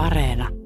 Areena. 0.00 0.59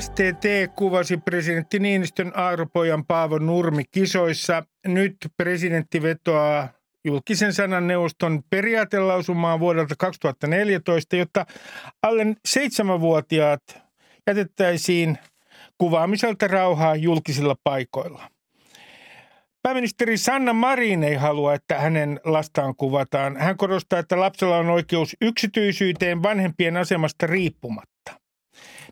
STT 0.00 0.74
kuvasi 0.74 1.16
presidentti 1.16 1.78
Niinistön 1.78 2.32
Aaropojan 2.34 3.04
Paavo 3.06 3.38
Nurmi 3.38 3.84
kisoissa. 3.90 4.62
Nyt 4.86 5.16
presidentti 5.36 6.02
vetoaa 6.02 6.68
julkisen 7.04 7.52
sanan 7.52 7.86
neuvoston 7.86 8.42
periaatelausumaan 8.50 9.60
vuodelta 9.60 9.94
2014, 9.98 11.16
jotta 11.16 11.46
alle 12.02 12.26
seitsemänvuotiaat 12.48 13.62
jätettäisiin 14.26 15.18
kuvaamiselta 15.78 16.48
rauhaa 16.48 16.96
julkisilla 16.96 17.56
paikoilla. 17.64 18.30
Pääministeri 19.62 20.16
Sanna 20.16 20.52
Marin 20.52 21.04
ei 21.04 21.14
halua, 21.14 21.54
että 21.54 21.78
hänen 21.78 22.20
lastaan 22.24 22.76
kuvataan. 22.76 23.36
Hän 23.36 23.56
korostaa, 23.56 23.98
että 23.98 24.20
lapsella 24.20 24.56
on 24.56 24.70
oikeus 24.70 25.16
yksityisyyteen 25.20 26.22
vanhempien 26.22 26.76
asemasta 26.76 27.26
riippumatta. 27.26 27.95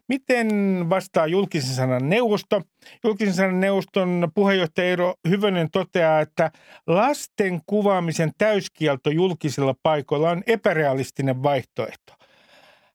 Miten 0.08 0.48
vastaa 0.90 1.26
julkisen 1.26 1.74
sanan 1.74 2.08
neuvosto? 2.08 2.62
Julkisen 3.04 3.34
sanan 3.34 3.60
neuvoston 3.60 4.28
puheenjohtaja 4.34 4.88
Eero 4.88 5.14
Hyvönen 5.28 5.70
toteaa, 5.70 6.20
että 6.20 6.50
lasten 6.86 7.60
kuvaamisen 7.66 8.32
täyskielto 8.38 9.10
julkisilla 9.10 9.74
paikoilla 9.82 10.30
on 10.30 10.42
epärealistinen 10.46 11.42
vaihtoehto. 11.42 12.12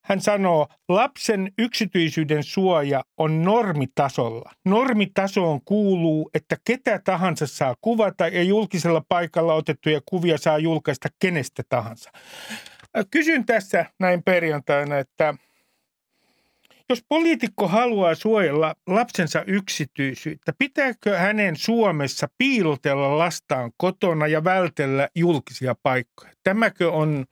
Hän 0.04 0.22
sanoo, 0.22 0.68
lapsen 0.90 1.52
yksityisyyden 1.58 2.44
suoja 2.44 3.04
on 3.18 3.42
normitasolla. 3.42 4.52
Normitasoon 4.66 5.62
kuuluu, 5.66 6.30
että 6.34 6.58
ketä 6.66 7.00
tahansa 7.04 7.48
saa 7.48 7.76
kuvata 7.82 8.28
ja 8.28 8.44
julkisella 8.44 9.04
paikalla 9.10 9.54
otettuja 9.54 10.02
kuvia 10.06 10.38
saa 10.38 10.58
julkaista 10.58 11.10
kenestä 11.20 11.64
tahansa. 11.70 12.12
Kysyn 13.12 13.46
tässä 13.46 13.86
näin 14.00 14.24
perjantaina, 14.24 14.98
että– 14.98 15.34
jos 16.90 17.04
poliitikko 17.10 17.68
haluaa 17.68 18.16
suojella 18.16 18.76
lapsensa 18.88 19.44
yksityisyyttä, 19.48 20.54
pitääkö 20.58 21.18
hänen 21.18 21.56
Suomessa 21.56 22.28
piilotella 22.38 23.18
lastaan 23.18 23.72
kotona 23.78 24.28
ja 24.28 24.44
vältellä 24.44 25.10
julkisia 25.16 25.76
paikkoja? 25.84 26.32
Tämäkö 26.44 26.92
on 26.92 27.26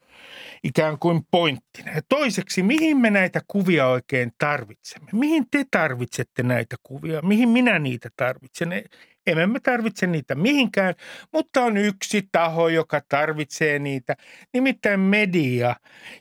ikään 0.64 1.00
kuin 1.00 1.22
pointtina? 1.32 1.92
Ja 1.92 2.02
toiseksi, 2.10 2.64
mihin 2.64 2.98
me 2.98 3.10
näitä 3.10 3.42
kuvia 3.48 3.88
oikein 3.88 4.32
tarvitsemme? 4.38 5.10
Mihin 5.14 5.46
te 5.52 5.66
tarvitsette 5.72 6.44
näitä 6.44 6.76
kuvia? 6.84 7.22
Mihin 7.22 7.50
minä 7.50 7.80
niitä 7.80 8.10
tarvitsen? 8.16 8.84
Emme 9.28 9.48
me 9.48 9.60
tarvitse 9.60 10.08
niitä 10.08 10.36
mihinkään, 10.36 10.94
mutta 11.34 11.64
on 11.64 11.78
yksi 11.78 12.30
taho, 12.32 12.70
joka 12.70 13.02
tarvitsee 13.10 13.80
niitä, 13.80 14.16
nimittäin 14.54 15.00
media, 15.00 15.76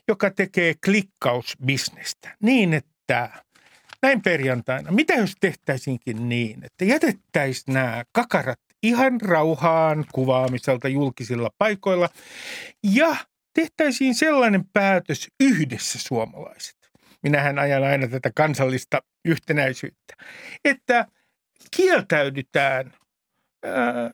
joka 0.07 0.31
tekee 0.31 0.73
klikkausbisnestä 0.85 2.35
niin, 2.41 2.73
että 2.73 2.96
riittää 3.07 3.41
näin 4.01 4.21
perjantaina. 4.21 4.91
Mitä 4.91 5.13
jos 5.13 5.33
tehtäisinkin 5.39 6.29
niin, 6.29 6.65
että 6.65 6.85
jätettäisiin 6.85 7.73
nämä 7.73 8.03
kakarat 8.11 8.59
ihan 8.83 9.21
rauhaan 9.21 10.05
kuvaamiselta 10.13 10.87
julkisilla 10.87 11.49
paikoilla 11.57 12.09
ja 12.83 13.15
tehtäisiin 13.53 14.15
sellainen 14.15 14.65
päätös 14.73 15.27
yhdessä 15.39 15.99
suomalaiset. 15.99 16.77
Minähän 17.23 17.59
ajan 17.59 17.83
aina 17.83 18.07
tätä 18.07 18.31
kansallista 18.35 19.01
yhtenäisyyttä, 19.25 20.13
että 20.65 21.05
kieltäydytään 21.75 22.93
ää, 23.63 24.11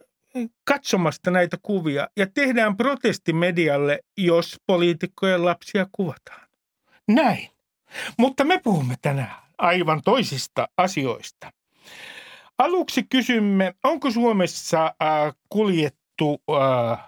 katsomasta 0.66 1.32
näitä 1.32 1.58
kuvia 1.62 2.08
ja 2.18 2.28
tehdään 2.34 2.78
protesti 2.78 3.34
medialle, 3.34 4.00
jos 4.18 4.58
poliitikkojen 4.68 5.46
lapsia 5.46 5.88
kuvataan. 5.92 6.48
Näin. 7.08 7.53
Mutta 8.18 8.44
me 8.44 8.60
puhumme 8.64 8.96
tänään 9.02 9.36
aivan 9.58 10.02
toisista 10.06 10.68
asioista. 10.78 11.52
Aluksi 12.58 13.04
kysymme, 13.04 13.74
onko 13.84 14.12
Suomessa 14.12 14.86
äh, 14.86 15.34
kuljettu 15.50 16.42
äh, 16.52 17.00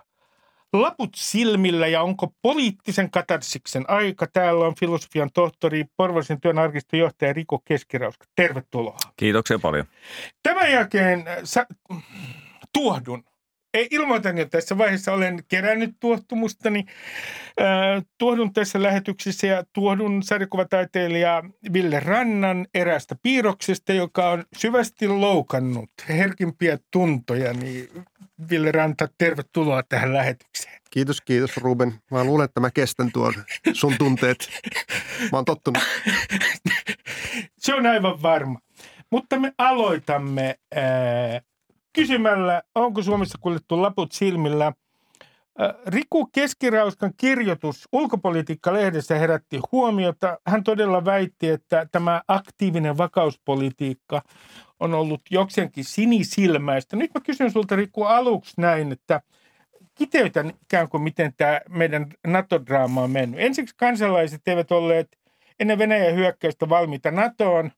laput 0.74 1.10
silmillä 1.16 1.88
ja 1.88 2.02
onko 2.02 2.34
poliittisen 2.42 3.12
katarsiksen 3.12 3.86
aika? 3.88 4.28
Täällä 4.34 4.66
on 4.66 4.76
filosofian 4.76 5.30
tohtori, 5.34 5.86
Porvoisen 5.98 6.42
työn 6.42 6.60
arkiston 6.60 7.00
Riko 7.34 7.62
Keskirauska. 7.66 8.26
Tervetuloa. 8.36 8.98
Kiitoksia 9.18 9.60
paljon. 9.60 9.86
Tämän 10.44 10.72
jälkeen 10.72 11.28
äh, 11.28 11.38
sä, 11.44 11.66
tuohdun 12.74 13.24
ilmoitan 13.92 14.38
jo 14.38 14.46
tässä 14.46 14.78
vaiheessa, 14.78 15.14
olen 15.14 15.44
kerännyt 15.48 15.96
tuottumustani. 16.00 16.86
Tuohdun 18.18 18.54
tässä 18.54 18.84
lähetyksessä 18.84 19.48
ja 19.48 19.64
tuohdun 19.74 20.24
sarjakuvataiteilija 20.24 21.44
Ville 21.74 22.00
Rannan 22.00 22.68
erästä 22.74 23.16
piirroksesta, 23.24 23.94
joka 23.94 24.30
on 24.30 24.44
syvästi 24.58 25.08
loukannut 25.08 25.90
herkimpiä 26.10 26.78
tuntoja. 26.92 27.54
Niin 27.54 27.90
Ville 28.50 28.72
Ranta, 28.72 29.08
tervetuloa 29.18 29.84
tähän 29.84 30.14
lähetykseen. 30.14 30.82
Kiitos, 30.92 31.22
kiitos 31.22 31.58
Ruben. 31.58 31.94
Mä 32.12 32.24
luulen, 32.24 32.46
että 32.46 32.60
mä 32.60 32.72
kestän 32.72 33.12
tuon 33.12 33.34
sun 33.74 33.94
tunteet. 33.98 34.50
Mä 35.22 35.38
oon 35.38 35.46
tottunut. 35.46 35.84
Se 37.58 37.74
on 37.74 37.86
aivan 37.86 38.22
varma. 38.22 38.60
Mutta 39.12 39.40
me 39.40 39.54
aloitamme 39.58 40.60
äh, 40.78 41.42
kysymällä, 41.96 42.62
onko 42.76 43.04
Suomessa 43.04 43.38
kuljettu 43.42 43.82
laput 43.82 44.12
silmillä. 44.12 44.74
Riku 45.88 46.26
Keskirauskan 46.26 47.14
kirjoitus 47.18 47.88
Ulkopolitiikka-lehdessä 47.92 49.16
herätti 49.16 49.60
huomiota. 49.72 50.40
Hän 50.48 50.64
todella 50.64 51.06
väitti, 51.06 51.50
että 51.50 51.88
tämä 51.92 52.22
aktiivinen 52.28 52.98
vakauspolitiikka 52.98 54.22
on 54.80 54.94
ollut 54.94 55.22
jokseenkin 55.30 55.84
sinisilmäistä. 55.86 56.96
Nyt 56.96 57.12
mä 57.16 57.22
kysyn 57.22 57.52
sulta 57.52 57.76
Riku 57.76 58.04
aluksi 58.04 58.62
näin, 58.62 58.92
että 58.92 59.22
kiteytän 59.96 60.54
ikään 60.64 60.90
kuin 60.90 61.04
miten 61.04 61.34
tämä 61.38 61.62
meidän 61.70 62.08
NATO-draama 62.28 63.02
on 63.02 63.12
mennyt. 63.12 63.40
Ensiksi 63.40 63.76
kansalaiset 63.78 64.48
eivät 64.48 64.72
olleet 64.72 65.18
ennen 65.60 65.78
Venäjän 65.78 66.16
hyökkäystä 66.16 66.70
valmiita 66.70 67.12
NATOon, 67.12 67.72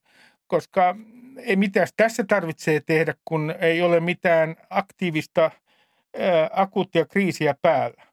koska 0.48 0.96
ei 1.40 1.56
mitään 1.56 1.88
tässä 1.98 2.24
tarvitsee 2.28 2.82
tehdä, 2.86 3.14
kun 3.26 3.56
ei 3.60 3.82
ole 3.82 4.00
mitään 4.00 4.56
aktiivista 4.70 5.42
ää, 5.42 6.50
akuuttia 6.54 7.06
kriisiä 7.06 7.56
päällä. 7.62 8.08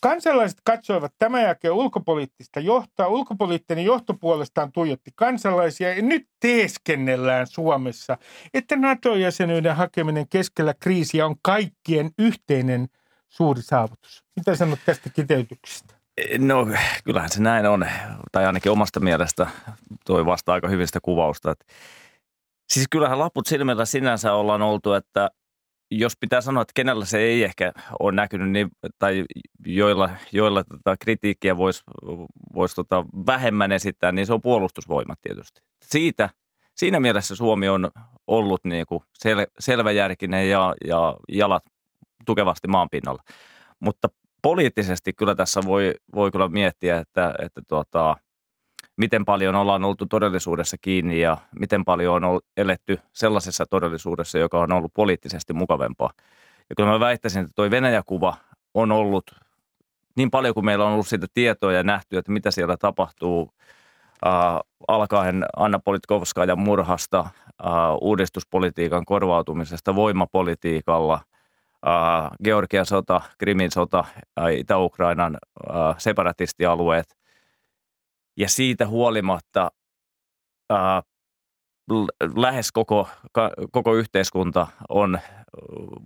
Kansalaiset 0.00 0.58
katsoivat 0.64 1.12
tämän 1.18 1.42
jälkeen 1.42 1.74
ulkopoliittista 1.74 2.60
johtoa. 2.60 3.06
Ulkopoliittinen 3.06 3.84
johto 3.84 4.14
puolestaan 4.14 4.72
tuijotti 4.72 5.10
kansalaisia 5.14 5.94
ja 5.94 6.02
nyt 6.02 6.28
teeskennellään 6.40 7.46
Suomessa, 7.46 8.18
että 8.54 8.76
NATO-jäsenyyden 8.76 9.76
hakeminen 9.76 10.28
keskellä 10.28 10.74
kriisiä 10.80 11.26
on 11.26 11.36
kaikkien 11.42 12.10
yhteinen 12.18 12.86
suuri 13.28 13.62
saavutus. 13.62 14.24
Mitä 14.36 14.56
sanot 14.56 14.78
tästä 14.86 15.10
kiteytyksestä? 15.10 15.94
No 16.38 16.66
kyllähän 17.04 17.30
se 17.30 17.42
näin 17.42 17.66
on, 17.66 17.86
tai 18.32 18.46
ainakin 18.46 18.72
omasta 18.72 19.00
mielestä 19.00 19.46
toi 20.04 20.26
vasta 20.26 20.52
aika 20.52 20.68
hyvin 20.68 20.86
sitä 20.86 21.00
kuvausta, 21.02 21.50
että 21.50 21.64
Siis 22.74 22.86
kyllähän 22.90 23.18
laput 23.18 23.46
silmillä 23.46 23.84
sinänsä 23.84 24.32
ollaan 24.32 24.62
oltu, 24.62 24.92
että 24.92 25.30
jos 25.90 26.12
pitää 26.20 26.40
sanoa, 26.40 26.62
että 26.62 26.72
kenellä 26.74 27.04
se 27.04 27.18
ei 27.18 27.44
ehkä 27.44 27.72
ole 28.00 28.12
näkynyt, 28.12 28.50
niin, 28.50 28.68
tai 28.98 29.24
joilla, 29.66 30.10
joilla 30.32 30.64
tota 30.64 30.96
kritiikkiä 31.00 31.56
voisi 31.56 31.82
vois 32.54 32.74
tota 32.74 33.04
vähemmän 33.26 33.72
esittää, 33.72 34.12
niin 34.12 34.26
se 34.26 34.32
on 34.32 34.42
puolustusvoimat 34.42 35.18
tietysti. 35.22 35.60
Siitä, 35.82 36.30
siinä 36.74 37.00
mielessä 37.00 37.36
Suomi 37.36 37.68
on 37.68 37.90
ollut 38.26 38.60
niin 38.64 38.86
kuin 38.86 39.00
sel, 39.12 39.46
selväjärkinen 39.58 40.50
ja, 40.50 40.74
ja 40.86 41.16
jalat 41.28 41.62
tukevasti 42.26 42.68
maan 42.68 42.88
pinnalla. 42.90 43.22
Mutta 43.80 44.08
poliittisesti 44.42 45.12
kyllä 45.12 45.34
tässä 45.34 45.60
voi, 45.66 45.94
voi 46.14 46.30
kyllä 46.30 46.48
miettiä, 46.48 46.98
että, 46.98 47.34
että 47.42 47.62
tuota, 47.68 48.16
miten 48.96 49.24
paljon 49.24 49.54
ollaan 49.54 49.84
oltu 49.84 50.06
todellisuudessa 50.06 50.76
kiinni 50.80 51.20
ja 51.20 51.36
miten 51.58 51.84
paljon 51.84 52.24
on 52.24 52.40
eletty 52.56 52.98
sellaisessa 53.12 53.66
todellisuudessa, 53.70 54.38
joka 54.38 54.60
on 54.60 54.72
ollut 54.72 54.94
poliittisesti 54.94 55.52
mukavempaa. 55.52 56.10
Ja 56.70 56.76
kyllä 56.76 56.90
mä 56.90 57.00
väittäisin, 57.00 57.42
että 57.42 57.52
tuo 57.54 57.70
Venäjä-kuva 57.70 58.36
on 58.74 58.92
ollut 58.92 59.24
niin 60.16 60.30
paljon 60.30 60.54
kuin 60.54 60.66
meillä 60.66 60.84
on 60.86 60.92
ollut 60.92 61.08
siitä 61.08 61.26
tietoa 61.34 61.72
ja 61.72 61.82
nähty, 61.82 62.18
että 62.18 62.32
mitä 62.32 62.50
siellä 62.50 62.76
tapahtuu 62.76 63.50
äh, 64.26 64.32
alkaen 64.88 65.44
Anna 65.56 65.78
Politkovskajan 65.78 66.58
murhasta, 66.58 67.18
äh, 67.18 67.72
uudistuspolitiikan 68.00 69.04
korvautumisesta 69.04 69.94
voimapolitiikalla, 69.94 71.20
Georgian 72.44 72.86
sota, 72.86 73.20
Krimin 73.38 73.70
sota, 73.70 74.04
Itä-Ukrainan 74.50 75.38
separatistialueet. 75.98 77.16
Ja 78.36 78.48
siitä 78.48 78.86
huolimatta 78.86 79.70
lähes 82.36 82.72
koko, 82.72 83.08
koko 83.72 83.94
yhteiskunta 83.94 84.66
on 84.88 85.18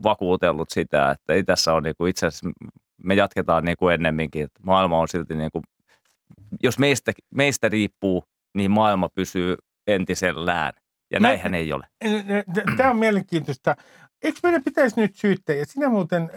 vakuutellut 0.03 0.71
sitä, 0.71 1.11
että 1.11 1.33
ei 1.33 1.45
tässä 1.45 1.75
on 1.75 1.83
niin 1.83 1.95
kuin 1.99 2.11
itse 2.11 2.27
asiassa, 2.27 2.51
me 3.05 3.15
jatketaan 3.15 3.65
niin 3.65 3.77
kuin 3.77 3.95
ennemminkin, 3.95 4.45
että 4.45 4.61
maailma 4.63 4.99
on 4.99 5.09
silti 5.09 5.35
niin 5.35 5.51
kuin, 5.53 5.63
jos 6.63 6.79
meistä, 6.79 7.13
meistä 7.35 7.69
riippuu, 7.69 8.25
niin 8.55 8.71
maailma 8.71 9.09
pysyy 9.15 9.57
entisellään. 9.87 10.73
Ja 11.11 11.21
näinhän 11.21 11.55
ei 11.55 11.73
ole. 11.73 11.87
Tämä 12.77 12.91
on 12.91 12.99
mielenkiintoista. 12.99 13.77
Eikö 14.23 14.39
meidän 14.43 14.65
pitäisi 14.65 15.01
nyt 15.01 15.17
syyttää, 15.17 15.57
ja 15.57 15.67
sinä 15.67 15.89
muuten 15.89 16.31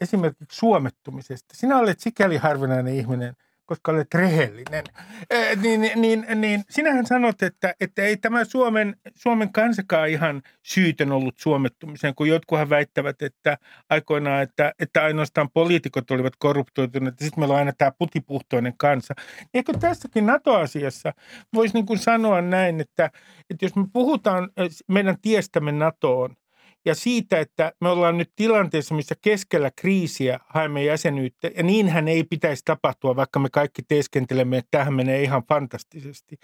esimerkiksi 0.00 0.56
suomettumisesta, 0.56 1.56
sinä 1.56 1.78
olet 1.78 2.00
sikäli 2.00 2.36
harvinainen 2.36 2.94
ihminen– 2.94 3.34
koska 3.70 3.92
olet 3.92 4.14
rehellinen, 4.14 4.84
ee, 5.30 5.56
niin, 5.56 5.90
niin, 5.96 6.26
niin 6.34 6.64
sinähän 6.70 7.06
sanot, 7.06 7.42
että, 7.42 7.74
että 7.80 8.02
ei 8.02 8.16
tämä 8.16 8.44
Suomen, 8.44 8.96
Suomen 9.14 9.52
kansakaan 9.52 10.08
ihan 10.08 10.42
syytön 10.62 11.12
ollut 11.12 11.38
suomettumiseen, 11.38 12.14
kun 12.14 12.28
jotkuhan 12.28 12.70
väittävät, 12.70 13.22
että 13.22 13.58
aikoinaan, 13.90 14.42
että, 14.42 14.72
että 14.78 15.02
ainoastaan 15.02 15.50
poliitikot 15.50 16.10
olivat 16.10 16.32
korruptoituneet, 16.38 17.20
ja 17.20 17.24
sitten 17.26 17.40
meillä 17.40 17.52
on 17.52 17.58
aina 17.58 17.72
tämä 17.78 17.92
putipuhtoinen 17.98 18.74
kansa. 18.76 19.14
Eikö 19.54 19.72
tässäkin 19.80 20.26
NATO-asiassa 20.26 21.12
voisi 21.54 21.74
niin 21.74 21.98
sanoa 21.98 22.42
näin, 22.42 22.80
että, 22.80 23.10
että 23.50 23.64
jos 23.64 23.76
me 23.76 23.84
puhutaan 23.92 24.48
meidän 24.88 25.16
tiestämme 25.22 25.72
NATOon, 25.72 26.36
ja 26.84 26.94
siitä, 26.94 27.40
että 27.40 27.72
me 27.80 27.88
ollaan 27.88 28.18
nyt 28.18 28.32
tilanteessa, 28.36 28.94
missä 28.94 29.14
keskellä 29.22 29.70
kriisiä 29.76 30.40
haemme 30.46 30.84
jäsenyyttä, 30.84 31.50
ja 31.56 31.62
niinhän 31.62 32.08
ei 32.08 32.24
pitäisi 32.24 32.62
tapahtua, 32.64 33.16
vaikka 33.16 33.38
me 33.38 33.48
kaikki 33.50 33.82
teeskentelemme, 33.88 34.58
että 34.58 34.78
tähän 34.78 34.94
menee 34.94 35.22
ihan 35.22 35.42
fantastisesti, 35.48 36.38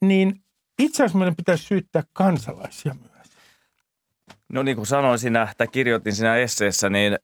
niin 0.00 0.34
itse 0.78 1.02
asiassa 1.02 1.18
meidän 1.18 1.36
pitäisi 1.36 1.64
syyttää 1.64 2.02
kansalaisia 2.12 2.94
myös. 2.94 3.10
No 4.52 4.62
niin 4.62 4.76
kuin 4.76 4.86
sanoin 4.86 5.18
siinä, 5.18 5.54
tai 5.56 5.68
kirjoitin 5.68 6.14
siinä 6.14 6.36
esseessä, 6.36 6.90
niin 6.90 7.18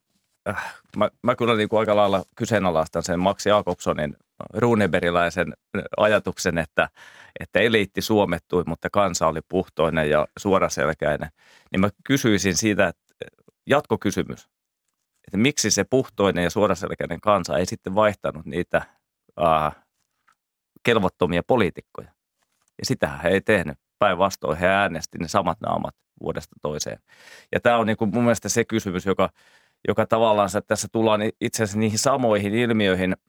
äh, 0.48 0.74
mä, 0.96 1.10
mä 1.22 1.36
kyllä 1.36 1.54
niin 1.54 1.68
kuin 1.68 1.80
aika 1.80 1.96
lailla 1.96 2.24
kyseenalaistan 2.36 3.02
sen 3.02 3.20
Max 3.20 3.46
Jakobsonin 3.46 4.16
ruuneberiläisen 4.54 5.52
ajatuksen, 5.96 6.58
että, 6.58 6.88
että 7.40 7.58
eliitti 7.60 8.02
suomettui, 8.02 8.64
mutta 8.66 8.90
kansa 8.90 9.26
oli 9.26 9.40
puhtoinen 9.48 10.10
ja 10.10 10.26
suoraselkäinen. 10.38 11.28
Niin 11.72 11.80
mä 11.80 11.90
kysyisin 12.04 12.56
siitä, 12.56 12.86
että 12.88 13.14
jatkokysymys, 13.66 14.48
että 15.26 15.36
miksi 15.36 15.70
se 15.70 15.84
puhtoinen 15.84 16.44
ja 16.44 16.50
suoraselkäinen 16.50 17.20
kansa 17.20 17.58
ei 17.58 17.66
sitten 17.66 17.94
vaihtanut 17.94 18.46
niitä 18.46 18.82
ää, 19.36 19.72
kelvottomia 20.82 21.42
poliitikkoja. 21.46 22.08
Ja 22.78 22.84
sitähän 22.86 23.20
he 23.22 23.28
ei 23.28 23.40
tehnyt. 23.40 23.78
Päinvastoin 23.98 24.58
he 24.58 24.66
äänesti 24.66 25.18
ne 25.18 25.28
samat 25.28 25.60
naamat 25.60 25.94
vuodesta 26.20 26.56
toiseen. 26.62 26.98
Ja 27.52 27.60
tämä 27.60 27.76
on 27.76 27.86
niin 27.86 27.96
kuin 27.96 28.10
mun 28.14 28.22
mielestä 28.22 28.48
se 28.48 28.64
kysymys, 28.64 29.06
joka, 29.06 29.30
joka 29.88 30.06
tavallaan 30.06 30.48
tässä 30.66 30.88
tullaan 30.92 31.20
itse 31.40 31.62
asiassa 31.62 31.78
niihin 31.78 31.98
samoihin 31.98 32.54
ilmiöihin– 32.54 33.16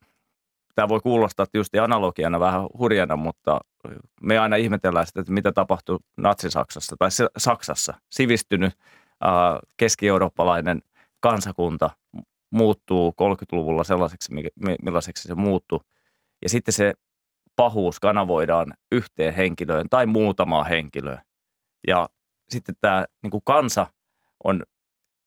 tämä 0.77 0.89
voi 0.89 0.99
kuulostaa 0.99 1.45
tietysti 1.51 1.79
analogiana 1.79 2.39
vähän 2.39 2.61
hurjana, 2.77 3.15
mutta 3.15 3.59
me 4.21 4.37
aina 4.37 4.55
ihmetellään 4.55 5.07
sitä, 5.07 5.19
että 5.19 5.33
mitä 5.33 5.51
tapahtui 5.51 5.99
Natsi-Saksassa 6.17 6.95
tai 6.99 7.09
Saksassa. 7.37 7.93
Sivistynyt 8.11 8.73
keski-eurooppalainen 9.77 10.81
kansakunta 11.19 11.89
muuttuu 12.51 13.15
30-luvulla 13.21 13.83
sellaiseksi, 13.83 14.33
millaiseksi 14.83 15.27
se 15.27 15.35
muuttuu. 15.35 15.81
Ja 16.41 16.49
sitten 16.49 16.73
se 16.73 16.93
pahuus 17.55 17.99
kanavoidaan 17.99 18.73
yhteen 18.91 19.33
henkilöön 19.33 19.89
tai 19.89 20.05
muutamaan 20.05 20.65
henkilöön. 20.65 21.21
Ja 21.87 22.09
sitten 22.49 22.75
tämä 22.81 23.05
niin 23.23 23.31
kuin 23.31 23.41
kansa 23.45 23.87
on 24.43 24.63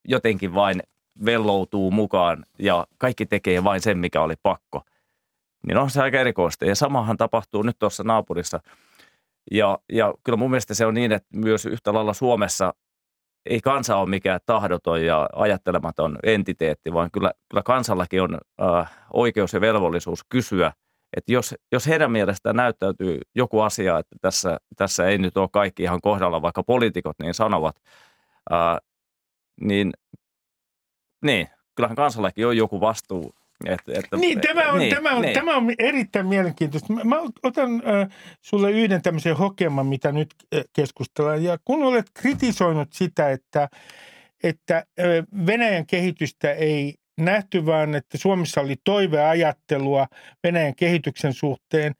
jotenkin 0.08 0.54
vain 0.54 0.82
velloutuu 1.24 1.90
mukaan 1.90 2.44
ja 2.58 2.86
kaikki 2.98 3.26
tekee 3.26 3.64
vain 3.64 3.80
sen, 3.80 3.98
mikä 3.98 4.22
oli 4.22 4.34
pakko 4.42 4.82
niin 5.66 5.78
on 5.78 5.90
se 5.90 6.02
aika 6.02 6.20
erikoista. 6.20 6.64
Ja 6.64 6.74
samahan 6.74 7.16
tapahtuu 7.16 7.62
nyt 7.62 7.78
tuossa 7.78 8.02
naapurissa. 8.02 8.60
Ja, 9.50 9.78
ja 9.92 10.14
kyllä 10.24 10.36
mun 10.36 10.50
mielestä 10.50 10.74
se 10.74 10.86
on 10.86 10.94
niin, 10.94 11.12
että 11.12 11.28
myös 11.34 11.66
yhtä 11.66 11.94
lailla 11.94 12.12
Suomessa 12.12 12.74
ei 13.46 13.60
kansa 13.60 13.96
ole 13.96 14.08
mikään 14.08 14.40
tahdoton 14.46 15.04
ja 15.04 15.28
ajattelematon 15.34 16.18
entiteetti, 16.22 16.92
vaan 16.92 17.10
kyllä, 17.10 17.32
kyllä 17.50 17.62
kansallakin 17.62 18.22
on 18.22 18.38
äh, 18.62 18.90
oikeus 19.12 19.52
ja 19.52 19.60
velvollisuus 19.60 20.24
kysyä, 20.28 20.72
että 21.16 21.32
jos, 21.32 21.54
jos 21.72 21.86
heidän 21.86 22.12
mielestään 22.12 22.56
näyttäytyy 22.56 23.20
joku 23.34 23.60
asia, 23.60 23.98
että 23.98 24.16
tässä, 24.20 24.58
tässä 24.76 25.06
ei 25.06 25.18
nyt 25.18 25.36
ole 25.36 25.48
kaikki 25.52 25.82
ihan 25.82 26.00
kohdalla, 26.00 26.42
vaikka 26.42 26.62
poliitikot 26.62 27.16
niin 27.22 27.34
sanovat, 27.34 27.76
äh, 28.52 28.76
niin, 29.60 29.92
niin 31.22 31.48
kyllähän 31.74 31.96
kansallakin 31.96 32.46
on 32.46 32.56
joku 32.56 32.80
vastuu 32.80 33.34
et, 33.64 33.80
että, 33.86 34.16
niin, 34.16 34.40
tämä 34.40 34.72
on, 34.72 34.78
niin, 34.78 34.94
tämä, 34.94 35.16
on, 35.16 35.22
niin. 35.22 35.34
tämä 35.34 35.56
on 35.56 35.72
erittäin 35.78 36.26
mielenkiintoista. 36.26 36.92
Mä, 36.92 37.04
mä 37.04 37.16
otan 37.42 37.82
äh, 37.86 38.08
sulle 38.40 38.70
yhden 38.70 39.02
tämmöisen 39.02 39.36
hokeman, 39.36 39.86
mitä 39.86 40.12
nyt 40.12 40.34
äh, 40.54 40.62
keskustellaan. 40.72 41.44
Ja 41.44 41.58
kun 41.64 41.82
olet 41.82 42.06
kritisoinut 42.14 42.92
sitä, 42.92 43.30
että, 43.30 43.68
että 44.42 44.76
äh, 44.76 45.46
Venäjän 45.46 45.86
kehitystä 45.86 46.52
ei 46.52 46.94
nähty, 47.18 47.66
vaan 47.66 47.94
että 47.94 48.18
Suomessa 48.18 48.60
oli 48.60 48.76
toiveajattelua 48.84 50.06
Venäjän 50.44 50.74
kehityksen 50.74 51.32
suhteen, 51.32 51.94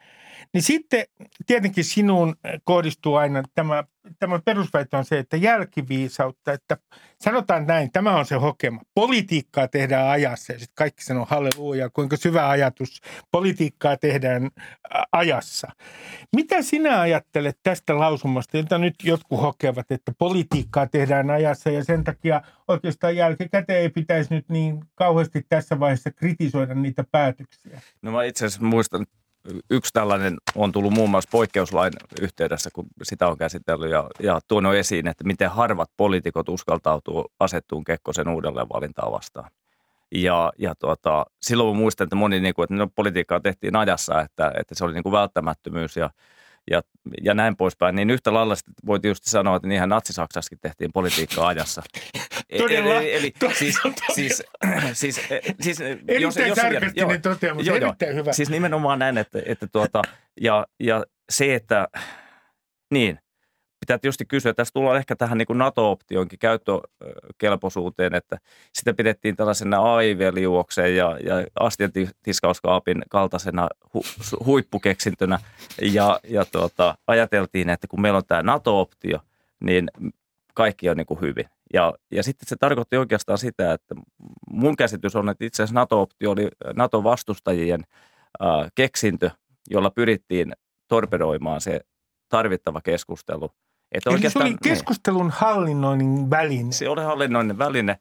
niin 0.55 0.63
sitten 0.63 1.05
tietenkin 1.47 1.85
sinuun 1.85 2.35
kohdistuu 2.65 3.15
aina 3.15 3.43
tämä 3.55 3.85
tämä 4.19 4.41
perusväite 4.45 4.97
on 4.97 5.05
se, 5.05 5.19
että 5.19 5.37
jälkiviisautta, 5.37 6.53
että 6.53 6.77
sanotaan 7.21 7.67
näin, 7.67 7.93
tämä 7.93 8.17
on 8.17 8.27
se 8.27 8.35
hokema. 8.35 8.81
Politiikkaa 8.95 9.69
tehdään 9.69 10.09
ajassa 10.09 10.53
ja 10.53 10.59
sitten 10.59 10.75
kaikki 10.75 11.05
sanoo 11.05 11.27
halleluja, 11.31 11.91
kuinka 11.91 12.17
syvä 12.17 12.49
ajatus. 12.49 13.01
Politiikkaa 13.31 13.97
tehdään 13.97 14.51
ajassa. 15.13 15.69
Mitä 16.37 16.63
sinä 16.63 17.01
ajattelet 17.01 17.59
tästä 17.63 17.99
lausumasta, 17.99 18.57
jota 18.57 18.79
nyt 18.79 18.95
jotkut 19.03 19.41
hokevat, 19.41 19.91
että 19.91 20.13
politiikkaa 20.19 20.87
tehdään 20.87 21.31
ajassa 21.31 21.71
ja 21.71 21.85
sen 21.85 22.05
takia 22.05 22.43
oikeastaan 22.69 23.17
jälkikäteen 23.17 23.81
ei 23.81 23.91
pitäisi 23.91 24.35
nyt 24.35 24.49
niin 24.49 24.85
kauheasti 24.95 25.43
tässä 25.49 25.81
vaiheessa 25.81 26.11
kritisoida 26.11 26.75
niitä 26.75 27.05
päätöksiä? 27.13 27.81
No 28.03 28.13
mä 28.13 28.25
itse 28.25 28.47
asiassa 28.47 28.67
muistan 28.67 29.07
yksi 29.71 29.93
tällainen 29.93 30.37
on 30.55 30.73
tullut 30.73 30.93
muun 30.93 31.11
muassa 31.11 31.31
poikkeuslain 31.33 31.93
yhteydessä, 32.21 32.71
kun 32.73 32.87
sitä 33.03 33.29
on 33.29 33.39
käsitellyt 33.39 33.91
ja, 33.91 34.09
ja 34.21 34.41
tuonut 34.49 34.75
esiin, 34.75 35.09
että 35.09 35.25
miten 35.25 35.51
harvat 35.51 35.91
poliitikot 35.97 36.49
uskaltautuu 36.49 37.33
asettuun 37.41 37.85
Kekkosen 37.85 38.29
uudelleen 38.29 38.69
valintaa 38.69 39.13
vastaan. 39.13 39.51
Ja, 40.15 40.53
ja 40.59 40.75
tuota, 40.75 41.27
silloin 41.41 41.77
muistan, 41.77 42.05
että 42.05 42.17
moni, 42.17 42.41
niin 42.41 42.55
kuin, 42.55 42.65
että 42.65 42.75
no, 42.75 42.89
politiikkaa 42.95 43.41
tehtiin 43.41 43.77
ajassa, 43.77 44.21
että, 44.21 44.53
että 44.61 44.75
se 44.75 44.85
oli 44.85 44.95
niin 44.95 45.03
kuin 45.03 45.13
välttämättömyys 45.13 45.97
ja, 45.97 46.11
ja, 46.71 46.83
ja 47.23 47.35
näin 47.35 47.57
poispäin. 47.57 47.97
Niin 47.97 48.11
yhtä 48.11 48.35
lailla 48.35 48.55
voi 48.87 49.01
tietysti 49.01 49.31
sanoa, 49.31 49.57
että 49.57 49.69
niinhän 49.69 49.89
Natsi-Saksassakin 49.89 50.59
tehtiin 50.63 50.93
politiikkaa 50.93 51.47
ajassa. 51.47 51.83
Todella. 52.59 52.95
Eli, 52.95 53.15
eli 53.15 53.33
siis, 53.55 53.79
siis, 54.15 54.43
siis, 54.93 55.21
siis, 55.61 55.81
erittäin 55.81 56.23
jos, 56.23 56.37
jos, 56.37 56.59
sarkastinen 56.59 57.23
toteamus, 57.23 57.67
joo, 57.67 57.77
erittäin 57.77 58.15
hyvä. 58.15 58.33
Siis 58.33 58.51
nimenomaan 58.51 58.99
näin, 58.99 59.19
että, 59.19 59.43
että 59.47 59.67
tuota, 59.67 60.03
ja, 60.41 60.67
ja 60.81 61.05
se, 61.31 61.55
että 61.55 61.89
niin, 62.91 63.19
pitää 63.81 63.99
tietysti 63.99 64.25
kysyä, 64.25 64.55
tässä 64.55 64.73
tullaan 64.73 64.97
ehkä 64.97 65.17
tähän 65.17 65.39
niin 65.39 65.59
NATO-optionkin 65.59 66.39
käyttökelpoisuuteen, 66.39 68.15
että 68.15 68.39
sitä 68.75 68.95
pidettiin 68.95 69.37
tällaisena 69.37 69.95
aiveliuokseen 69.95 70.97
ja, 70.97 71.19
ja 71.25 71.47
astiatiskauskaapin 71.61 73.03
kaltaisena 73.11 73.69
hu, 73.95 74.03
huippukeksintönä 74.45 75.39
ja, 75.83 76.21
ja 76.29 76.45
tuota, 76.45 76.95
ajateltiin, 77.07 77.69
että 77.69 77.87
kun 77.89 78.01
meillä 78.01 78.17
on 78.17 78.27
tämä 78.29 78.43
NATO-optio, 78.43 79.19
niin 79.61 79.91
kaikki 80.55 80.91
on 80.91 80.97
niin 80.97 81.07
kuin 81.07 81.21
hyvin. 81.21 81.45
Ja, 81.75 81.95
ja 82.11 82.23
sitten 82.23 82.49
se 82.49 82.57
tarkoitti 82.57 82.97
oikeastaan 82.97 83.39
sitä, 83.39 83.73
että 83.73 83.95
mun 84.51 84.77
käsitys 84.77 85.17
on, 85.17 85.29
että 85.29 85.45
itse 85.45 85.63
asiassa 85.63 85.81
NATO-optio 85.81 86.31
oli 86.31 86.49
NATO-vastustajien 86.77 87.85
äh, 88.43 88.71
keksintö, 88.75 89.31
jolla 89.71 89.91
pyrittiin 89.91 90.53
torpedoimaan 90.89 91.61
se 91.61 91.81
tarvittava 92.29 92.81
keskustelu. 92.81 93.51
Että 93.93 94.11
Eli 94.11 94.31
se 94.31 94.39
oli 94.39 94.45
niin. 94.45 94.59
keskustelun 94.63 95.27
niin, 95.27 95.35
hallinnoinnin 95.37 96.31
väline. 96.31 96.73
Se 96.73 96.89
oli 96.89 97.03
hallinnoinnin 97.03 97.59
väline 97.59 97.99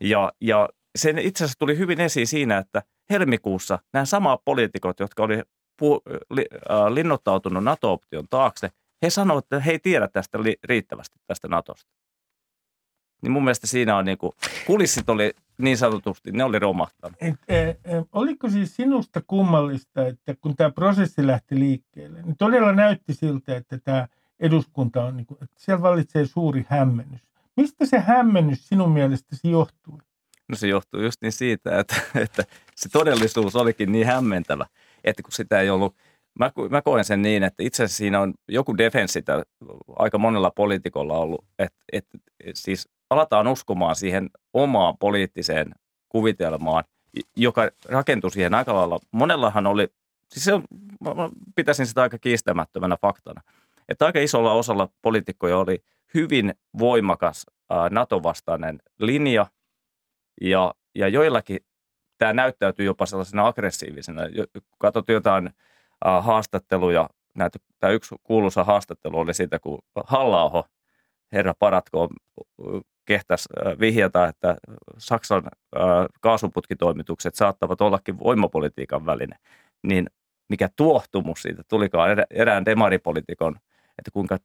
ja, 0.00 0.32
ja 0.40 0.68
se 0.98 1.14
itse 1.18 1.44
asiassa 1.44 1.58
tuli 1.58 1.78
hyvin 1.78 2.00
esiin 2.00 2.26
siinä, 2.26 2.58
että 2.58 2.82
helmikuussa 3.10 3.78
nämä 3.92 4.04
samat 4.04 4.40
poliitikot, 4.44 5.00
jotka 5.00 5.22
oli 5.22 5.42
pu, 5.76 6.02
li, 6.30 6.46
äh, 6.70 6.92
linnoittautunut 6.92 7.64
NATO-option 7.64 8.26
taakse, 8.30 8.70
he 9.02 9.10
sanoivat, 9.10 9.44
että 9.44 9.60
he 9.60 9.70
ei 9.70 9.78
tiedä 9.78 10.08
tästä 10.08 10.38
riittävästi 10.64 11.18
tästä 11.26 11.48
NATOsta. 11.48 11.90
Niin 13.22 13.32
mun 13.32 13.44
mielestä 13.44 13.66
siinä 13.66 13.96
on 13.96 14.04
niin 14.04 14.18
kuin, 14.18 14.32
kulissit 14.66 15.08
oli 15.08 15.32
niin 15.58 15.78
sanotusti, 15.78 16.32
ne 16.32 16.44
oli 16.44 16.58
romahtanut. 16.58 17.16
Et, 17.20 17.34
e, 17.48 17.58
e, 17.58 17.76
oliko 18.12 18.50
siis 18.50 18.76
sinusta 18.76 19.20
kummallista, 19.26 20.06
että 20.06 20.34
kun 20.40 20.56
tämä 20.56 20.70
prosessi 20.70 21.26
lähti 21.26 21.58
liikkeelle, 21.58 22.22
niin 22.22 22.36
todella 22.36 22.72
näytti 22.72 23.14
siltä, 23.14 23.56
että 23.56 23.78
tämä 23.78 24.08
eduskunta 24.40 25.04
on, 25.04 25.16
niin 25.16 25.26
kuin, 25.26 25.44
että 25.44 25.56
siellä 25.58 25.82
valitsee 25.82 26.26
suuri 26.26 26.66
hämmennys. 26.68 27.20
Mistä 27.56 27.86
se 27.86 27.98
hämmennys 27.98 28.68
sinun 28.68 28.90
mielestäsi 28.90 29.50
johtui? 29.50 29.98
No 30.48 30.56
se 30.56 30.68
johtuu 30.68 31.02
just 31.02 31.22
niin 31.22 31.32
siitä, 31.32 31.78
että, 31.78 31.96
että 32.14 32.44
se 32.74 32.88
todellisuus 32.88 33.56
olikin 33.56 33.92
niin 33.92 34.06
hämmentävä, 34.06 34.66
että 35.04 35.22
kun 35.22 35.32
sitä 35.32 35.60
ei 35.60 35.70
ollut, 35.70 35.96
mä, 36.40 36.50
mä 36.70 36.82
koen 36.82 37.04
sen 37.04 37.22
niin, 37.22 37.42
että 37.42 37.62
itse 37.62 37.84
asiassa 37.84 37.98
siinä 37.98 38.20
on 38.20 38.34
joku 38.48 38.78
defenssi 38.78 39.22
aika 39.96 40.18
monella 40.18 40.50
poliitikolla 40.50 41.18
ollut, 41.18 41.44
että, 41.58 41.78
että 41.92 42.18
siis 42.54 42.88
alataan 43.10 43.48
uskomaan 43.48 43.96
siihen 43.96 44.30
omaan 44.52 44.98
poliittiseen 44.98 45.74
kuvitelmaan, 46.08 46.84
joka 47.36 47.70
rakentui 47.88 48.30
siihen 48.30 48.54
aika 48.54 48.74
lailla. 48.74 48.98
Monellahan 49.12 49.66
oli, 49.66 49.88
siis 50.28 50.44
se, 50.44 50.52
mä 51.00 51.30
pitäisin 51.54 51.86
sitä 51.86 52.02
aika 52.02 52.18
kiistämättömänä 52.18 52.96
faktana, 53.02 53.42
että 53.88 54.06
aika 54.06 54.20
isolla 54.20 54.52
osalla 54.52 54.88
poliitikkoja 55.02 55.58
oli 55.58 55.84
hyvin 56.14 56.54
voimakas 56.78 57.46
NATO-vastainen 57.90 58.78
linja– 58.98 59.46
ja, 60.40 60.74
ja 60.94 61.08
joillakin 61.08 61.58
tämä 62.18 62.32
näyttäytyy 62.32 62.86
jopa 62.86 63.06
sellaisena 63.06 63.46
aggressiivisena. 63.46 64.22
Katsot 64.78 65.08
jotain 65.08 65.50
äh, 66.06 66.24
haastatteluja, 66.24 67.08
näitä, 67.34 67.58
tämä 67.78 67.92
yksi 67.92 68.14
kuuluisa 68.22 68.64
haastattelu 68.64 69.18
oli 69.18 69.34
siitä, 69.34 69.58
kun 69.58 69.78
halla 70.06 70.64
herra 71.32 71.54
Paratko, 71.58 72.08
kehtäisi 73.04 73.48
vihjata, 73.80 74.28
että 74.28 74.56
Saksan 74.98 75.42
äh, 75.44 75.82
kaasuputkitoimitukset 76.20 77.34
saattavat 77.34 77.80
ollakin 77.80 78.18
voimapolitiikan 78.18 79.06
väline, 79.06 79.36
niin 79.82 80.06
mikä 80.48 80.68
tuohtumus 80.76 81.42
siitä 81.42 81.62
tulikaan 81.68 82.10
erään 82.30 82.64
demaripolitiikon, 82.64 83.56
että 83.98 84.10
kuinka, 84.12 84.38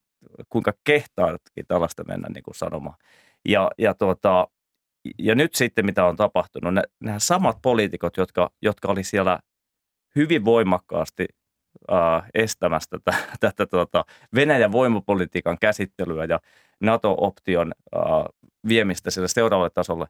kuinka 0.50 0.74
kehtaatkin 0.84 1.66
tällaista 1.68 2.04
mennä 2.04 2.28
niin 2.34 2.44
kuin 2.44 2.56
sanomaan. 2.56 2.98
Ja, 3.46 3.72
ja 3.78 3.94
tuota, 3.94 4.48
ja 5.20 5.36
nyt 5.36 5.56
sitten 5.56 5.86
mitä 5.86 6.06
on 6.06 6.16
tapahtunut, 6.16 6.74
ne, 6.74 6.82
nämä 7.00 7.20
samat 7.20 7.58
poliitikot, 7.62 8.18
jotka, 8.18 8.50
jotka 8.62 8.88
oli 8.88 9.04
siellä 9.04 9.40
hyvin 10.16 10.46
voimakkaasti 10.46 11.26
estämästä 12.34 13.00
tätä, 13.00 13.18
tätä 13.39 13.65
tuota, 13.65 14.06
Venäjän 14.36 14.72
voimapolitiikan 14.72 15.58
käsittelyä 15.62 16.25
ja 16.25 16.39
NATO-option 16.80 17.72
äh, 17.96 18.01
viemistä 18.68 19.12
sille 19.12 19.27
seuraavalle 19.27 19.70
tasolle, 19.70 20.06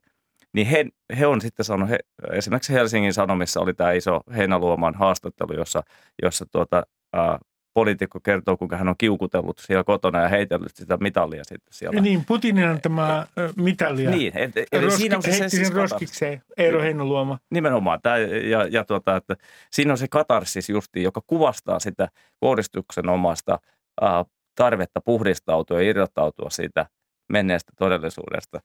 niin 0.54 0.68
he, 0.68 0.86
he 1.20 1.28
on 1.28 1.42
sitten 1.42 1.66
sanonut, 1.66 1.90
he, 1.90 2.00
esimerkiksi 2.32 2.74
Helsingin 2.74 3.14
Sanomissa 3.14 3.62
oli 3.62 3.74
tämä 3.74 3.92
iso 3.92 4.22
Heinaluoman 4.36 4.96
haastattelu, 4.96 5.54
jossa, 5.54 5.84
jossa 6.24 6.46
tuota, 6.52 6.84
äh, 7.18 7.40
poliitikko 7.76 8.20
kertoo, 8.20 8.58
kuinka 8.58 8.78
hän 8.78 8.88
on 8.88 8.96
kiukutellut 8.98 9.60
siellä 9.60 9.84
kotona 9.84 10.22
ja 10.22 10.28
heitellyt 10.28 10.76
sitä 10.76 10.98
mitalia 10.98 11.44
sitten 11.44 11.74
siellä. 11.74 12.02
Niin, 12.02 12.26
Putinin 12.26 12.70
on 12.70 12.82
tämä 12.82 13.28
mitalia. 13.56 14.10
Niin, 14.10 14.38
et, 14.38 14.52
eli 14.72 14.86
Roski, 14.86 15.00
siinä 15.00 15.18
on 15.18 15.24
se, 15.24 15.32
se 15.32 15.38
sen 15.38 15.50
siis 15.50 15.74
roskikseen, 15.74 16.42
Eero 16.58 16.82
Heinoluoma. 16.82 17.40
Nimenomaan. 17.52 18.00
Tämä, 18.04 18.18
ja, 18.18 18.68
ja 18.68 18.86
tuota, 18.86 19.16
että 19.16 19.36
siinä 19.72 19.92
on 19.92 19.98
se 19.98 20.08
katarsis 20.08 20.70
justi, 20.70 21.04
joka 21.04 21.22
kuvastaa 21.28 21.80
sitä 21.80 22.08
kohdistuksen 22.40 23.10
omasta 23.10 23.60
äh, 24.04 24.26
tarvetta 24.56 25.02
puhdistautua 25.02 25.82
ja 25.82 25.90
irrottautua 25.90 26.50
siitä 26.50 26.86
menneestä 27.30 27.72
todellisuudesta. 27.78 28.60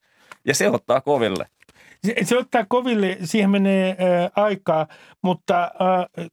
Ja 0.45 0.55
se 0.55 0.71
ottaa 0.71 1.00
koville. 1.00 1.47
Se, 2.07 2.14
se 2.23 2.38
ottaa 2.38 2.64
koville, 2.69 3.19
siihen 3.25 3.50
menee 3.50 3.90
ä, 3.90 4.30
aikaa, 4.37 4.87
mutta 5.23 5.62
ä, 5.64 5.71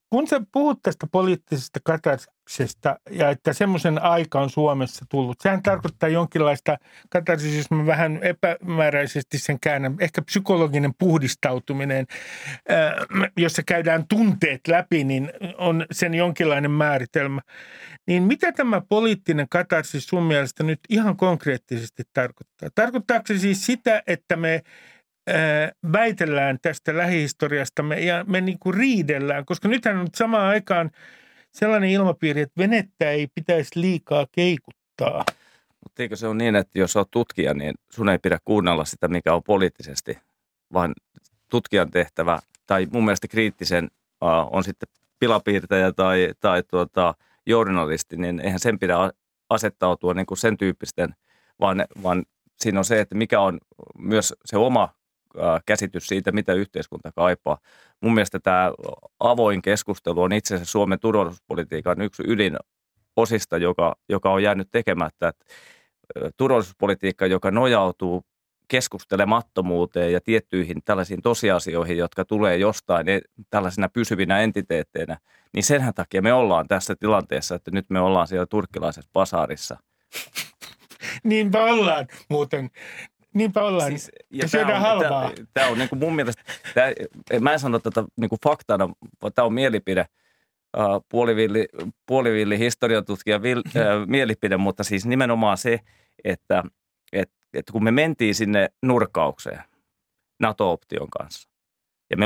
kun 0.10 0.28
sä 0.28 0.42
puhut 0.52 0.82
tästä 0.82 1.08
poliittisesta 1.12 1.80
katarsiksesta 1.84 3.00
ja 3.12 3.30
että 3.30 3.54
semmoisen 3.54 4.02
aika 4.02 4.42
on 4.42 4.50
Suomessa 4.50 5.06
tullut, 5.10 5.42
sehän 5.42 5.64
tarkoittaa 5.64 6.10
jonkinlaista 6.10 6.78
katarsista, 7.10 7.58
jos 7.58 7.72
mä 7.72 7.86
vähän 7.86 8.20
epämääräisesti 8.24 9.38
sen 9.38 9.60
käännän, 9.60 9.96
ehkä 10.00 10.22
psykologinen 10.22 10.92
puhdistautuminen, 11.00 12.06
ä, 12.72 12.76
jossa 13.38 13.64
käydään 13.64 14.08
tunteet 14.08 14.68
läpi, 14.68 15.04
niin 15.04 15.32
on 15.58 15.86
sen 15.92 16.14
jonkinlainen 16.14 16.72
määritelmä. 16.72 17.42
Niin 18.08 18.24
mitä 18.24 18.52
tämä 18.52 18.82
poliittinen 18.90 19.50
katarsis 19.50 20.08
sun 20.08 20.24
mielestä 20.24 20.64
nyt 20.64 20.80
ihan 20.90 21.18
konkreettisesti 21.18 22.04
tarkoittaa? 22.14 22.70
Tarkoittaako 22.76 23.24
se 23.28 23.38
siis 23.38 23.66
sitä, 23.66 24.04
että 24.08 24.36
me 24.36 24.64
väitellään 25.94 26.60
tästä 26.62 26.98
lähihistoriastamme 26.98 28.00
ja 28.00 28.24
me 28.28 28.42
niin 28.42 28.60
kuin 28.60 28.74
riidellään, 28.74 29.46
koska 29.46 29.68
nythän 29.68 29.98
on 29.98 30.08
samaan 30.16 30.48
aikaan 30.48 30.92
sellainen 31.52 31.90
ilmapiiri, 31.90 32.42
että 32.42 32.62
venettä 32.62 33.12
ei 33.12 33.28
pitäisi 33.36 33.82
liikaa 33.82 34.28
keikuttaa. 34.32 35.24
Mutta 35.84 36.02
eikö 36.04 36.16
se 36.16 36.28
ole 36.28 36.36
niin, 36.36 36.56
että 36.56 36.80
jos 36.80 36.96
olet 36.96 37.12
tutkija, 37.12 37.54
niin 37.54 37.74
sun 37.92 38.10
ei 38.10 38.20
pidä 38.20 38.40
kuunnella 38.46 38.86
sitä, 38.86 39.08
mikä 39.08 39.34
on 39.34 39.44
poliittisesti, 39.44 40.18
vaan 40.74 40.94
tutkijan 41.50 41.92
tehtävä, 41.92 42.40
tai 42.66 42.88
mun 42.92 43.06
mielestä 43.06 43.28
kriittisen 43.28 43.88
on 44.52 44.64
sitten 44.64 44.90
pilapiirtäjä 45.20 45.92
tai, 45.92 46.34
tai 46.40 46.64
tuota, 46.64 47.14
journalisti, 47.46 48.18
niin 48.18 48.40
eihän 48.40 48.60
sen 48.60 48.80
pidä 48.80 48.96
asettautua 49.50 50.14
niin 50.14 50.26
kuin 50.26 50.38
sen 50.38 50.58
tyyppisten, 50.58 51.16
vaan, 51.60 51.86
vaan 52.04 52.26
siinä 52.58 52.80
on 52.80 52.86
se, 52.86 53.00
että 53.00 53.16
mikä 53.16 53.42
on 53.42 53.60
myös 53.98 54.34
se 54.46 54.58
oma 54.58 54.97
käsitys 55.66 56.08
siitä, 56.08 56.32
mitä 56.32 56.54
yhteiskunta 56.54 57.12
kaipaa. 57.16 57.58
Mun 58.02 58.14
mielestä 58.14 58.40
tämä 58.40 58.72
avoin 59.20 59.62
keskustelu 59.62 60.22
on 60.22 60.34
itse 60.34 60.56
asiassa 60.56 60.72
Suomen 60.72 61.00
turvallisuuspolitiikan 61.00 62.02
yksi 62.02 62.24
ydin 62.28 62.58
osista, 63.16 63.58
joka, 63.58 63.96
joka 64.10 64.32
on 64.32 64.44
jäänyt 64.44 64.68
tekemättä. 64.72 65.28
Että 65.28 65.46
turvallisuuspolitiikka, 66.38 67.26
joka 67.26 67.52
nojautuu 67.52 68.26
keskustelemattomuuteen 68.68 70.14
ja 70.14 70.22
tiettyihin 70.22 70.82
tällaisiin 70.86 71.22
tosiasioihin, 71.22 71.98
jotka 71.98 72.26
tulee 72.26 72.58
jostain 72.58 73.10
e, 73.10 73.22
tällaisina 73.50 73.90
pysyvinä 73.90 74.40
entiteetteinä, 74.40 75.18
niin 75.54 75.64
senhän 75.64 75.94
takia 75.94 76.22
me 76.22 76.34
ollaan 76.34 76.68
tässä 76.68 76.96
tilanteessa, 76.96 77.56
että 77.56 77.72
nyt 77.72 77.86
me 77.90 78.00
ollaan 78.00 78.28
siellä 78.28 78.46
turkkilaisessa 78.46 79.10
basaarissa. 79.14 79.78
Niinpä 81.24 81.64
ollaan 81.64 82.08
muuten. 82.30 82.70
Niinpä 83.38 83.64
ollaan. 83.64 83.90
Siis, 83.90 84.12
ja, 84.30 84.44
ja 84.44 84.48
syödään 84.48 84.82
halvaa. 84.82 85.32
Tämä 85.54 85.68
on 85.68 85.78
niin 85.78 85.90
kuin 85.90 86.00
mun 86.00 86.16
mielestä, 86.16 86.44
tää, 86.74 86.92
mä 87.40 87.54
en 87.54 87.60
sano 87.60 87.80
tätä 87.80 88.04
niin 88.16 88.30
kuin 88.30 88.40
faktana, 88.44 88.90
vaan 89.22 89.34
tämä 89.36 89.46
on 89.46 89.54
mielipide, 89.54 90.06
uh, 90.78 91.06
puolivilli, 91.10 91.68
puolivilli 92.06 92.60
historiatutkija 92.60 93.42
vil, 93.42 93.60
uh, 93.68 94.08
mielipide, 94.08 94.58
mutta 94.58 94.84
siis 94.84 95.06
nimenomaan 95.06 95.58
se, 95.58 95.80
että, 96.24 96.64
että, 97.14 97.36
että 97.54 97.72
kun 97.72 97.84
me 97.84 97.92
mentiin 97.92 98.36
sinne 98.36 98.70
nurkaukseen 98.84 99.64
NATO-option 100.40 101.10
kanssa, 101.10 101.50
ja 102.10 102.18
me, 102.18 102.26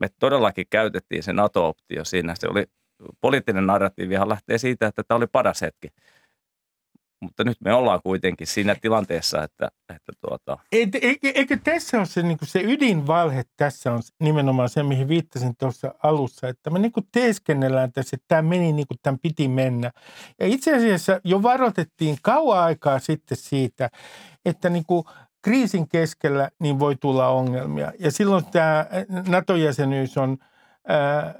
me 0.00 0.08
todellakin 0.18 0.66
käytettiin 0.70 1.22
se 1.22 1.32
NATO-optio 1.32 2.04
siinä, 2.04 2.34
se 2.38 2.48
oli, 2.48 2.64
poliittinen 3.20 3.66
narratiivihan 3.66 4.28
lähtee 4.28 4.58
siitä, 4.58 4.86
että 4.86 5.02
tämä 5.08 5.16
oli 5.16 5.26
paras 5.26 5.62
hetki– 5.62 5.88
mutta 7.20 7.44
nyt 7.44 7.56
me 7.64 7.74
ollaan 7.74 8.00
kuitenkin 8.02 8.46
siinä 8.46 8.74
tilanteessa, 8.74 9.42
että, 9.42 9.68
että 9.88 10.12
tuota... 10.20 10.58
Eikö, 10.72 10.98
eikö 11.34 11.58
tässä 11.64 11.98
ole 11.98 12.06
se, 12.06 12.22
niin 12.22 12.38
se 12.42 12.60
ydinvalhe 12.62 13.42
tässä 13.56 13.92
on 13.92 14.02
nimenomaan 14.20 14.68
se, 14.68 14.82
mihin 14.82 15.08
viittasin 15.08 15.56
tuossa 15.56 15.94
alussa, 16.02 16.48
että 16.48 16.70
me 16.70 16.78
niin 16.78 16.92
teeskennellään 17.12 17.92
tässä, 17.92 18.16
että 18.16 18.24
tämä 18.28 18.42
meni 18.42 18.72
niin 18.72 18.86
kuin 18.86 18.98
tämän 19.02 19.18
piti 19.18 19.48
mennä. 19.48 19.90
Ja 20.40 20.46
itse 20.46 20.76
asiassa 20.76 21.20
jo 21.24 21.42
varoitettiin 21.42 22.16
kauan 22.22 22.58
aikaa 22.58 22.98
sitten 22.98 23.38
siitä, 23.38 23.90
että 24.44 24.70
niin 24.70 24.84
kuin 24.86 25.04
kriisin 25.42 25.88
keskellä 25.88 26.50
niin 26.58 26.78
voi 26.78 26.96
tulla 26.96 27.28
ongelmia. 27.28 27.92
Ja 27.98 28.10
silloin 28.10 28.44
tämä 28.46 28.86
NATO-jäsenyys 29.28 30.18
on... 30.18 30.38
Ää, 30.88 31.34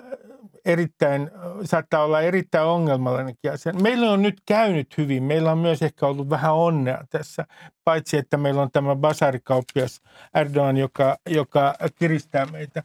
erittäin, 0.65 1.31
saattaa 1.65 2.05
olla 2.05 2.21
erittäin 2.21 2.67
ongelmallinen 2.67 3.35
asia. 3.53 3.73
Meillä 3.73 4.11
on 4.11 4.23
nyt 4.23 4.43
käynyt 4.47 4.99
hyvin. 4.99 5.23
Meillä 5.23 5.53
on 5.53 5.59
myös 5.59 5.83
ehkä 5.83 6.07
ollut 6.07 6.31
vähän 6.31 6.55
onnea 6.55 7.05
tässä, 7.11 7.47
paitsi 7.85 8.17
että 8.17 8.37
meillä 8.37 8.63
on 8.63 8.71
tämä 8.73 8.97
basarikauppias 8.97 10.01
Erdogan, 10.35 10.77
joka, 10.77 11.17
joka 11.29 11.75
kiristää 11.99 12.47
meitä. 12.47 12.83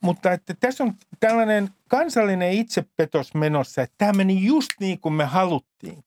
Mutta 0.00 0.32
että 0.32 0.54
tässä 0.60 0.84
on 0.84 0.94
tällainen 1.20 1.70
kansallinen 1.88 2.52
itsepetos 2.52 3.34
menossa, 3.34 3.82
että 3.82 3.94
tämä 3.98 4.12
meni 4.12 4.44
just 4.44 4.70
niin 4.80 5.00
kuin 5.00 5.12
me 5.12 5.24
haluttiin. 5.24 6.04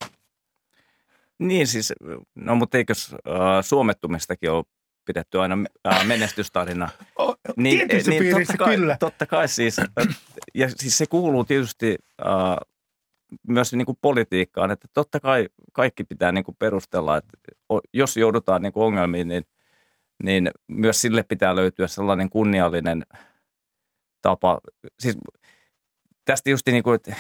Niin 1.40 1.68
siis, 1.68 1.94
no 2.36 2.56
mutta 2.56 2.78
eikö 2.78 2.94
äh, 2.94 3.36
suomettumistakin 3.62 4.52
ole 4.52 4.66
pidetty 5.06 5.42
aina 5.42 5.58
äh, 5.88 6.06
menestystarina. 6.08 6.90
Oh, 7.18 7.38
niin, 7.58 7.88
niin 7.88 8.36
totta 8.36 8.58
kai, 8.58 8.76
kyllä. 8.76 8.98
Totta 9.00 9.26
kai 9.26 9.48
siis, 9.48 9.78
ja 10.54 10.70
siis 10.70 10.98
se 10.98 11.06
kuuluu 11.06 11.44
tietysti 11.44 11.96
äh, 12.22 12.58
myös 13.48 13.74
niin 13.74 13.86
kuin 13.86 13.98
politiikkaan, 14.02 14.72
että 14.72 14.88
totta 14.94 15.20
kai 15.20 15.50
kaikki 15.74 16.04
pitää 16.04 16.32
niin 16.32 16.44
kuin 16.44 16.56
perustella, 16.60 17.18
että 17.18 17.38
jos 17.94 18.18
joudutaan 18.18 18.62
niin 18.62 18.74
kuin 18.74 18.84
ongelmiin, 18.84 19.28
niin 19.28 19.44
niin 20.24 20.52
myös 20.68 21.02
sille 21.02 21.24
pitää 21.24 21.56
löytyä 21.56 21.88
sellainen 21.88 22.30
kunniallinen 22.30 23.06
tapa. 24.22 24.60
Siis 25.00 25.18
tästä 26.26 26.50
just 26.50 26.68
niin 26.68 26.84
kuin, 26.84 26.96
että 26.96 27.16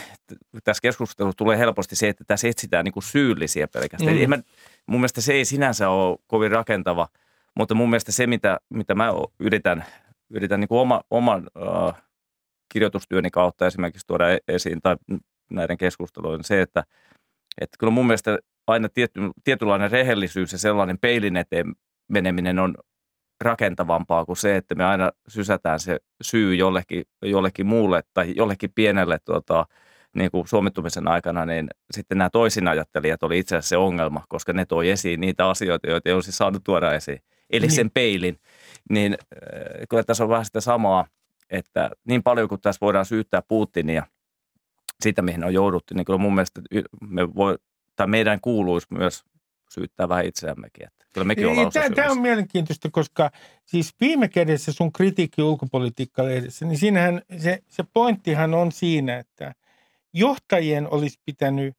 tässä 0.63 0.81
keskustelussa 0.81 1.37
tulee 1.37 1.57
helposti 1.57 1.95
se, 1.95 2.09
että 2.09 2.23
tässä 2.27 2.47
etsitään 2.47 2.85
niin 2.85 2.93
kuin 2.93 3.03
syyllisiä 3.03 3.67
pelkästään. 3.67 4.17
Mm. 4.17 4.29
Mä, 4.29 4.37
mun 4.85 4.99
mielestä 4.99 5.21
se 5.21 5.33
ei 5.33 5.45
sinänsä 5.45 5.89
ole 5.89 6.17
kovin 6.27 6.51
rakentava, 6.51 7.07
mutta 7.55 7.75
mun 7.75 7.89
mielestä 7.89 8.11
se, 8.11 8.27
mitä, 8.27 8.59
mitä 8.69 8.95
mä 8.95 9.11
yritän, 9.39 9.85
yritän 10.29 10.59
niin 10.59 10.67
kuin 10.67 10.79
oma, 10.79 11.01
oman 11.11 11.49
uh, 11.59 11.93
kirjoitustyöni 12.73 13.31
kautta 13.31 13.67
esimerkiksi 13.67 14.07
tuoda 14.07 14.29
e-, 14.29 14.37
esiin 14.47 14.81
tai 14.81 14.95
näiden 15.51 15.77
keskustelujen 15.77 16.43
se, 16.43 16.61
että, 16.61 16.83
että 17.61 17.77
kyllä 17.79 17.91
mun 17.91 18.07
mielestä 18.07 18.39
aina 18.67 18.89
tietty, 18.89 19.19
tietynlainen 19.43 19.91
rehellisyys 19.91 20.51
ja 20.51 20.57
sellainen 20.57 20.97
peilin 20.99 21.37
eteen 21.37 21.75
meneminen 22.07 22.59
on 22.59 22.75
rakentavampaa 23.43 24.25
kuin 24.25 24.37
se, 24.37 24.55
että 24.55 24.75
me 24.75 24.85
aina 24.85 25.11
sysätään 25.27 25.79
se 25.79 25.99
syy 26.21 26.55
jollekin, 26.55 27.03
jollekin 27.21 27.65
muulle 27.65 28.03
tai 28.13 28.33
jollekin 28.35 28.71
pienelle 28.75 29.17
tuota, 29.25 29.65
niin 30.15 30.31
kuin 30.31 30.47
suomittumisen 30.47 31.07
aikana, 31.07 31.45
niin 31.45 31.67
sitten 31.91 32.17
nämä 32.17 32.29
toisinajattelijat 32.29 33.23
oli 33.23 33.39
itse 33.39 33.55
asiassa 33.55 33.69
se 33.69 33.77
ongelma, 33.77 34.23
koska 34.29 34.53
ne 34.53 34.65
toi 34.65 34.89
esiin 34.89 35.21
niitä 35.21 35.49
asioita, 35.49 35.89
joita 35.89 36.09
ei 36.09 36.15
olisi 36.15 36.31
saanut 36.31 36.63
tuoda 36.63 36.93
esiin. 36.93 37.19
Eli 37.49 37.67
niin. 37.67 37.75
sen 37.75 37.91
peilin. 37.91 38.39
Niin 38.89 39.13
äh, 39.13 39.87
kyllä 39.89 40.03
tässä 40.03 40.23
on 40.23 40.29
vähän 40.29 40.45
sitä 40.45 40.61
samaa, 40.61 41.07
että 41.49 41.91
niin 42.07 42.23
paljon 42.23 42.49
kuin 42.49 42.61
tässä 42.61 42.79
voidaan 42.81 43.05
syyttää 43.05 43.41
Putinia 43.41 44.05
siitä, 45.01 45.21
mihin 45.21 45.43
on 45.43 45.53
jouduttu, 45.53 45.93
niin 45.93 46.05
kyllä 46.05 46.19
mun 46.19 46.35
mielestä 46.35 46.61
me 47.01 47.35
voi, 47.35 47.57
tai 47.95 48.07
meidän 48.07 48.41
kuuluisi 48.41 48.87
myös 48.89 49.23
syyttää 49.73 50.09
vähän 50.09 50.25
itseämmekin. 50.25 50.87
Että 50.87 51.05
kyllä 51.13 51.25
mekin 51.25 51.47
ollaan 51.47 51.71
tämä, 51.73 51.89
tämä 51.89 52.11
on 52.11 52.21
mielenkiintoista, 52.21 52.89
koska 52.91 53.31
siis 53.65 53.93
viime 54.01 54.27
kädessä 54.27 54.71
sun 54.71 54.93
kritiikki 54.93 55.41
ulkopolitiikka-lehdessä, 55.41 56.65
niin 56.65 56.77
siinähän 56.77 57.21
se, 57.37 57.59
se 57.67 57.83
pointtihan 57.93 58.53
on 58.53 58.71
siinä, 58.71 59.17
että 59.17 59.55
johtajien 60.13 60.87
olisi 60.91 61.19
pitänyt 61.25 61.75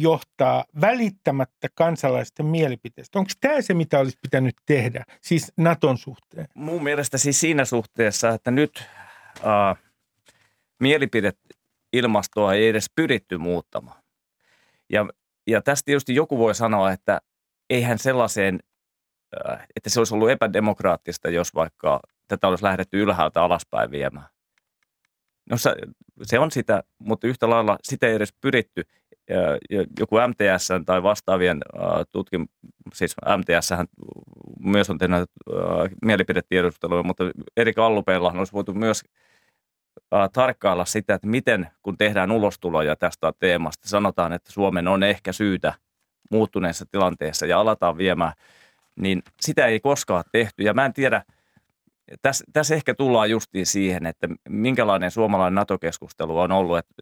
johtaa 0.00 0.64
välittämättä 0.80 1.68
kansalaisten 1.74 2.46
mielipiteestä. 2.46 3.18
Onko 3.18 3.30
tämä 3.40 3.62
se, 3.62 3.74
mitä 3.74 3.98
olisi 3.98 4.18
pitänyt 4.22 4.54
tehdä, 4.66 5.04
siis 5.20 5.52
Naton 5.56 5.98
suhteen? 5.98 6.48
Mun 6.54 6.82
mielestä 6.82 7.18
siis 7.18 7.40
siinä 7.40 7.64
suhteessa, 7.64 8.30
että 8.30 8.50
nyt 8.50 8.84
äh, 9.46 9.76
mielipideilmastoa 10.80 12.54
ei 12.54 12.68
edes 12.68 12.90
pyritty 12.96 13.38
muuttamaan. 13.38 14.02
Ja 14.90 15.06
ja 15.46 15.62
tästä 15.62 15.84
tietysti 15.84 16.14
joku 16.14 16.38
voi 16.38 16.54
sanoa, 16.54 16.92
että 16.92 17.20
eihän 17.70 17.98
sellaiseen, 17.98 18.60
äh, 19.50 19.66
että 19.76 19.90
se 19.90 20.00
olisi 20.00 20.14
ollut 20.14 20.30
epädemokraattista, 20.30 21.30
jos 21.30 21.54
vaikka 21.54 22.00
tätä 22.28 22.48
olisi 22.48 22.64
lähdetty 22.64 23.02
ylhäältä 23.02 23.42
alaspäin 23.42 23.90
viemään. 23.90 24.26
No 25.50 25.56
se, 25.56 25.74
se 26.22 26.38
on 26.38 26.50
sitä, 26.50 26.82
mutta 26.98 27.26
yhtä 27.26 27.50
lailla 27.50 27.78
sitä 27.82 28.06
ei 28.06 28.14
edes 28.14 28.32
pyritty. 28.40 28.82
Joku 30.00 30.16
MTS 30.28 30.68
tai 30.86 31.02
vastaavien 31.02 31.60
äh, 31.78 31.84
tutkim, 32.12 32.46
siis 32.94 33.16
MTS 33.38 33.70
myös 34.60 34.90
on 34.90 34.98
tehnyt 34.98 35.30
mielipidetiedusteluja, 36.04 37.02
mutta 37.02 37.24
eri 37.56 37.72
kallupeilla 37.72 38.32
olisi 38.32 38.52
voitu 38.52 38.74
myös 38.74 39.02
tarkkailla 40.32 40.84
sitä, 40.84 41.14
että 41.14 41.26
miten 41.26 41.68
kun 41.82 41.98
tehdään 41.98 42.30
ulostuloja 42.30 42.96
tästä 42.96 43.32
teemasta, 43.38 43.88
sanotaan, 43.88 44.32
että 44.32 44.52
Suomen 44.52 44.88
on 44.88 45.02
ehkä 45.02 45.32
syytä 45.32 45.74
muuttuneessa 46.30 46.84
tilanteessa 46.90 47.46
ja 47.46 47.60
aletaan 47.60 47.96
viemään, 47.96 48.32
niin 48.96 49.22
sitä 49.40 49.66
ei 49.66 49.80
koskaan 49.80 50.24
tehty. 50.32 50.62
Ja 50.62 50.74
mä 50.74 50.84
en 50.84 50.92
tiedä, 50.92 51.22
tässä, 52.22 52.44
tässä 52.52 52.74
ehkä 52.74 52.94
tullaan 52.94 53.30
justiin 53.30 53.66
siihen, 53.66 54.06
että 54.06 54.28
minkälainen 54.48 55.10
suomalainen 55.10 55.54
NATO-keskustelu 55.54 56.38
on 56.38 56.52
ollut. 56.52 56.78
Että 56.78 56.94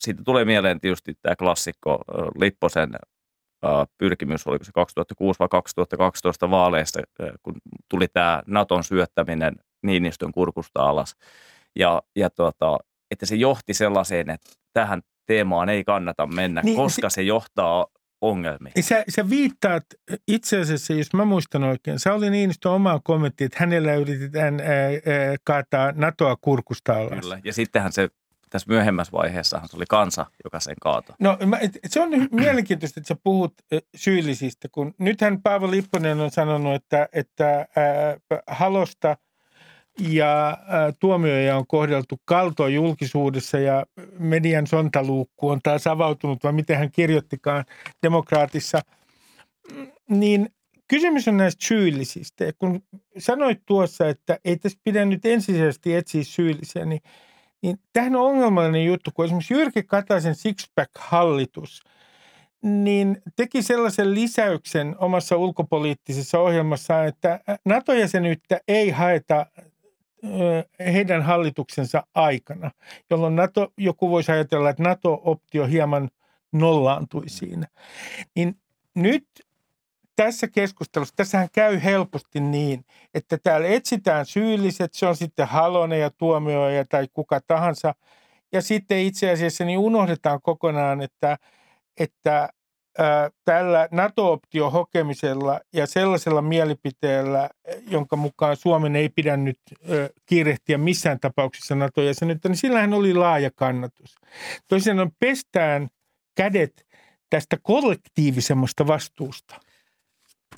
siitä 0.00 0.22
tulee 0.24 0.44
mieleen 0.44 0.80
tietysti 0.80 1.14
tämä 1.22 1.36
klassikko 1.36 2.04
Lipposen 2.38 2.90
pyrkimys, 3.98 4.46
oliko 4.46 4.64
se 4.64 4.72
2006 4.74 5.38
vai 5.38 5.48
2012 5.48 6.50
vaaleista, 6.50 7.00
kun 7.42 7.54
tuli 7.88 8.08
tämä 8.08 8.42
Naton 8.46 8.84
syöttäminen 8.84 9.54
Niinistön 9.82 10.32
kurkusta 10.32 10.82
alas– 10.82 11.16
ja, 11.76 12.02
ja 12.16 12.30
tuota, 12.30 12.78
että 13.10 13.26
se 13.26 13.36
johti 13.36 13.74
sellaiseen, 13.74 14.30
että 14.30 14.50
tähän 14.72 15.02
teemaan 15.26 15.68
ei 15.68 15.84
kannata 15.84 16.26
mennä, 16.26 16.60
niin, 16.64 16.76
koska 16.76 17.10
se, 17.10 17.14
se 17.14 17.22
johtaa 17.22 17.86
ongelmiin. 18.20 18.72
Niin 18.74 18.84
sä, 18.84 19.04
sä 19.08 19.30
viittaat 19.30 19.84
itse 20.28 20.60
asiassa, 20.60 20.92
jos 20.92 21.12
mä 21.12 21.24
muistan 21.24 21.64
oikein, 21.64 21.98
se 21.98 22.10
oli 22.10 22.30
Niinistön 22.30 22.72
oma 22.72 23.00
kommentti, 23.04 23.44
että 23.44 23.56
hänellä 23.60 23.94
yritetään 23.94 24.60
ää, 24.60 24.68
ää, 24.68 25.36
kaataa 25.44 25.92
NATOa 25.92 26.36
kurkusta 26.40 26.94
alas. 26.94 27.20
Kyllä, 27.20 27.40
ja 27.44 27.52
sittenhän 27.52 27.92
se 27.92 28.08
tässä 28.50 28.68
myöhemmässä 28.68 29.12
vaiheessa 29.12 29.60
se 29.66 29.76
oli 29.76 29.84
kansa, 29.88 30.26
joka 30.44 30.60
sen 30.60 30.76
kaatoi. 30.82 31.16
No 31.20 31.38
se 31.86 32.00
on 32.00 32.10
mielenkiintoista, 32.30 33.00
että 33.00 33.08
sä 33.08 33.16
puhut 33.24 33.54
syyllisistä, 33.96 34.68
kun 34.72 34.94
nythän 34.98 35.42
Paavo 35.42 35.70
Lipponen 35.70 36.20
on 36.20 36.30
sanonut, 36.30 36.74
että, 36.74 37.08
että 37.12 37.66
ää, 37.76 38.16
Halosta– 38.46 39.16
ja 39.98 40.58
tuomioja 40.98 41.56
on 41.56 41.66
kohdeltu 41.66 42.20
kaltoon 42.24 42.74
julkisuudessa 42.74 43.58
ja 43.58 43.86
median 44.18 44.66
sontaluukku 44.66 45.48
on 45.48 45.60
taas 45.62 45.86
avautunut, 45.86 46.44
vai 46.44 46.52
miten 46.52 46.78
hän 46.78 46.92
kirjoittikaan 46.92 47.64
demokraatissa. 48.02 48.80
Niin 50.08 50.48
kysymys 50.88 51.28
on 51.28 51.36
näistä 51.36 51.66
syyllisistä. 51.66 52.44
Kun 52.58 52.82
sanoit 53.18 53.62
tuossa, 53.66 54.08
että 54.08 54.38
ei 54.44 54.56
tässä 54.56 54.78
pidä 54.84 55.04
nyt 55.04 55.26
ensisijaisesti 55.26 55.94
etsiä 55.94 56.24
syyllisiä, 56.24 56.84
niin, 56.84 57.00
niin 57.62 57.78
tähän 57.92 58.16
on 58.16 58.26
ongelmallinen 58.26 58.84
juttu, 58.84 59.10
kun 59.14 59.24
esimerkiksi 59.24 59.54
Jyrki 59.54 59.82
Kataisen 59.82 60.34
Sixpack-hallitus– 60.34 61.82
niin 62.62 63.22
teki 63.36 63.62
sellaisen 63.62 64.14
lisäyksen 64.14 64.96
omassa 64.98 65.36
ulkopoliittisessa 65.36 66.38
ohjelmassaan, 66.38 67.06
että 67.06 67.40
NATO-jäsenyyttä 67.64 68.60
ei 68.68 68.90
haeta 68.90 69.46
heidän 70.92 71.22
hallituksensa 71.22 72.02
aikana, 72.14 72.70
jolloin 73.10 73.36
NATO, 73.36 73.72
joku 73.76 74.10
voisi 74.10 74.32
ajatella, 74.32 74.70
että 74.70 74.82
NATO-optio 74.82 75.66
hieman 75.66 76.10
nollaantui 76.52 77.28
siinä. 77.28 77.66
Niin 78.36 78.56
nyt 78.94 79.26
tässä 80.16 80.48
keskustelussa, 80.48 81.14
tässähän 81.16 81.48
käy 81.52 81.80
helposti 81.84 82.40
niin, 82.40 82.84
että 83.14 83.38
täällä 83.42 83.68
etsitään 83.68 84.26
syylliset, 84.26 84.94
se 84.94 85.06
on 85.06 85.16
sitten 85.16 85.46
Halonen 85.46 86.00
ja 86.00 86.10
Tuomioja 86.10 86.84
tai 86.84 87.08
kuka 87.12 87.40
tahansa, 87.46 87.94
ja 88.52 88.62
sitten 88.62 88.98
itse 88.98 89.30
asiassa 89.30 89.64
niin 89.64 89.78
unohdetaan 89.78 90.42
kokonaan, 90.42 91.00
että, 91.00 91.38
että 92.00 92.48
tällä 93.44 93.88
NATO-option 93.90 94.72
hokemisella 94.72 95.60
ja 95.72 95.86
sellaisella 95.86 96.42
mielipiteellä, 96.42 97.50
jonka 97.86 98.16
mukaan 98.16 98.56
Suomen 98.56 98.96
ei 98.96 99.08
pidä 99.08 99.36
nyt 99.36 99.58
kiirehtiä 100.26 100.78
missään 100.78 101.20
tapauksessa 101.20 101.74
NATO-jäsenyyttä, 101.74 102.48
niin 102.48 102.56
sillähän 102.56 102.92
oli 102.92 103.14
laaja 103.14 103.50
kannatus. 103.54 104.14
Toisin 104.68 104.96
pestään 105.18 105.88
kädet 106.34 106.86
tästä 107.30 107.56
kollektiivisemmasta 107.62 108.86
vastuusta. 108.86 109.60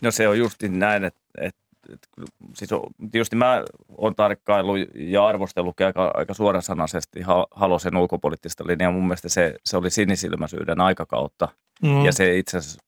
No 0.03 0.11
se 0.11 0.29
on 0.29 0.38
just 0.38 0.62
näin, 0.62 1.05
että, 1.05 1.21
että, 1.41 1.61
että 1.93 2.09
siis 2.57 2.73
on, 2.73 2.83
tietysti 3.12 3.37
mä 3.37 3.65
olen 3.88 4.15
tarkkailu 4.15 4.77
ja 4.95 5.27
arvostellut 5.27 5.81
aika, 5.81 6.11
aika 6.15 6.35
suorasanaisesti 6.35 7.21
Halosen 7.51 7.97
ulkopoliittista 7.97 8.65
linjaa. 8.67 8.93
Mun 8.93 9.07
mielestä 9.07 9.29
se, 9.29 9.55
se 9.65 9.77
oli 9.77 9.91
sinisilmäisyyden 9.91 10.81
aikakautta– 10.81 11.49
Mm. 11.83 12.05
Ja 12.05 12.12
se 12.12 12.38
itse 12.38 12.59
asiassa 12.59 12.81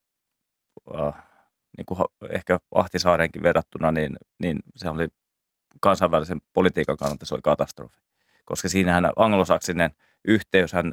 äh, 0.99 1.15
niin 1.77 1.87
kuin 1.87 2.01
ehkä 2.31 2.59
Ahtisaarenkin 2.75 3.43
verrattuna, 3.43 3.93
niin, 3.93 4.17
niin 4.39 4.59
se 4.77 4.89
oli 4.89 5.09
kansainvälisen 5.81 6.41
politiikan 6.53 6.97
kannalta 6.97 7.27
se 7.27 7.35
oli 7.35 7.43
katastrofi. 7.43 7.97
Koska 8.45 8.69
siinähän 8.69 9.11
anglosaksinen 9.17 9.91
yhteys, 10.25 10.73
hän, 10.73 10.93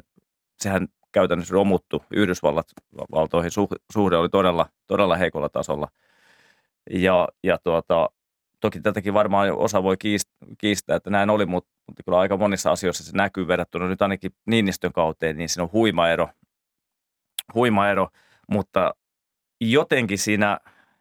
sehän 0.60 0.88
käytännössä 1.12 1.52
romuttu 1.52 2.04
Yhdysvaltoihin, 2.10 3.50
suhde 3.92 4.16
oli 4.16 4.28
todella, 4.28 4.66
todella 4.86 5.16
heikolla 5.16 5.48
tasolla. 5.48 5.88
Ja, 6.90 7.28
ja 7.44 7.58
tuota, 7.58 8.10
toki 8.60 8.80
tätäkin 8.80 9.14
varmaan 9.14 9.52
osa 9.52 9.82
voi 9.82 9.96
kiistää, 10.58 10.96
että 10.96 11.10
näin 11.10 11.30
oli, 11.30 11.46
mutta, 11.46 11.70
mutta 11.86 12.02
kyllä 12.02 12.18
aika 12.18 12.36
monissa 12.36 12.72
asioissa 12.72 13.04
se 13.04 13.16
näkyy 13.16 13.48
verrattuna 13.48 13.88
nyt 13.88 14.02
ainakin 14.02 14.30
Niinistön 14.46 14.92
kauteen, 14.92 15.36
niin 15.36 15.48
siinä 15.48 15.62
on 15.62 15.72
huima 15.72 16.08
ero 16.08 16.28
huima 17.54 17.88
ero, 17.88 18.08
mutta 18.48 18.94
jotenkin 19.60 20.18
siinä, 20.18 20.58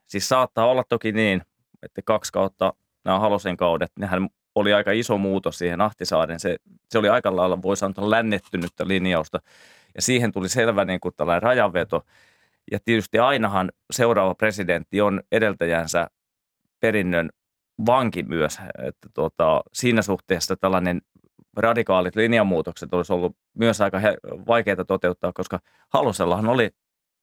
siis 0.08 0.30
saattaa 0.30 0.68
olla 0.68 0.84
toki 0.90 1.12
niin, 1.12 1.42
että 1.84 2.02
kaksi 2.06 2.32
kautta 2.32 2.74
nämä 3.06 3.20
Halosen 3.20 3.58
kaudet, 3.58 3.92
nehän 4.00 4.30
oli 4.56 4.74
aika 4.74 4.92
iso 4.92 5.18
muutos 5.18 5.58
siihen 5.58 5.82
Ahtisaaren. 5.82 6.40
Se, 6.40 6.58
se 6.90 6.98
oli 6.98 7.10
aika 7.10 7.36
lailla, 7.36 7.62
voi 7.62 7.78
sanoa, 7.78 8.10
lännettynyttä 8.10 8.88
linjausta. 8.88 9.40
Ja 9.96 10.02
siihen 10.02 10.32
tuli 10.32 10.50
selvä 10.50 10.86
niin 10.86 11.00
kuin 11.00 11.16
tällainen 11.18 11.42
rajanveto. 11.44 12.06
Ja 12.72 12.80
tietysti 12.86 13.20
ainahan 13.20 13.72
seuraava 13.92 14.36
presidentti 14.36 15.02
on 15.02 15.22
edeltäjänsä 15.32 16.08
perinnön 16.80 17.30
vanki 17.86 18.24
myös. 18.24 18.60
Että 18.88 19.10
tuota, 19.14 19.62
siinä 19.74 20.02
suhteessa 20.02 20.56
tällainen 20.56 21.02
radikaalit 21.58 22.16
linjanmuutokset 22.16 22.94
olisi 22.94 23.14
ollut 23.14 23.38
myös 23.58 23.82
aika 23.82 23.98
vaikeita 24.48 24.86
toteuttaa, 24.86 25.34
koska 25.34 25.60
Halusellahan 25.90 26.48
oli 26.48 26.70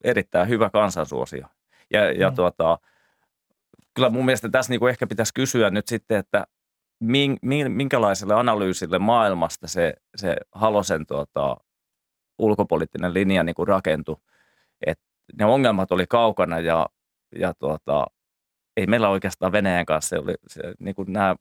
erittäin 0.04 0.48
hyvä 0.48 0.70
kansansuosio. 0.70 1.46
Ja, 1.90 2.12
ja 2.12 2.30
mm. 2.30 2.37
tuota, 2.37 2.78
kyllä 3.94 4.11
mun 4.11 4.24
mielestä 4.24 4.48
tässä 4.48 4.72
niin 4.72 4.80
kuin 4.80 4.90
ehkä 4.90 5.06
pitäisi 5.06 5.34
kysyä 5.34 5.70
nyt 5.70 5.87
sitten, 5.87 6.18
että 6.18 6.46
minkälaiselle 7.68 8.34
analyysille 8.34 8.98
maailmasta 8.98 9.68
se, 9.68 9.94
se 10.16 10.37
Halosen 10.52 11.06
tuota, 11.06 11.56
ulkopoliittinen 12.38 13.14
linja 13.14 13.42
niin 13.42 13.54
kuin 13.54 13.68
rakentui. 13.68 14.16
Et 14.87 15.00
ne 15.38 15.44
ongelmat 15.44 15.92
oli 15.92 16.06
kaukana 16.06 16.60
ja, 16.60 16.86
ja 17.38 17.54
tuota, 17.54 18.06
ei 18.76 18.86
meillä 18.86 19.08
oikeastaan 19.08 19.52
Venäjän 19.52 19.86
kanssa 19.86 20.08
se 20.08 20.18
oli 20.18 20.34
se, 20.46 20.62
niin 20.78 20.94
kuin 20.94 21.12
nämä, 21.12 21.36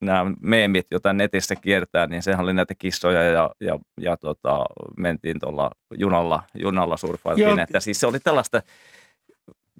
nämä 0.00 0.32
meemit, 0.40 0.86
joita 0.90 1.12
netissä 1.12 1.56
kiertää, 1.56 2.06
niin 2.06 2.22
sehän 2.22 2.44
oli 2.44 2.54
näitä 2.54 2.74
kissoja 2.74 3.22
ja, 3.22 3.50
ja, 3.60 3.78
ja 4.00 4.16
tuota, 4.16 4.64
mentiin 4.96 5.40
tuolla 5.40 5.70
junalla, 5.98 6.42
junalla 6.54 6.96
surfailtiin. 6.96 7.58
Että 7.58 7.80
siis 7.80 8.00
se 8.00 8.06
oli 8.06 8.20
tällaista 8.20 8.62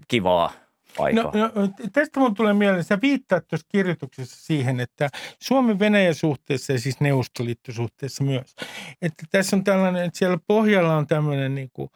kivaa 0.09 0.53
aikaa. 0.99 1.33
No, 1.35 1.51
no, 1.55 1.69
tästä 1.93 2.21
mun 2.21 2.35
tulee 2.35 2.53
mieleen, 2.55 2.85
sä 2.85 2.99
viittaat 3.03 3.49
tuossa 3.49 3.67
kirjoituksessa 3.71 4.47
siihen, 4.47 4.81
että 4.81 5.09
Suomen-Venäjän 5.43 6.15
suhteessa 6.15 6.73
ja 6.73 6.79
siis 6.79 7.01
Neuvostoliittosuhteessa 7.01 8.25
myös. 8.25 8.55
Että 9.03 9.25
tässä 9.31 9.57
on 9.57 9.65
tällainen, 9.65 10.05
että 10.05 10.19
siellä 10.19 10.39
pohjalla 10.47 10.97
on 10.97 11.07
tämmöinen 11.07 11.55
niin 11.55 11.71
kuin 11.73 11.91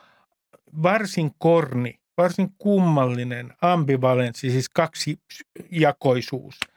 varsin 0.83 1.31
korni, 1.39 1.95
varsin 2.19 2.49
kummallinen 2.59 3.53
ambivalenssi, 3.63 4.51
siis 4.51 4.69
kaksijakoisuus– 4.69 6.61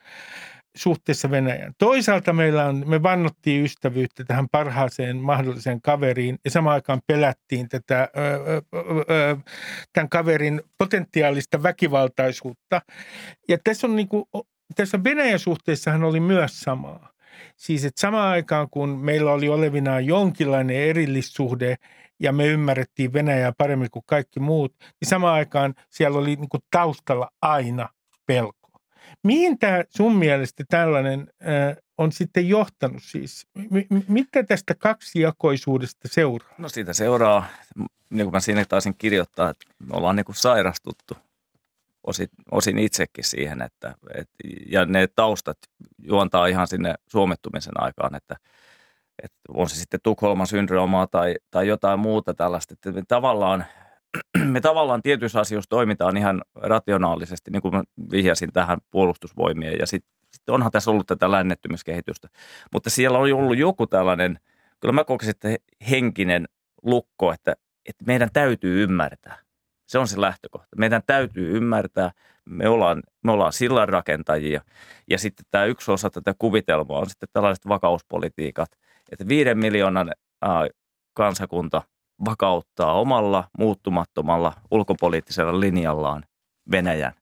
suhteessa 0.79 1.31
Venäjään. 1.31 1.73
Toisaalta 1.77 2.33
meillä 2.33 2.65
on, 2.65 2.83
me 2.87 3.03
vannottiin 3.03 3.63
ystävyyttä 3.63 4.23
tähän 4.23 4.49
parhaaseen 4.51 5.17
mahdolliseen 5.17 5.81
kaveriin 5.81 6.39
ja 6.45 6.51
samaan 6.51 6.73
aikaan 6.73 7.01
pelättiin 7.07 7.69
tätä, 7.69 8.09
ö, 8.17 8.19
ö, 8.19 8.61
ö, 9.09 9.37
tämän 9.93 10.09
kaverin 10.09 10.61
potentiaalista 10.77 11.63
väkivaltaisuutta. 11.63 12.81
Ja 13.47 13.57
tässä 13.63 13.87
on 13.87 13.95
niin 13.95 14.07
kuin, 14.07 14.23
tässä 14.75 15.03
Venäjän 15.03 15.39
suhteessahan 15.39 16.03
oli 16.03 16.19
myös 16.19 16.59
samaa. 16.59 17.09
Siis 17.57 17.85
että 17.85 18.01
samaan 18.01 18.29
aikaan, 18.29 18.67
kun 18.71 18.89
meillä 18.89 19.31
oli 19.31 19.49
olevinaan 19.49 20.05
jonkinlainen 20.05 20.75
erillissuhde 20.75 21.75
ja 22.19 22.31
me 22.31 22.47
ymmärrettiin 22.47 23.13
Venäjää 23.13 23.53
paremmin 23.57 23.91
kuin 23.91 24.03
kaikki 24.05 24.39
muut, 24.39 24.75
niin 24.79 25.09
samaan 25.09 25.33
aikaan 25.33 25.75
siellä 25.89 26.17
oli 26.17 26.35
niin 26.35 26.49
kuin 26.49 26.61
taustalla 26.71 27.29
aina 27.41 27.89
pelko. 28.25 28.69
Mihin 29.23 29.59
tämä 29.59 29.83
sun 29.89 30.15
mielestä 30.15 30.63
tällainen 30.69 31.27
äh, 31.41 31.77
on 31.97 32.11
sitten 32.11 32.49
johtanut 32.49 33.03
siis? 33.03 33.47
M- 33.55 33.97
mitä 34.07 34.43
tästä 34.43 34.75
kaksijakoisuudesta 34.75 36.07
seuraa? 36.07 36.55
No 36.57 36.69
siitä 36.69 36.93
seuraa, 36.93 37.47
niin 38.09 38.25
kuin 38.25 38.31
mä 38.31 38.39
siinä 38.39 38.65
taisin 38.65 38.95
kirjoittaa, 38.97 39.49
että 39.49 39.65
me 39.79 39.97
ollaan 39.97 40.15
niin 40.15 40.25
kuin 40.25 40.35
sairastuttu 40.35 41.17
osin, 42.03 42.29
osin 42.51 42.79
itsekin 42.79 43.23
siihen, 43.23 43.61
että, 43.61 43.95
et, 44.15 44.29
ja 44.65 44.85
ne 44.85 45.07
taustat 45.07 45.57
juontaa 46.03 46.47
ihan 46.47 46.67
sinne 46.67 46.95
suomettumisen 47.07 47.83
aikaan, 47.83 48.15
että, 48.15 48.35
että 49.23 49.37
on 49.49 49.69
se 49.69 49.75
sitten 49.75 49.99
Tukholman 50.03 50.47
syndroomaa 50.47 51.07
tai, 51.07 51.35
tai 51.51 51.67
jotain 51.67 51.99
muuta 51.99 52.33
tällaista, 52.33 52.73
että 52.73 52.91
me 52.91 53.01
tavallaan– 53.07 53.65
me 54.51 54.61
tavallaan 54.61 55.01
tietyissä 55.01 55.39
asioissa 55.39 55.69
toimitaan 55.69 56.17
ihan 56.17 56.41
rationaalisesti, 56.55 57.51
niin 57.51 57.61
kuin 57.61 57.75
mä 57.75 57.83
vihjasin 58.11 58.53
tähän 58.53 58.77
puolustusvoimien 58.91 59.75
ja 59.79 59.87
sitten 59.87 60.11
sit 60.33 60.49
onhan 60.49 60.71
tässä 60.71 60.91
ollut 60.91 61.07
tätä 61.07 61.31
lännettymiskehitystä. 61.31 62.27
Mutta 62.73 62.89
siellä 62.89 63.17
on 63.17 63.33
ollut 63.33 63.57
joku 63.57 63.87
tällainen, 63.87 64.39
kyllä 64.79 64.91
mä 64.91 65.03
kokisin, 65.03 65.31
että 65.31 65.47
henkinen 65.89 66.45
lukko, 66.83 67.33
että, 67.33 67.55
että 67.85 68.05
meidän 68.05 68.29
täytyy 68.33 68.83
ymmärtää. 68.83 69.37
Se 69.85 69.99
on 69.99 70.07
se 70.07 70.21
lähtökohta. 70.21 70.75
Meidän 70.77 71.01
täytyy 71.07 71.57
ymmärtää, 71.57 72.11
me 72.45 72.69
ollaan, 72.69 73.03
me 73.23 73.31
ollaan 73.31 73.53
sillan 73.53 73.89
rakentajia. 73.89 74.61
Ja 75.09 75.17
sitten 75.17 75.45
tämä 75.51 75.65
yksi 75.65 75.91
osa 75.91 76.09
tätä 76.09 76.33
kuvitelmaa 76.39 76.99
on 76.99 77.09
sitten 77.09 77.29
tällaiset 77.33 77.67
vakauspolitiikat, 77.67 78.69
että 79.11 79.27
viiden 79.27 79.57
miljoonan 79.57 80.11
äh, 80.45 80.51
kansakunta– 81.13 81.81
vakauttaa 82.25 82.99
omalla 82.99 83.43
muuttumattomalla 83.57 84.53
ulkopoliittisella 84.71 85.59
linjallaan 85.59 86.23
Venäjän. 86.71 87.13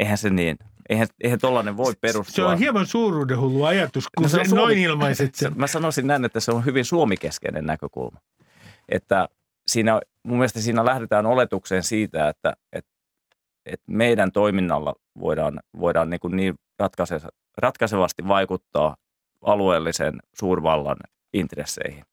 Eihän 0.00 0.18
se 0.18 0.30
niin. 0.30 0.58
Eihän, 0.88 1.08
eihän 1.24 1.38
tollainen 1.38 1.76
voi 1.76 1.92
perustua. 2.00 2.34
Se 2.34 2.44
on 2.44 2.58
hieman 2.58 2.86
suuruudenhullu 2.86 3.64
ajatus, 3.64 4.04
kun 4.16 4.22
no 4.22 4.28
se, 4.28 4.44
se 4.44 4.54
noin 4.54 4.78
ilmaiset 4.78 5.34
sen. 5.34 5.52
Mä 5.56 5.66
sanoisin 5.66 6.06
näin, 6.06 6.24
että 6.24 6.40
se 6.40 6.52
on 6.52 6.64
hyvin 6.64 6.84
suomikeskeinen 6.84 7.66
näkökulma. 7.66 8.18
Että 8.88 9.28
siinä, 9.66 10.00
mun 10.24 10.38
mielestä 10.38 10.60
siinä 10.60 10.84
lähdetään 10.84 11.26
oletukseen 11.26 11.82
siitä, 11.82 12.28
että, 12.28 12.56
että, 12.72 12.90
että 13.66 13.84
meidän 13.90 14.32
toiminnalla 14.32 14.94
voidaan, 15.20 15.60
voidaan 15.80 16.10
niin, 16.10 16.36
niin 16.36 16.54
ratkaisevasti 17.58 18.28
vaikuttaa 18.28 18.96
alueellisen 19.44 20.20
suurvallan 20.34 20.96
intresseihin. 21.32 22.04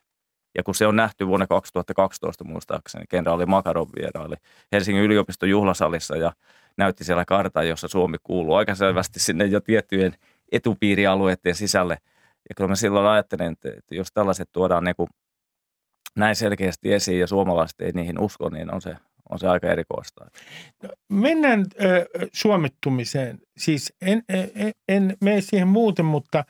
Ja 0.57 0.63
kun 0.63 0.75
se 0.75 0.87
on 0.87 0.95
nähty 0.95 1.27
vuonna 1.27 1.47
2012 1.47 2.43
muistaakseni, 2.43 3.05
kenraali 3.09 3.45
Makarov 3.45 3.89
vieraili 3.95 4.35
Helsingin 4.71 5.03
yliopiston 5.03 5.49
juhlasalissa 5.49 6.17
ja 6.17 6.33
näytti 6.77 7.03
siellä 7.03 7.25
kartan, 7.25 7.67
jossa 7.67 7.87
Suomi 7.87 8.17
kuuluu 8.23 8.55
aika 8.55 8.75
selvästi 8.75 9.19
sinne 9.19 9.45
jo 9.45 9.59
tiettyjen 9.59 10.15
etupiirialueiden 10.51 11.55
sisälle. 11.55 11.97
Ja 12.49 12.55
kyllä 12.55 12.67
mä 12.67 12.75
silloin 12.75 13.07
ajattelin, 13.07 13.51
että, 13.51 13.95
jos 13.95 14.11
tällaiset 14.11 14.49
tuodaan 14.51 14.83
niin 14.83 14.95
kuin 14.95 15.09
näin 16.15 16.35
selkeästi 16.35 16.93
esiin 16.93 17.19
ja 17.19 17.27
suomalaiset 17.27 17.81
ei 17.81 17.91
niihin 17.91 18.19
usko, 18.19 18.49
niin 18.49 18.73
on 18.73 18.81
se, 18.81 18.95
on 19.29 19.39
se 19.39 19.47
aika 19.47 19.67
erikoista. 19.67 20.25
No, 20.83 20.89
mennään 21.09 21.59
äh, 21.59 22.29
suomittumiseen. 22.33 23.39
Siis 23.57 23.93
en, 24.01 24.23
en, 24.29 24.71
en 24.87 25.17
mene 25.21 25.41
siihen 25.41 25.67
muuten, 25.67 26.05
mutta, 26.05 26.45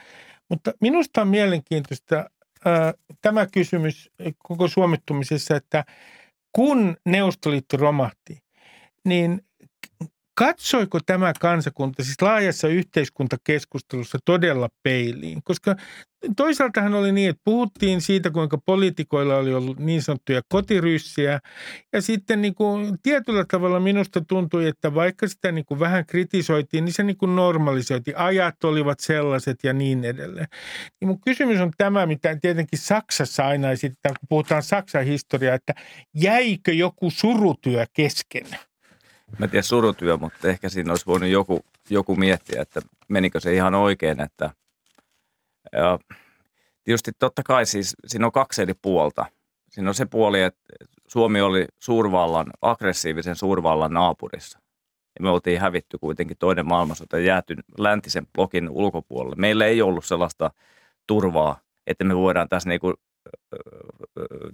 mutta 0.50 0.72
minusta 0.82 1.22
on 1.22 1.28
mielenkiintoista 1.28 2.30
tämä 3.22 3.48
kysymys 3.48 4.12
koko 4.38 4.68
suomittumisessa, 4.68 5.56
että 5.56 5.86
kun 6.54 6.98
Neuvostoliitto 7.06 7.78
romahti, 7.78 8.44
niin 9.06 9.42
katsoiko 10.36 11.00
tämä 11.06 11.34
kansakunta 11.40 12.04
siis 12.04 12.22
laajassa 12.22 12.68
yhteiskuntakeskustelussa 12.68 14.18
todella 14.26 14.70
peiliin? 14.84 15.44
Koska 15.44 15.76
toisaaltahan 16.38 16.94
oli 16.94 17.12
niin, 17.12 17.30
että 17.30 17.42
puhuttiin 17.46 18.02
siitä, 18.02 18.32
kuinka 18.32 18.58
poliitikoilla 18.66 19.38
oli 19.38 19.54
ollut 19.54 19.80
niin 19.80 20.02
sanottuja 20.02 20.42
kotiryssiä. 20.50 21.40
Ja 21.94 22.02
sitten 22.02 22.42
niin 22.42 22.56
kuin 22.56 22.98
tietyllä 23.04 23.46
tavalla 23.52 23.80
minusta 23.80 24.22
tuntui, 24.28 24.68
että 24.68 24.94
vaikka 24.96 25.28
sitä 25.28 25.52
niin 25.52 25.66
kuin 25.66 25.80
vähän 25.80 26.06
kritisoitiin, 26.06 26.86
niin 26.86 26.94
se 26.94 27.04
niin 27.04 27.18
kuin 27.18 27.36
normalisoitiin. 27.36 28.18
Ajat 28.18 28.64
olivat 28.64 29.00
sellaiset 29.00 29.58
ja 29.64 29.74
niin 29.74 30.06
edelleen. 30.06 30.48
Niin 31.02 31.08
mun 31.08 31.22
kysymys 31.22 31.62
on 31.62 31.72
tämä, 31.78 32.06
mitä 32.06 32.38
tietenkin 32.42 32.80
Saksassa 32.80 33.48
aina 33.48 33.72
esitetään, 33.72 34.16
kun 34.20 34.28
puhutaan 34.30 34.64
Saksan 34.64 35.06
historiaa, 35.06 35.56
että 35.56 35.74
jäikö 36.16 36.74
joku 36.74 37.12
surutyö 37.12 37.86
kesken? 37.94 38.46
Mä 39.38 39.48
tiedän 39.48 39.64
surutyö, 39.64 40.18
mutta 40.18 40.48
ehkä 40.48 40.70
siinä 40.70 40.92
olisi 40.92 41.06
voinut 41.06 41.30
joku, 41.30 41.66
joku 41.90 42.16
miettiä, 42.16 42.62
että 42.62 42.82
menikö 43.08 43.40
se 43.40 43.54
ihan 43.54 43.76
oikein, 43.76 44.22
että 44.22 44.50
ja 45.72 46.00
tietysti 46.84 47.12
totta 47.20 47.44
kai 47.44 47.66
siis 47.66 47.96
siinä 48.06 48.26
on 48.26 48.32
kaksi 48.32 48.62
eri 48.62 48.74
puolta. 48.82 49.26
Siinä 49.70 49.90
on 49.90 49.96
se 49.96 50.06
puoli, 50.06 50.42
että 50.42 50.62
Suomi 51.08 51.42
oli 51.42 51.66
suurvallan, 51.80 52.46
aggressiivisen 52.62 53.36
suurvallan 53.36 53.94
naapurissa. 53.94 54.60
Ja 55.20 55.24
me 55.24 55.30
oltiin 55.30 55.62
hävitty 55.62 55.98
kuitenkin 55.98 56.38
toinen 56.38 56.68
maailmansota 56.68 57.20
jääty 57.20 57.56
läntisen 57.78 58.28
blokin 58.34 58.70
ulkopuolelle. 58.70 59.36
Meillä 59.38 59.66
ei 59.66 59.82
ollut 59.82 60.06
sellaista 60.06 60.52
turvaa, 61.08 61.60
että 61.88 62.04
me 62.04 62.16
voidaan 62.16 62.50
tässä 62.50 62.70
niinku, 62.70 62.94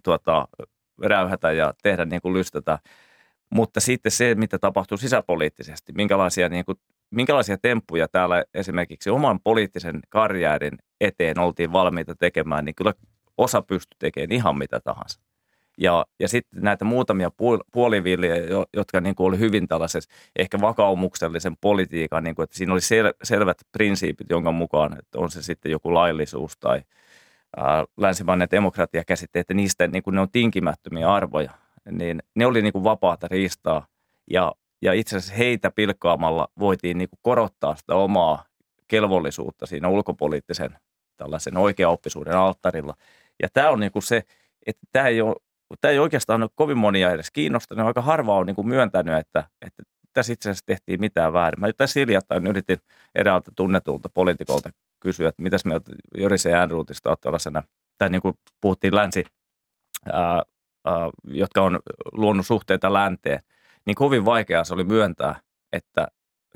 tuota, 0.03 0.47
räyhätä 1.03 1.51
ja 1.51 1.73
tehdä 1.83 2.05
niin 2.05 2.21
kuin 2.21 2.33
lystetä 2.33 2.79
mutta 3.51 3.79
sitten 3.79 4.11
se, 4.11 4.35
mitä 4.35 4.59
tapahtuu 4.59 4.97
sisäpoliittisesti, 4.97 5.93
minkälaisia, 5.93 6.49
niin 6.49 6.65
kuin, 6.65 6.77
minkälaisia 7.11 7.57
temppuja 7.61 8.07
täällä 8.07 8.43
esimerkiksi 8.53 9.09
oman 9.09 9.39
poliittisen 9.39 9.99
karjäärin 10.09 10.77
eteen 11.01 11.39
oltiin 11.39 11.73
valmiita 11.73 12.15
tekemään, 12.15 12.65
niin 12.65 12.75
kyllä 12.75 12.93
osa 13.37 13.61
pystyi 13.61 13.95
tekemään 13.99 14.31
ihan 14.31 14.57
mitä 14.57 14.79
tahansa. 14.79 15.21
Ja, 15.77 16.05
ja 16.19 16.27
sitten 16.27 16.63
näitä 16.63 16.85
muutamia 16.85 17.29
puol- 17.29 17.63
puolivilliä, 17.71 18.35
jotka 18.73 19.01
niin 19.01 19.15
kuin 19.15 19.27
oli 19.27 19.39
hyvin 19.39 19.67
tällaisessa 19.67 20.11
ehkä 20.35 20.61
vakaumuksellisen 20.61 21.57
politiikan, 21.61 22.23
niin 22.23 22.35
kuin, 22.35 22.43
että 22.43 22.57
siinä 22.57 22.73
oli 22.73 22.79
sel- 22.79 23.17
selvät 23.23 23.57
prinsiipit, 23.71 24.29
jonka 24.29 24.51
mukaan, 24.51 24.99
että 24.99 25.19
on 25.19 25.31
se 25.31 25.41
sitten 25.41 25.71
joku 25.71 25.93
laillisuus 25.93 26.57
tai 26.57 26.81
ää, 27.57 27.85
länsimainen 27.97 28.47
demokratia 28.51 29.03
käsite, 29.03 29.39
että 29.39 29.53
niistä 29.53 29.87
niin 29.87 30.03
kuin 30.03 30.15
ne 30.15 30.21
on 30.21 30.31
tinkimättömiä 30.31 31.13
arvoja 31.13 31.51
niin 31.91 32.23
ne 32.35 32.45
oli 32.45 32.61
niin 32.61 32.73
kuin 32.73 32.83
vapaata 32.83 33.27
riistaa. 33.27 33.87
Ja 34.31 34.55
ja 34.81 34.93
itse 34.93 35.17
asiassa 35.17 35.35
heitä 35.35 35.71
pilkkaamalla 35.71 36.47
voitiin 36.59 36.97
niin 36.97 37.09
kuin 37.09 37.19
korottaa 37.21 37.75
sitä 37.75 37.95
omaa 37.95 38.45
kelvollisuutta 38.87 39.65
siinä 39.65 39.87
ulkopoliittisen 39.87 40.77
tällaisen 41.17 41.57
oikeaoppisuuden 41.57 42.37
alttarilla. 42.37 42.93
Ja 43.41 43.47
tämä 43.53 43.69
on 43.69 43.79
niin 43.79 43.91
kuin 43.91 44.03
se, 44.03 44.23
että 44.65 44.87
tämä 44.91 45.07
ei, 45.07 45.21
ole, 45.21 45.35
tämä 45.81 45.91
ei 45.91 45.99
oikeastaan 45.99 46.43
ole 46.43 46.49
kovin 46.55 46.77
monia 46.77 47.11
edes 47.11 47.31
kiinnostanut. 47.31 47.85
Aika 47.85 48.01
harva 48.01 48.37
on 48.37 48.45
niin 48.45 48.55
kuin 48.55 48.67
myöntänyt, 48.67 49.15
että, 49.15 49.43
että 49.61 49.83
tässä 50.13 50.33
itse 50.33 50.49
asiassa 50.49 50.65
tehtiin 50.65 50.99
mitään 50.99 51.33
väärin. 51.33 51.59
Mä 51.59 51.73
tässä 51.73 51.99
hiljattain 51.99 52.47
yritin 52.47 52.77
eräältä 53.15 53.51
tunnetulta 53.55 54.09
poliitikolta 54.09 54.69
kysyä, 54.99 55.29
että 55.29 55.41
mitäs 55.41 55.63
Jori 56.17 56.37
C. 56.37 56.53
Andrewtista 56.61 57.11
on 57.11 57.17
tällaisena, 57.21 57.63
tai 57.97 58.09
niin 58.09 58.21
kuin 58.21 58.33
puhuttiin 58.61 58.95
länsi, 58.95 59.25
jotka 61.23 61.61
on 61.61 61.79
luonut 62.11 62.45
suhteita 62.45 62.93
länteen, 62.93 63.39
niin 63.85 63.95
kovin 63.95 64.25
vaikeaa 64.25 64.63
se 64.63 64.73
oli 64.73 64.83
myöntää, 64.83 65.35
että, 65.73 66.07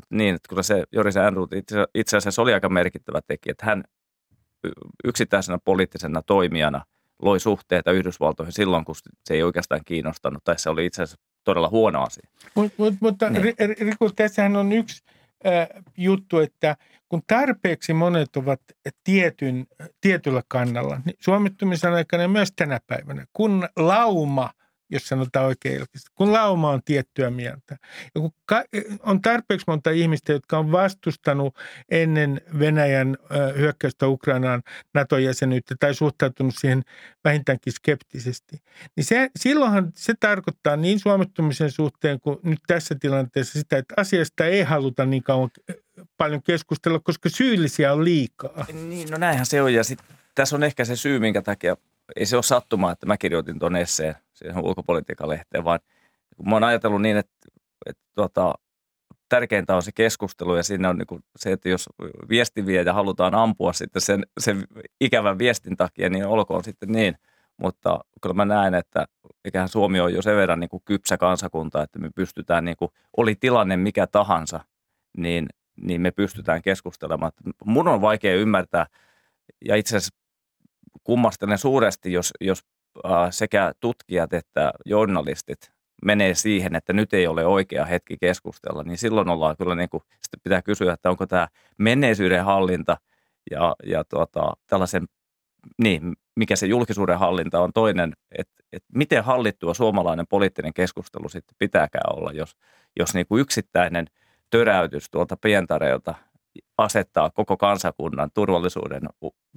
niin, 0.09 0.35
että 0.35 0.49
kyllä 0.49 0.63
se 0.63 0.83
Jori 0.91 1.11
C. 1.11 1.17
Andrew 1.17 1.43
itse, 1.55 1.85
itse 1.95 2.17
asiassa 2.17 2.41
oli 2.41 2.53
aika 2.53 2.69
merkittävä 2.69 3.19
tekijä, 3.27 3.51
että 3.51 3.65
hän 3.65 3.83
yksittäisenä 5.03 5.57
poliittisena 5.65 6.21
toimijana 6.21 6.85
loi 7.21 7.39
suhteita 7.39 7.91
Yhdysvaltoihin 7.91 8.53
silloin, 8.53 8.85
kun 8.85 8.95
se 9.25 9.33
ei 9.33 9.43
oikeastaan 9.43 9.81
kiinnostanut, 9.85 10.43
tai 10.43 10.59
se 10.59 10.69
oli 10.69 10.85
itse 10.85 11.03
asiassa 11.03 11.21
todella 11.43 11.69
huono 11.69 12.03
asia. 12.03 12.29
Mut, 12.55 12.73
mut, 12.77 12.93
mutta 12.99 13.29
niin. 13.29 13.55
Riku, 13.79 14.11
tässähän 14.15 14.55
on 14.55 14.71
yksi 14.71 15.03
äh, 15.09 15.14
juttu, 15.97 16.39
että 16.39 16.75
kun 17.09 17.21
tarpeeksi 17.27 17.93
monet 17.93 18.35
ovat 18.35 18.61
tietyn, 19.03 19.65
tietyllä 20.01 20.41
kannalla, 20.47 21.01
niin 21.05 21.15
suomittumisen 21.19 21.93
aikana 21.93 22.27
myös 22.27 22.51
tänä 22.55 22.79
päivänä, 22.87 23.25
kun 23.33 23.69
lauma– 23.75 24.49
jos 24.89 25.07
sanotaan 25.07 25.45
oikein 25.45 25.75
ilkeästi, 25.75 26.09
kun 26.15 26.33
lauma 26.33 26.69
on 26.69 26.83
tiettyä 26.85 27.29
mieltä. 27.29 27.77
Ja 28.15 28.21
kun 28.21 28.31
on 29.03 29.21
tarpeeksi 29.21 29.63
monta 29.67 29.89
ihmistä, 29.89 30.33
jotka 30.33 30.57
on 30.57 30.71
vastustanut 30.71 31.55
ennen 31.89 32.41
Venäjän 32.59 33.17
hyökkäystä 33.57 34.07
Ukrainaan 34.07 34.63
NATO-jäsenyyttä 34.93 35.75
tai 35.79 35.93
suhtautunut 35.93 36.53
siihen 36.57 36.83
vähintäänkin 37.23 37.73
skeptisesti, 37.73 38.61
niin 38.95 39.03
se, 39.03 39.29
silloinhan 39.39 39.91
se 39.95 40.13
tarkoittaa 40.19 40.75
niin 40.75 40.99
suomittumisen 40.99 41.71
suhteen 41.71 42.19
kuin 42.19 42.39
nyt 42.43 42.59
tässä 42.67 42.95
tilanteessa 42.99 43.59
sitä, 43.59 43.77
että 43.77 43.93
asiasta 43.97 44.45
ei 44.45 44.63
haluta 44.63 45.05
niin 45.05 45.23
kauan 45.23 45.49
paljon 46.17 46.43
keskustella, 46.43 46.99
koska 46.99 47.29
syyllisiä 47.29 47.93
on 47.93 48.03
liikaa. 48.03 48.65
Niin, 48.73 49.09
no 49.09 49.17
näinhän 49.17 49.45
se 49.45 49.61
on 49.61 49.73
ja 49.73 49.83
sit, 49.83 49.99
tässä 50.35 50.55
on 50.55 50.63
ehkä 50.63 50.85
se 50.85 50.95
syy, 50.95 51.19
minkä 51.19 51.41
takia 51.41 51.77
ei 52.15 52.25
se 52.25 52.35
ole 52.35 52.43
sattumaa, 52.43 52.91
että 52.91 53.05
mä 53.05 53.17
kirjoitin 53.17 53.59
tuon 53.59 53.75
esseen 53.75 54.15
siihen 54.35 54.65
ulkopolitiikan 54.65 55.29
lehteen, 55.29 55.63
vaan 55.63 55.79
mä 56.45 56.55
oon 56.55 56.63
ajatellut 56.63 57.01
niin, 57.01 57.17
että, 57.17 57.33
että 57.85 58.03
tuota, 58.15 58.53
tärkeintä 59.29 59.75
on 59.75 59.83
se 59.83 59.91
keskustelu 59.95 60.55
ja 60.55 60.63
siinä 60.63 60.89
on 60.89 60.97
niin 60.97 61.23
se, 61.35 61.51
että 61.51 61.69
jos 61.69 61.89
viesti 62.29 62.65
vie 62.65 62.81
ja 62.81 62.93
halutaan 62.93 63.35
ampua 63.35 63.73
sitten 63.73 64.01
sen, 64.01 64.23
sen 64.39 64.63
ikävän 65.01 65.37
viestin 65.37 65.77
takia, 65.77 66.09
niin 66.09 66.25
olkoon 66.25 66.63
sitten 66.63 66.91
niin. 66.91 67.15
Mutta 67.57 67.99
kyllä 68.21 68.33
mä 68.33 68.45
näen, 68.45 68.73
että 68.73 69.05
ikään 69.45 69.69
Suomi 69.69 69.99
on 69.99 70.13
jo 70.13 70.21
sen 70.21 70.35
verran 70.35 70.59
niin 70.59 70.69
kuin 70.69 70.83
kypsä 70.85 71.17
kansakunta, 71.17 71.83
että 71.83 71.99
me 71.99 72.09
pystytään, 72.15 72.65
niin 72.65 72.77
kuin, 72.77 72.91
oli 73.17 73.35
tilanne 73.35 73.77
mikä 73.77 74.07
tahansa, 74.07 74.59
niin, 75.17 75.47
niin 75.81 76.01
me 76.01 76.11
pystytään 76.11 76.61
keskustelemaan. 76.61 77.31
Mun 77.65 77.87
on 77.87 78.01
vaikea 78.01 78.35
ymmärtää, 78.35 78.85
ja 79.65 79.75
itse 79.75 79.97
asiassa 79.97 80.15
kummastelen 81.03 81.57
suuresti, 81.57 82.13
jos, 82.13 82.33
jos 82.41 82.61
sekä 83.29 83.73
tutkijat 83.79 84.33
että 84.33 84.71
journalistit 84.85 85.71
menee 86.05 86.33
siihen, 86.33 86.75
että 86.75 86.93
nyt 86.93 87.13
ei 87.13 87.27
ole 87.27 87.45
oikea 87.45 87.85
hetki 87.85 88.17
keskustella, 88.21 88.83
niin 88.83 88.97
silloin 88.97 89.29
ollaan 89.29 89.57
kyllä 89.57 89.75
niin 89.75 89.89
kuin, 89.89 90.03
sitten 90.11 90.39
pitää 90.43 90.61
kysyä, 90.61 90.93
että 90.93 91.09
onko 91.09 91.27
tämä 91.27 91.47
menneisyyden 91.77 92.45
hallinta 92.45 92.97
ja, 93.51 93.75
ja 93.85 94.03
tuota, 94.03 94.53
tällaisen, 94.67 95.05
niin, 95.81 96.13
mikä 96.35 96.55
se 96.55 96.67
julkisuuden 96.67 97.19
hallinta 97.19 97.61
on 97.61 97.73
toinen, 97.73 98.13
että, 98.31 98.53
että 98.73 98.89
miten 98.95 99.23
hallittua 99.23 99.73
suomalainen 99.73 100.27
poliittinen 100.27 100.73
keskustelu 100.73 101.29
sitten 101.29 101.55
pitääkään 101.59 102.17
olla, 102.17 102.31
jos, 102.31 102.55
jos 102.99 103.13
niin 103.13 103.25
kuin 103.27 103.41
yksittäinen 103.41 104.07
töräytys 104.49 105.09
tuolta 105.09 105.37
pientareilta 105.37 106.15
asettaa 106.77 107.29
koko 107.29 107.57
kansakunnan 107.57 108.31
turvallisuuden 108.33 109.01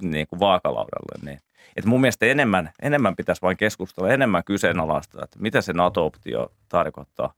niin 0.02 0.26
kuin 0.26 0.40
vaakalaudalle. 0.40 1.24
Niin. 1.24 1.40
Et 1.76 1.84
mun 1.84 2.00
mielestä 2.00 2.26
enemmän, 2.26 2.70
enemmän 2.82 3.16
pitäisi 3.16 3.42
vain 3.42 3.56
keskustella, 3.56 4.10
enemmän 4.10 4.44
kyseenalaistaa, 4.44 5.24
että 5.24 5.38
mitä 5.40 5.60
se 5.60 5.72
NATO-optio 5.72 6.52
tarkoittaa, 6.68 7.32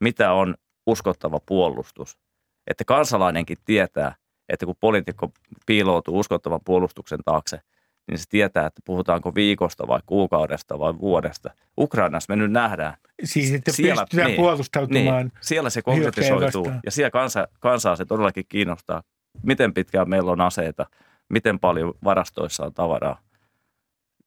mitä 0.00 0.32
on 0.32 0.54
uskottava 0.86 1.40
puolustus. 1.46 2.18
Että 2.66 2.84
kansalainenkin 2.84 3.58
tietää, 3.64 4.14
että 4.48 4.66
kun 4.66 4.74
poliitikko 4.80 5.32
piiloutuu 5.66 6.18
uskottavan 6.18 6.60
puolustuksen 6.64 7.18
taakse, 7.24 7.60
niin 8.06 8.18
se 8.18 8.24
tietää, 8.28 8.66
että 8.66 8.82
puhutaanko 8.84 9.34
viikosta 9.34 9.86
vai 9.88 10.00
kuukaudesta 10.06 10.78
vai 10.78 10.94
vuodesta. 10.98 11.50
Ukrainassa 11.78 12.32
me 12.32 12.36
nyt 12.36 12.52
nähdään. 12.52 12.96
Siis, 13.24 13.52
että 13.52 13.72
siellä, 13.72 14.02
pystytään 14.02 14.26
niin, 14.26 14.36
puolustautumaan. 14.36 15.26
Niin, 15.26 15.32
siellä 15.40 15.70
se 15.70 15.82
konkretisoituu 15.82 16.70
ja 16.84 16.90
siellä 16.90 17.10
kansa, 17.10 17.48
kansaa 17.60 17.96
se 17.96 18.04
todellakin 18.04 18.44
kiinnostaa, 18.48 19.02
miten 19.42 19.74
pitkään 19.74 20.08
meillä 20.08 20.32
on 20.32 20.40
aseita, 20.40 20.86
miten 21.28 21.58
paljon 21.58 21.94
varastoissa 22.04 22.64
on 22.64 22.74
tavaraa. 22.74 23.20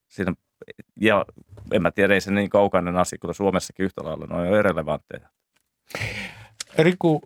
Siinä, 0.08 0.34
ja 1.02 1.26
en 1.72 1.82
mä 1.82 1.92
tiedä, 1.92 2.14
ei 2.14 2.22
se 2.22 2.32
niin 2.32 2.50
kaukainen 2.50 2.98
asia, 2.98 3.20
kuin 3.22 3.36
Suomessakin 3.36 3.84
yhtä 3.84 4.04
lailla, 4.04 4.26
ne 4.26 4.36
on 4.36 4.60
irrelevantteja. 4.60 5.30
Riku, 6.78 7.22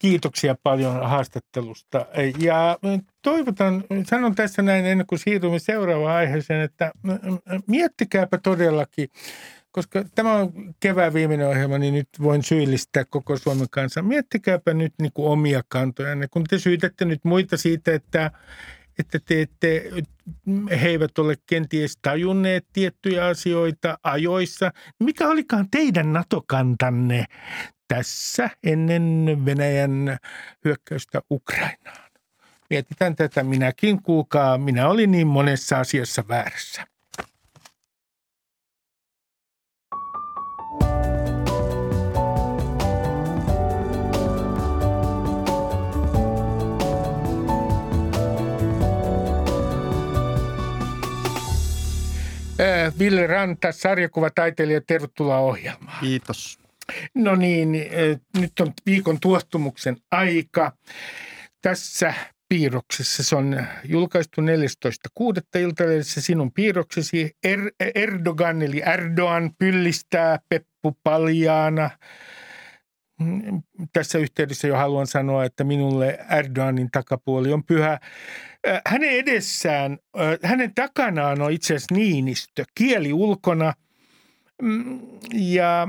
kiitoksia 0.00 0.56
paljon 0.62 1.08
haastattelusta. 1.08 2.06
Ja 2.38 2.78
toivotan, 3.22 3.84
sanon 4.06 4.34
tässä 4.34 4.62
näin 4.62 4.86
ennen 4.86 5.06
kuin 5.06 5.18
siirrymme 5.18 5.58
seuraavaan 5.58 6.16
aiheeseen, 6.16 6.60
että 6.60 6.92
miettikääpä 7.66 8.38
todellakin, 8.38 9.08
koska 9.72 10.04
tämä 10.14 10.34
on 10.34 10.52
kevään 10.80 11.14
viimeinen 11.14 11.48
ohjelma, 11.48 11.78
niin 11.78 11.94
nyt 11.94 12.08
voin 12.22 12.42
syyllistää 12.42 13.04
koko 13.04 13.36
Suomen 13.36 13.66
kanssa. 13.70 14.02
Miettikääpä 14.02 14.74
nyt 14.74 14.94
niin 15.02 15.12
kuin 15.14 15.28
omia 15.28 15.62
kantojanne, 15.68 16.28
kun 16.28 16.44
te 16.44 16.58
syytätte 16.58 17.04
nyt 17.04 17.24
muita 17.24 17.56
siitä, 17.56 17.94
että, 17.94 18.30
että 19.00 19.18
te, 19.24 19.46
te, 19.60 19.90
he 20.80 20.88
eivät 20.88 21.18
ole 21.18 21.36
kenties 21.46 21.98
tajunneet 22.02 22.66
tiettyjä 22.72 23.26
asioita 23.26 23.98
ajoissa. 24.02 24.70
Mikä 25.00 25.28
olikaan 25.28 25.66
teidän 25.70 26.12
NATO-kantanne 26.12 27.24
tässä 27.88 28.50
ennen 28.64 29.42
Venäjän 29.44 30.18
hyökkäystä 30.64 31.20
Ukrainaan? 31.30 32.10
Mietitään 32.70 33.16
tätä 33.16 33.44
minäkin, 33.44 34.02
kuulkaa, 34.02 34.58
minä 34.58 34.88
olin 34.88 35.10
niin 35.10 35.26
monessa 35.26 35.78
asiassa 35.78 36.24
väärässä. 36.28 36.86
Ville 52.98 53.26
Ranta, 53.26 53.72
sarjakuvataiteilija, 53.72 54.80
tervetuloa 54.80 55.38
ohjelmaan. 55.38 56.00
Kiitos. 56.00 56.58
No 57.14 57.34
niin, 57.34 57.72
nyt 58.38 58.60
on 58.60 58.72
viikon 58.86 59.20
tuostumuksen 59.20 59.96
aika. 60.10 60.72
Tässä 61.62 62.14
piirroksessa, 62.48 63.22
se 63.22 63.36
on 63.36 63.66
julkaistu 63.84 64.40
14.6. 64.40 65.60
iltalehdessä 65.60 66.20
sinun 66.20 66.52
piirroksesi. 66.52 67.36
Er- 67.46 67.90
Erdogan 67.94 68.62
eli 68.62 68.82
Erdogan 68.86 69.50
pyllistää 69.58 70.38
Peppu 70.48 70.98
Paljaana. 71.04 71.90
Tässä 73.92 74.18
yhteydessä 74.18 74.68
jo 74.68 74.76
haluan 74.76 75.06
sanoa, 75.06 75.44
että 75.44 75.64
minulle 75.64 76.18
Erdoganin 76.38 76.90
takapuoli 76.90 77.52
on 77.52 77.64
pyhä. 77.64 78.00
Hänen 78.86 79.10
edessään, 79.10 79.98
hänen 80.42 80.74
takanaan 80.74 81.42
on 81.42 81.52
itse 81.52 81.74
asiassa 81.74 81.94
Niinistö, 81.94 82.64
kieli 82.74 83.12
ulkona. 83.12 83.72
Mm, 84.62 85.00
ja 85.32 85.88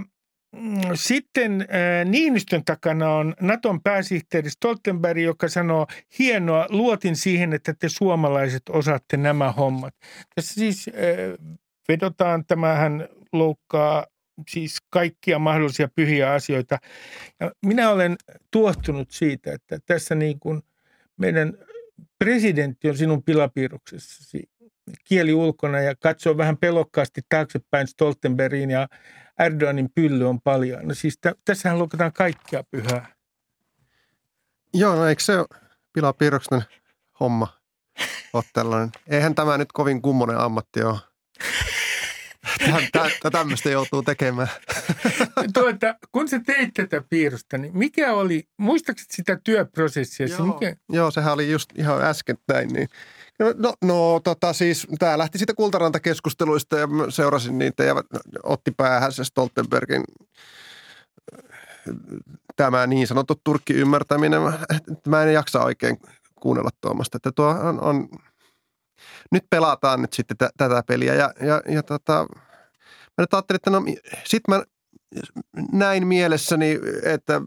mm, 0.55 0.81
sitten 0.93 1.67
Niinistön 2.05 2.65
takana 2.65 3.09
on 3.09 3.35
Naton 3.41 3.81
pääsihteeri 3.81 4.49
Stoltenberg, 4.49 5.19
joka 5.19 5.47
sanoo, 5.47 5.87
hienoa, 6.19 6.65
luotin 6.69 7.15
siihen, 7.15 7.53
että 7.53 7.73
te 7.73 7.89
suomalaiset 7.89 8.63
osaatte 8.69 9.17
nämä 9.17 9.51
hommat. 9.51 9.95
Tässä 10.35 10.53
siis 10.53 10.89
vedotaan, 11.87 12.45
tämähän 12.45 13.07
loukkaa 13.33 14.05
siis 14.49 14.77
kaikkia 14.89 15.39
mahdollisia 15.39 15.87
pyhiä 15.95 16.31
asioita. 16.31 16.77
Ja 17.39 17.51
minä 17.65 17.89
olen 17.89 18.15
tuottunut 18.51 19.11
siitä, 19.11 19.53
että 19.53 19.79
tässä 19.85 20.15
niin 20.15 20.39
kuin 20.39 20.61
meidän 21.17 21.53
presidentti 22.21 22.89
on 22.89 22.97
sinun 22.97 23.23
pilapiirroksessasi 23.23 24.49
kieli 25.03 25.33
ulkona 25.33 25.79
ja 25.79 25.95
katsoo 25.95 26.37
vähän 26.37 26.57
pelokkaasti 26.57 27.21
taaksepäin 27.29 27.87
Stoltenbergin 27.87 28.71
ja 28.71 28.87
Erdoganin 29.39 29.89
pylly 29.95 30.29
on 30.29 30.41
paljon. 30.41 30.87
No 30.87 30.93
siis 30.93 31.17
t- 31.17 31.39
tässähän 31.45 31.79
luketaan 31.79 32.13
kaikkia 32.13 32.63
pyhää. 32.71 33.15
Joo, 34.73 34.95
no 34.95 35.05
eikö 35.05 35.21
se 35.23 35.37
ole 35.39 35.47
pilapiirroksen 35.93 36.61
homma 37.19 37.47
ole 38.33 38.43
tällainen? 38.53 38.91
Eihän 39.07 39.35
tämä 39.35 39.57
nyt 39.57 39.71
kovin 39.71 40.01
kummonen 40.01 40.37
ammatti 40.37 40.83
ole. 40.83 40.99
Tämmöistä 43.31 43.69
joutuu 43.69 44.01
tekemään. 44.03 44.49
Tuota, 45.53 45.95
kun 46.11 46.27
sä 46.27 46.39
teit 46.45 46.73
tätä 46.73 47.01
piirrosta, 47.09 47.57
niin 47.57 47.77
mikä 47.77 48.13
oli, 48.13 48.43
muistaaksä 48.57 49.05
sitä 49.11 49.39
työprosessia? 49.43 50.27
Joo, 50.27 50.45
mikä? 50.45 50.75
joo, 50.89 51.11
sehän 51.11 51.33
oli 51.33 51.51
just 51.51 51.69
ihan 51.75 52.01
äskettäin. 52.01 52.69
Niin. 52.69 52.87
No, 53.39 53.53
no, 53.57 53.73
no 53.83 54.19
tota 54.23 54.53
siis, 54.53 54.87
tämä 54.99 55.17
lähti 55.17 55.37
siitä 55.37 55.53
kultarantakeskusteluista 55.53 56.77
ja 56.77 56.87
seurasin 57.09 57.57
niitä 57.57 57.83
ja 57.83 57.95
otti 58.43 58.71
päähän 58.71 59.11
se 59.11 59.23
Stoltenbergin 59.23 60.03
tämä 62.55 62.87
niin 62.87 63.07
sanottu 63.07 63.41
Turkki-ymmärtäminen. 63.43 64.41
Mä 65.07 65.23
en 65.23 65.33
jaksa 65.33 65.63
oikein 65.63 65.97
kuunnella 66.35 66.69
tuommoista, 66.81 67.17
että 67.17 67.31
tuo 67.35 67.47
on, 67.47 67.81
on 67.81 68.09
nyt 69.31 69.43
pelataan 69.49 70.01
nyt 70.01 70.13
sitten 70.13 70.37
t- 70.37 70.55
tätä 70.57 70.83
peliä 70.87 71.15
ja, 71.15 71.33
ja, 71.41 71.61
ja 71.67 71.83
tota, 71.83 72.27
mä 73.17 73.17
nyt 73.17 73.33
ajattelin, 73.33 73.57
että 73.57 73.69
no 73.69 73.83
sit 74.23 74.47
mä 74.47 74.63
näin 75.71 76.07
mielessäni, 76.07 76.79
että 77.03 77.41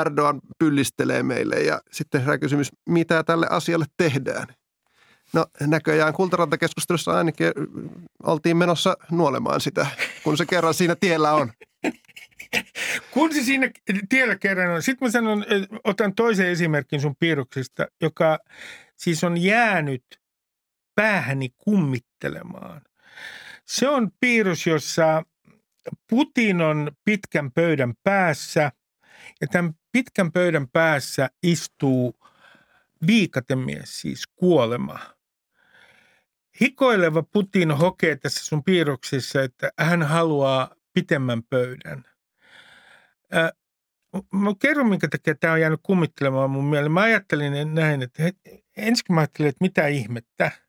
Erdogan 0.00 0.40
pyllistelee 0.58 1.22
meille 1.22 1.56
ja 1.56 1.80
sitten 1.92 2.20
herää 2.20 2.38
kysymys, 2.38 2.68
mitä 2.88 3.22
tälle 3.22 3.46
asialle 3.50 3.84
tehdään. 3.96 4.46
No 5.32 5.46
näköjään 5.60 6.12
kultarantakeskustelussa 6.12 7.12
ainakin 7.12 7.52
oltiin 8.22 8.56
menossa 8.56 8.96
nuolemaan 9.10 9.60
sitä, 9.60 9.86
kun 10.24 10.36
se 10.36 10.46
kerran 10.46 10.74
siinä 10.74 10.96
tiellä 11.00 11.32
on. 11.32 11.52
Kun 13.10 13.34
se 13.34 13.42
siinä 13.42 13.70
tiellä 14.08 14.36
kerran 14.36 14.70
on. 14.70 14.82
Sitten 14.82 15.06
mä 15.06 15.10
sanon, 15.10 15.44
otan 15.84 16.14
toisen 16.14 16.48
esimerkin 16.48 17.00
sun 17.00 17.16
piirroksista, 17.18 17.86
joka 18.02 18.38
siis 18.96 19.24
on 19.24 19.42
jäänyt 19.42 20.04
päähäni 20.94 21.48
kummittelemaan. 21.58 22.82
Se 23.64 23.88
on 23.88 24.10
piirros, 24.20 24.66
jossa 24.66 25.22
Putin 26.10 26.60
on 26.60 26.92
pitkän 27.04 27.52
pöydän 27.52 27.94
päässä 28.02 28.72
ja 29.40 29.46
tämän 29.46 29.74
pitkän 29.92 30.32
pöydän 30.32 30.68
päässä 30.68 31.30
istuu 31.42 32.14
viikatemies, 33.06 34.00
siis 34.00 34.26
kuolema. 34.26 34.98
Hikoileva 36.60 37.22
Putin 37.22 37.70
hokee 37.70 38.16
tässä 38.16 38.44
sun 38.44 38.64
piirroksissa, 38.64 39.42
että 39.42 39.70
hän 39.78 40.02
haluaa 40.02 40.74
pitemmän 40.92 41.42
pöydän. 41.42 42.04
mä 44.32 44.50
kerron, 44.58 44.88
minkä 44.88 45.08
takia 45.08 45.34
tämä 45.34 45.52
on 45.52 45.60
jäänyt 45.60 45.80
kummittelemaan 45.82 46.50
mun 46.50 46.64
mieleen. 46.64 46.92
Mä 46.92 47.00
ajattelin 47.02 47.74
näin, 47.74 48.02
että 48.02 48.22
ensin 48.76 49.04
mä 49.10 49.20
ajattelin, 49.20 49.48
että 49.48 49.64
mitä 49.64 49.86
ihmettä– 49.86 50.50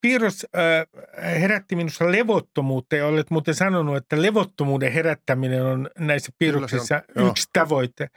Piirros 0.00 0.46
herätti 1.40 1.76
minussa 1.76 2.12
levottomuutta 2.12 2.96
ja 2.96 3.06
olet 3.06 3.30
muuten 3.30 3.54
sanonut, 3.54 3.96
että 3.96 4.22
levottomuuden 4.22 4.92
herättäminen 4.92 5.62
on 5.62 5.90
näissä 5.98 6.32
piirroksissa 6.38 7.02
on, 7.16 7.28
yksi 7.28 7.46
joo. 7.56 7.64
tavoite. 7.64 8.10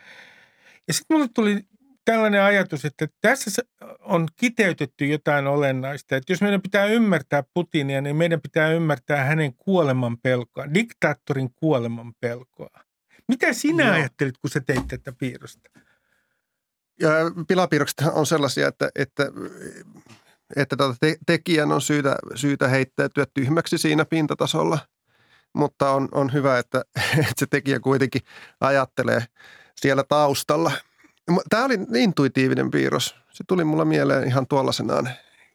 Ja 0.88 0.94
sitten 0.94 1.18
mulle 1.18 1.30
tuli 1.34 1.64
tällainen 2.06 2.42
ajatus, 2.42 2.86
että 2.86 3.08
tässä 3.22 3.62
on 4.00 4.28
kiteytetty 4.36 5.06
jotain 5.06 5.48
olennaista. 5.48 6.16
Että 6.16 6.34
jos 6.34 6.42
meidän 6.42 6.62
pitää 6.62 6.86
ymmärtää 6.86 7.44
Putinia, 7.54 8.02
niin 8.02 8.16
meidän 8.16 8.42
pitää 8.42 8.72
ymmärtää 8.72 9.24
hänen 9.24 9.54
kuoleman 9.54 10.18
pelkoa, 10.18 10.74
diktaattorin 10.74 11.50
kuoleman 11.56 12.14
pelkoa. 12.20 12.70
Mitä 13.28 13.54
sinä 13.54 13.84
Joo. 13.84 13.94
ajattelit, 13.94 14.38
kun 14.38 14.50
sä 14.50 14.60
teit 14.60 14.88
tätä 14.88 15.14
piirrosta? 15.20 15.70
Ja 17.02 17.10
pilapiirrokset 17.48 18.02
on 18.14 18.26
sellaisia, 18.26 18.68
että, 18.68 18.90
että 18.96 19.24
että 20.56 20.76
tätä 20.76 20.96
te- 21.00 21.18
tekijän 21.26 21.72
on 21.72 21.82
syytä, 21.82 22.16
syytä 22.36 22.68
heittäytyä 22.68 23.26
tyhmäksi 23.34 23.78
siinä 23.78 24.06
pintatasolla, 24.06 24.80
mutta 25.54 25.92
on, 25.92 26.10
on 26.12 26.34
hyvä, 26.34 26.60
että, 26.60 26.84
että 27.20 27.34
se 27.38 27.46
tekijä 27.50 27.80
kuitenkin 27.80 28.22
ajattelee 28.62 29.26
siellä 29.76 30.04
taustalla. 30.04 30.72
Tämä 31.50 31.66
oli 31.66 31.78
intuitiivinen 31.96 32.72
piirros. 32.72 33.16
Se 33.32 33.44
tuli 33.48 33.64
mulla 33.64 33.86
mieleen 33.86 34.28
ihan 34.28 34.48
tuollaisenaan 34.48 35.10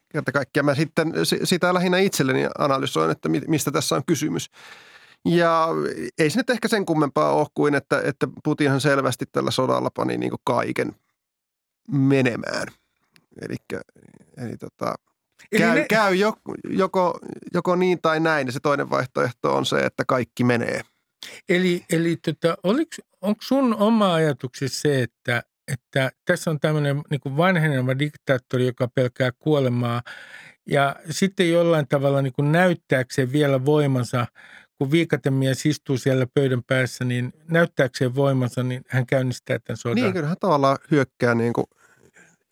kerta 0.09 0.33
kaikkiaan. 0.33 0.64
Mä 0.64 0.74
sitten 0.74 1.12
sitä 1.44 1.74
lähinnä 1.74 1.98
itselleni 1.98 2.46
analysoin, 2.59 3.11
että 3.11 3.28
mistä 3.28 3.70
tässä 3.70 3.96
on 3.96 4.02
kysymys. 4.07 4.50
Ja 5.24 5.68
ei 6.18 6.30
se 6.30 6.38
nyt 6.38 6.50
ehkä 6.50 6.68
sen 6.68 6.87
kummempaa 6.87 7.33
ole 7.33 7.46
kuin, 7.54 7.74
että, 7.74 8.02
että 8.04 8.28
Putinhan 8.44 8.80
selvästi 8.80 9.24
tällä 9.33 9.50
sodalla 9.50 9.90
pani 9.90 10.16
niin 10.16 10.33
kaiken 10.44 10.92
menemään– 11.90 12.66
Eli, 13.42 13.57
eli 14.37 14.57
tota, 14.57 14.94
eli 15.53 15.61
käy, 15.61 15.75
ne... 15.75 15.87
käy 15.88 16.14
joko, 16.64 17.18
joko 17.55 17.77
niin 17.77 17.99
tai 18.03 18.20
näin, 18.20 18.47
ja 18.47 18.53
se 18.53 18.61
toinen 18.61 18.90
vaihtoehto 18.90 19.57
on 19.57 19.66
se, 19.66 19.79
että 19.79 20.05
kaikki 20.09 20.44
menee. 20.44 20.81
Eli, 21.49 21.85
eli 21.90 22.16
tota, 22.16 22.57
onko 23.20 23.42
sun 23.42 23.75
oma 23.75 24.14
ajatuksesi 24.14 24.81
se, 24.81 25.03
että, 25.03 25.42
että 25.73 26.11
tässä 26.25 26.51
on 26.51 26.61
tämmöinen 26.61 27.03
niin 27.11 27.37
vanheneva 27.37 27.99
diktaattori, 27.99 28.66
joka 28.66 28.88
pelkää 28.88 29.33
kuolemaa, 29.38 30.03
ja 30.66 30.97
sitten 31.11 31.51
jollain 31.51 31.88
tavalla 31.88 32.23
niin 32.23 32.33
kuin 32.33 32.53
näyttääkseen 32.53 33.33
vielä 33.33 33.64
voimansa, 33.64 34.27
kun 34.79 34.90
viikatemies 34.90 35.66
istuu 35.66 35.99
siellä 35.99 36.27
pöydän 36.35 36.62
päässä, 36.62 37.05
niin 37.05 37.33
näyttääkseen 37.51 38.14
voimansa, 38.14 38.62
niin 38.62 38.83
hän 38.88 39.07
käynnistää 39.07 39.59
tämän 39.59 39.77
sodan. 39.77 39.94
Niin, 39.94 40.12
kyllä 40.12 40.29
hän 40.29 40.37
tavallaan 40.40 40.79
hyökkää 40.90 41.35
niin 41.35 41.53
kuin, 41.53 41.66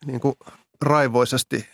niin 0.07 0.21
kuin 0.21 0.35
raivoisesti 0.83 1.67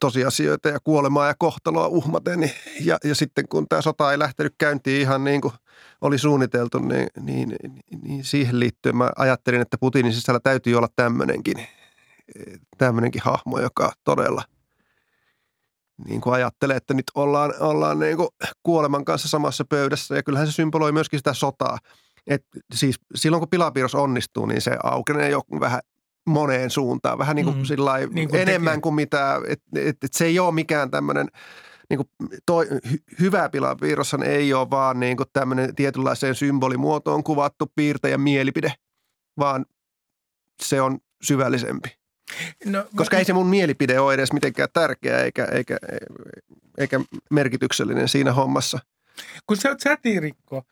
tosiasioita 0.00 0.68
ja 0.68 0.78
kuolemaa 0.84 1.26
ja 1.26 1.34
kohtaloa 1.38 1.86
uhmaten. 1.86 2.40
Niin, 2.40 2.52
ja, 2.80 2.98
ja 3.04 3.14
sitten 3.14 3.48
kun 3.48 3.68
tämä 3.68 3.82
sota 3.82 4.12
ei 4.12 4.18
lähtenyt 4.18 4.54
käyntiin 4.58 5.00
ihan 5.00 5.24
niin 5.24 5.40
kuin 5.40 5.54
oli 6.00 6.18
suunniteltu, 6.18 6.78
niin, 6.78 7.08
niin, 7.20 7.56
niin 8.02 8.24
siihen 8.24 8.60
liittyen 8.60 8.96
mä 8.96 9.10
ajattelin, 9.16 9.60
että 9.60 9.78
Putinin 9.78 10.12
sisällä 10.12 10.40
täytyy 10.40 10.76
olla 10.76 10.88
tämmöinenkin, 10.96 11.66
tämmöinenkin 12.78 13.22
hahmo, 13.22 13.58
joka 13.58 13.92
todella 14.04 14.42
niin 16.08 16.20
kuin 16.20 16.34
ajattelee, 16.34 16.76
että 16.76 16.94
nyt 16.94 17.10
ollaan, 17.14 17.54
ollaan 17.60 17.98
niin 17.98 18.16
kuin 18.16 18.28
kuoleman 18.62 19.04
kanssa 19.04 19.28
samassa 19.28 19.64
pöydässä. 19.68 20.16
Ja 20.16 20.22
kyllähän 20.22 20.46
se 20.46 20.52
symboloi 20.52 20.92
myöskin 20.92 21.18
sitä 21.18 21.34
sotaa. 21.34 21.78
Et 22.26 22.44
siis 22.74 22.96
silloin 23.14 23.40
kun 23.40 23.48
pilapiirros 23.48 23.94
onnistuu, 23.94 24.46
niin 24.46 24.60
se 24.60 24.76
aukenee 24.82 25.30
jo 25.30 25.40
vähän 25.60 25.80
moneen 26.26 26.70
suuntaan. 26.70 27.18
Vähän 27.18 27.36
niin 27.36 27.44
kuin, 27.44 27.56
mm. 27.56 27.64
sillai, 27.64 28.08
niin 28.12 28.28
kuin 28.28 28.40
enemmän 28.40 28.72
tekee. 28.72 28.80
kuin 28.80 28.94
mitä, 28.94 29.40
että 29.48 29.64
et, 29.76 30.04
et 30.04 30.14
se 30.14 30.24
ei 30.24 30.38
ole 30.38 30.54
mikään 30.54 30.90
tämmöinen 30.90 31.28
niin 31.90 31.98
kuin 31.98 32.30
toi, 32.46 32.68
hy, 32.90 32.98
hyvä 33.20 33.48
pilapiirrossa 33.48 34.18
ei 34.24 34.54
ole 34.54 34.70
vaan 34.70 35.00
niin 35.00 35.16
kuin 35.16 35.28
tämmöinen 35.32 35.74
tietynlaiseen 35.74 36.34
symbolimuotoon 36.34 37.24
kuvattu 37.24 37.72
piirtäjän 37.74 38.20
mielipide, 38.20 38.72
vaan 39.38 39.66
se 40.62 40.80
on 40.80 40.98
syvällisempi. 41.22 41.88
No, 42.64 42.84
Koska 42.96 43.16
mä... 43.16 43.18
ei 43.18 43.24
se 43.24 43.32
mun 43.32 43.46
mielipide 43.46 44.00
ole 44.00 44.14
edes 44.14 44.32
mitenkään 44.32 44.68
tärkeä 44.72 45.18
eikä, 45.18 45.44
eikä, 45.44 45.76
eikä 46.78 47.00
merkityksellinen 47.30 48.08
siinä 48.08 48.32
hommassa. 48.32 48.78
Kun 49.46 49.56
sä 49.56 49.68
oot 49.68 49.80
satiirikko, 49.80 50.62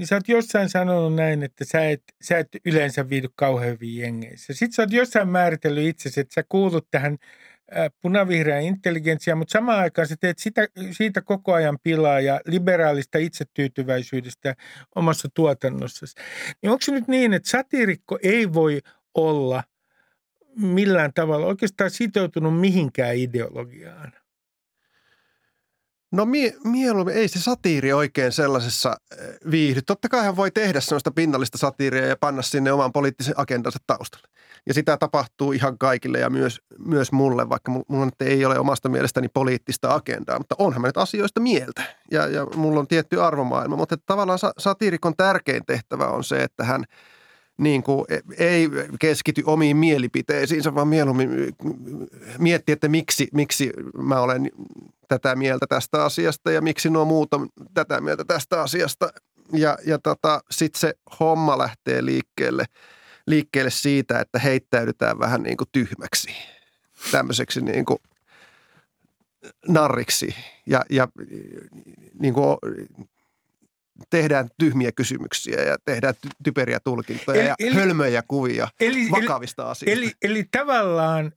niin 0.00 0.06
sä 0.06 0.14
oot 0.14 0.28
jossain 0.28 0.68
sanonut 0.68 1.14
näin, 1.14 1.42
että 1.42 1.64
sä 1.64 1.88
et, 1.90 2.02
sä 2.22 2.38
et 2.38 2.48
yleensä 2.64 3.08
viidy 3.08 3.28
kauhean 3.34 3.72
hyvin 3.72 3.96
jengeissä. 3.96 4.52
Sitten 4.52 4.72
sä 4.72 4.82
oot 4.82 4.92
jossain 4.92 5.28
määritellyt 5.28 5.84
itsesi, 5.84 6.20
että 6.20 6.34
sä 6.34 6.44
kuulut 6.48 6.86
tähän 6.90 7.18
punavihreään 8.02 8.62
intelligenssiaan, 8.62 9.38
mutta 9.38 9.52
samaan 9.52 9.80
aikaan 9.80 10.08
sä 10.08 10.16
teet 10.20 10.38
sitä, 10.38 10.68
siitä 10.90 11.22
koko 11.22 11.52
ajan 11.52 11.78
pilaa 11.82 12.20
ja 12.20 12.40
liberaalista 12.46 13.18
itsetyytyväisyydestä 13.18 14.54
omassa 14.94 15.28
tuotannossasi. 15.34 16.14
Niin 16.62 16.70
onko 16.70 16.82
se 16.82 16.92
nyt 16.92 17.08
niin, 17.08 17.32
että 17.34 17.50
satiirikko 17.50 18.18
ei 18.22 18.52
voi 18.52 18.80
olla 19.14 19.64
millään 20.56 21.12
tavalla 21.14 21.46
oikeastaan 21.46 21.90
sitoutunut 21.90 22.60
mihinkään 22.60 23.16
ideologiaan? 23.16 24.12
No 26.12 26.24
mie- 26.24 26.56
mieluummin, 26.64 27.14
ei 27.14 27.28
se 27.28 27.40
satiiri 27.40 27.92
oikein 27.92 28.32
sellaisessa 28.32 28.96
eh, 29.18 29.18
viihdy. 29.50 29.82
Totta 29.82 30.08
kai 30.08 30.24
hän 30.24 30.36
voi 30.36 30.50
tehdä 30.50 30.80
sellaista 30.80 31.10
pinnallista 31.10 31.58
satiiria 31.58 32.06
ja 32.06 32.16
panna 32.16 32.42
sinne 32.42 32.72
oman 32.72 32.92
poliittisen 32.92 33.34
agendansa 33.36 33.78
taustalle. 33.86 34.28
Ja 34.66 34.74
sitä 34.74 34.96
tapahtuu 34.96 35.52
ihan 35.52 35.78
kaikille 35.78 36.18
ja 36.18 36.30
myös, 36.30 36.60
myös 36.78 37.12
mulle, 37.12 37.48
vaikka 37.48 37.70
mulla 37.70 38.04
nyt 38.04 38.22
ei 38.22 38.44
ole 38.44 38.58
omasta 38.58 38.88
mielestäni 38.88 39.28
poliittista 39.28 39.94
agendaa, 39.94 40.38
mutta 40.38 40.54
onhan 40.58 40.80
mä 40.80 40.88
nyt 40.88 40.96
asioista 40.96 41.40
mieltä. 41.40 41.82
Ja, 42.10 42.26
ja 42.26 42.46
mulla 42.56 42.80
on 42.80 42.88
tietty 42.88 43.22
arvomaailma, 43.22 43.76
mutta 43.76 43.96
tavallaan 44.06 44.38
satiirikon 44.58 45.16
tärkein 45.16 45.66
tehtävä 45.66 46.06
on 46.06 46.24
se, 46.24 46.42
että 46.42 46.64
hän– 46.64 46.84
niin 47.60 47.82
kuin, 47.82 48.04
e, 48.08 48.20
ei 48.38 48.68
keskity 49.00 49.42
omiin 49.46 49.76
mielipiteisiinsä, 49.76 50.74
vaan 50.74 50.88
mieluummin 50.88 51.30
miettiä, 52.38 52.72
että 52.72 52.88
miksi, 52.88 53.28
miksi 53.32 53.72
mä 53.94 54.20
olen 54.20 54.50
tätä 55.08 55.36
mieltä 55.36 55.66
tästä 55.68 56.04
asiasta 56.04 56.50
ja 56.50 56.62
miksi 56.62 56.90
nuo 56.90 57.04
muut 57.04 57.34
on 57.34 57.48
tätä 57.74 58.00
mieltä 58.00 58.24
tästä 58.24 58.62
asiasta. 58.62 59.08
Ja, 59.52 59.78
ja 59.86 59.98
tota, 59.98 60.40
sitten 60.50 60.80
se 60.80 60.94
homma 61.20 61.58
lähtee 61.58 62.04
liikkeelle, 62.04 62.64
liikkeelle 63.26 63.70
siitä, 63.70 64.20
että 64.20 64.38
heittäydytään 64.38 65.18
vähän 65.18 65.42
niin 65.42 65.56
kuin 65.56 65.68
tyhmäksi, 65.72 66.28
tämmöiseksi 67.10 67.60
niin 67.60 67.84
kuin 67.84 67.98
narriksi 69.68 70.34
ja, 70.66 70.84
ja 70.90 71.08
niin 72.20 72.34
kuin 72.34 72.58
tehdään 74.10 74.48
tyhmiä 74.58 74.92
kysymyksiä 74.92 75.62
ja 75.62 75.76
tehdään 75.84 76.14
typeriä 76.44 76.80
tulkintoja 76.84 77.40
eli, 77.40 77.48
ja 77.48 77.54
eli, 77.58 77.74
hölmöjä 77.74 78.22
kuvia 78.28 78.68
eli, 78.80 79.10
vakavista 79.10 79.62
eli, 79.62 79.70
asioista. 79.70 80.00
Eli, 80.00 80.12
eli 80.22 80.44
tavallaan 80.50 81.32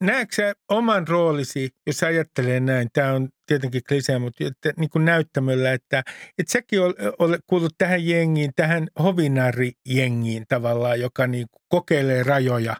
näetkö 0.00 0.34
sä 0.34 0.54
oman 0.68 1.08
roolisi, 1.08 1.70
jos 1.86 2.02
ajattelee 2.02 2.60
näin, 2.60 2.88
tämä 2.92 3.12
on 3.12 3.28
tietenkin 3.46 3.82
klisee, 3.88 4.18
mutta 4.18 4.44
että, 4.44 4.72
niin 4.76 4.90
kuin 4.90 5.04
näyttämöllä, 5.04 5.72
että, 5.72 6.02
että 6.38 6.52
säkin 6.52 6.80
olet 7.18 7.40
kuullut 7.46 7.74
tähän 7.78 8.06
jengiin, 8.06 8.50
tähän 8.56 8.88
hovinari-jengiin 8.98 10.44
tavallaan, 10.48 11.00
joka 11.00 11.26
niin 11.26 11.46
kuin 11.50 11.62
kokeilee 11.68 12.22
rajoja. 12.22 12.76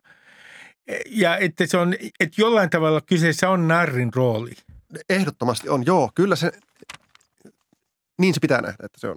Ja 1.07 1.37
että 1.37 1.67
se 1.67 1.77
on, 1.79 1.95
että 2.21 2.41
jollain 2.41 2.71
tavalla 2.71 3.01
kyseessä 3.01 3.51
on 3.51 3.69
narrin 3.69 4.15
rooli. 4.15 4.53
Ehdottomasti 5.09 5.69
on, 5.69 5.87
joo. 5.87 6.11
Kyllä 6.15 6.37
se, 6.37 6.53
niin 8.19 8.35
se 8.35 8.41
pitää 8.41 8.61
nähdä, 8.61 8.85
että 8.85 9.01
se 9.01 9.09
on 9.09 9.17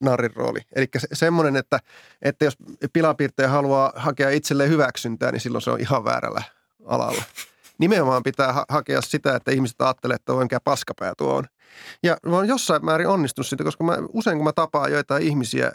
narrin 0.00 0.36
rooli. 0.36 0.60
Eli 0.74 0.86
se, 0.98 1.08
semmoinen, 1.12 1.56
että, 1.56 1.78
että 2.22 2.44
jos 2.44 2.56
pilapiirtäjä 2.92 3.48
haluaa 3.48 3.92
hakea 3.96 4.30
itselleen 4.30 4.70
hyväksyntää, 4.70 5.32
niin 5.32 5.40
silloin 5.40 5.62
se 5.62 5.70
on 5.70 5.80
ihan 5.80 6.04
väärällä 6.04 6.42
alalla. 6.86 7.22
Nimenomaan 7.78 8.22
pitää 8.22 8.52
ha- 8.52 8.66
hakea 8.68 9.00
sitä, 9.02 9.36
että 9.36 9.50
ihmiset 9.50 9.80
ajattelee, 9.80 10.14
että 10.14 10.32
on 10.32 10.48
paskapää 10.64 11.12
tuo 11.18 11.34
on. 11.34 11.44
Ja 12.02 12.16
mä 12.26 12.36
oon 12.36 12.48
jossain 12.48 12.84
määrin 12.84 13.08
onnistunut 13.08 13.46
siitä, 13.46 13.64
koska 13.64 13.84
mä, 13.84 13.98
usein 14.08 14.36
kun 14.36 14.44
mä 14.44 14.52
tapaan 14.52 14.92
joitain 14.92 15.22
ihmisiä 15.22 15.72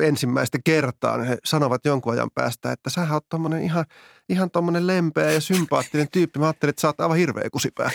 ensimmäistä 0.00 0.58
kertaa, 0.64 1.16
niin 1.16 1.28
he 1.28 1.38
sanovat 1.44 1.84
jonkun 1.84 2.12
ajan 2.12 2.30
päästä, 2.34 2.72
että 2.72 2.90
sä 2.90 3.06
oot 3.12 3.28
tommonen 3.28 3.62
ihan, 3.62 3.84
ihan 4.28 4.50
tommonen 4.50 4.86
lempeä 4.86 5.30
ja 5.30 5.40
sympaattinen 5.40 6.08
tyyppi. 6.12 6.38
Mä 6.38 6.46
ajattelin, 6.46 6.70
että 6.70 6.80
sä 6.80 6.88
oot 6.88 7.00
aivan 7.00 7.16
hirveä 7.16 7.48
kusipää. 7.52 7.90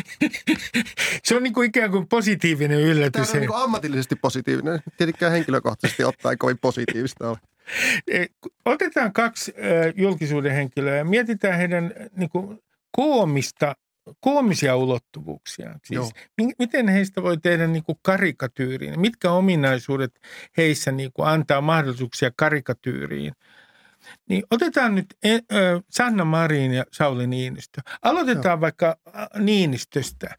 se 1.24 1.36
on 1.36 1.42
niin 1.42 1.52
kuin 1.52 1.68
ikään 1.68 1.90
kuin 1.90 2.08
positiivinen 2.08 2.80
yllätys. 2.80 3.30
Tämä 3.30 3.40
on 3.42 3.48
niin 3.48 3.64
ammatillisesti 3.64 4.16
positiivinen. 4.16 4.80
Tietenkään 4.96 5.32
henkilökohtaisesti 5.32 6.04
ottaen 6.04 6.38
kovin 6.38 6.58
positiivista 6.58 7.28
ole. 7.28 7.38
E, 8.10 8.26
otetaan 8.64 9.12
kaksi 9.12 9.54
julkisuuden 9.96 10.52
henkilöä 10.52 10.96
ja 10.96 11.04
mietitään 11.04 11.58
heidän 11.58 11.94
niin 12.16 12.30
kuin 12.30 12.58
koomista, 12.90 13.76
koomisia 14.20 14.76
ulottuvuuksia. 14.76 15.78
Siis 15.84 16.12
miten 16.58 16.88
heistä 16.88 17.22
voi 17.22 17.38
tehdä 17.38 17.66
niin 17.66 17.84
kuin 17.84 17.98
karikatyyriin? 18.02 19.00
Mitkä 19.00 19.30
ominaisuudet 19.30 20.20
heissä 20.56 20.92
niin 20.92 21.10
kuin 21.12 21.28
antaa 21.28 21.60
mahdollisuuksia 21.60 22.30
karikatyyriin? 22.36 23.32
Niin 24.28 24.42
otetaan 24.50 24.94
nyt 24.94 25.06
e, 25.24 25.38
Sanna 25.90 26.24
Marin 26.24 26.72
ja 26.72 26.84
Sauli 26.92 27.26
Niinistö. 27.26 27.80
Aloitetaan 28.02 28.52
Joo. 28.52 28.60
vaikka 28.60 28.96
Niinistöstä. 29.38 30.36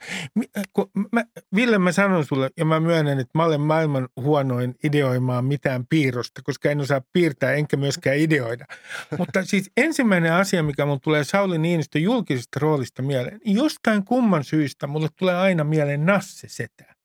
Kun 0.74 0.91
mä, 1.11 1.24
Ville, 1.55 1.78
mä 1.78 1.91
sanon 1.91 2.26
sulle 2.26 2.49
ja 2.57 2.66
mä 2.66 2.80
myönnän, 2.80 3.20
että 3.20 3.38
mä 3.38 3.43
olen 3.43 3.61
maailman 3.61 4.07
huonoin 4.16 4.76
ideoimaan 4.84 5.45
mitään 5.45 5.86
piirrosta, 5.88 6.41
koska 6.43 6.72
en 6.72 6.80
osaa 6.80 7.01
piirtää 7.14 7.53
enkä 7.53 7.78
myöskään 7.78 8.18
ideoida. 8.18 8.66
Mutta 9.18 9.45
siis 9.45 9.72
ensimmäinen 9.78 10.34
asia, 10.34 10.64
mikä 10.64 10.86
mun 10.86 11.01
tulee 11.01 11.24
Sauli 11.24 11.57
Niinistö 11.57 11.99
julkisesta 11.99 12.59
roolista 12.59 13.01
mieleen, 13.01 13.39
niin 13.45 13.57
jostain 13.57 14.05
kumman 14.05 14.43
syystä 14.43 14.88
mulle 14.88 15.07
tulee 15.16 15.36
aina 15.36 15.64
mieleen 15.64 16.05
Nasse 16.05 16.47
Setä. 16.47 17.03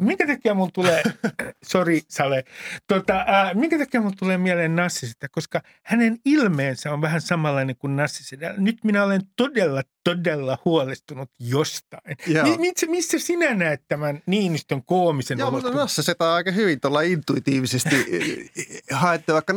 Minkä 0.00 0.26
takia 0.26 0.54
mulla 0.54 0.70
tulee, 0.74 1.02
sorry 1.62 2.00
Sale, 2.08 2.44
tota, 2.86 3.14
äh, 3.20 3.54
minkä 3.54 3.78
takia 3.78 4.00
mulla 4.00 4.14
tulee 4.18 4.38
mieleen 4.38 4.76
Nassisesta, 4.76 5.28
koska 5.28 5.60
hänen 5.82 6.18
ilmeensä 6.24 6.92
on 6.92 7.00
vähän 7.00 7.20
samanlainen 7.20 7.76
kuin 7.76 7.96
Nassisesta. 7.96 8.52
Nyt 8.56 8.84
minä 8.84 9.04
olen 9.04 9.20
todella, 9.36 9.82
todella 10.04 10.58
huolestunut 10.64 11.30
jostain. 11.38 12.16
missä, 12.58 12.86
missä 12.86 13.18
sinä 13.18 13.54
näet 13.54 13.82
tämän 13.88 14.22
Niinistön 14.26 14.84
koomisen 14.84 15.38
Joo, 15.38 15.50
mutta 15.50 15.70
Nassiseta 15.70 16.28
on 16.28 16.34
aika 16.34 16.50
hyvin 16.50 16.80
tuolla 16.80 17.00
intuitiivisesti 17.00 17.96
haettu, 18.90 19.32
vaikka 19.32 19.54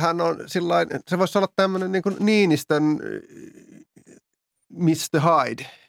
hän 0.00 0.20
on 0.20 0.36
sillain, 0.46 0.88
se 1.08 1.18
voisi 1.18 1.38
olla 1.38 1.48
tämmöinen 1.56 1.92
niin 1.92 2.02
kuin 2.02 2.16
Niinistön 2.20 2.82
Mr. 4.68 5.20
Hyde– 5.20 5.66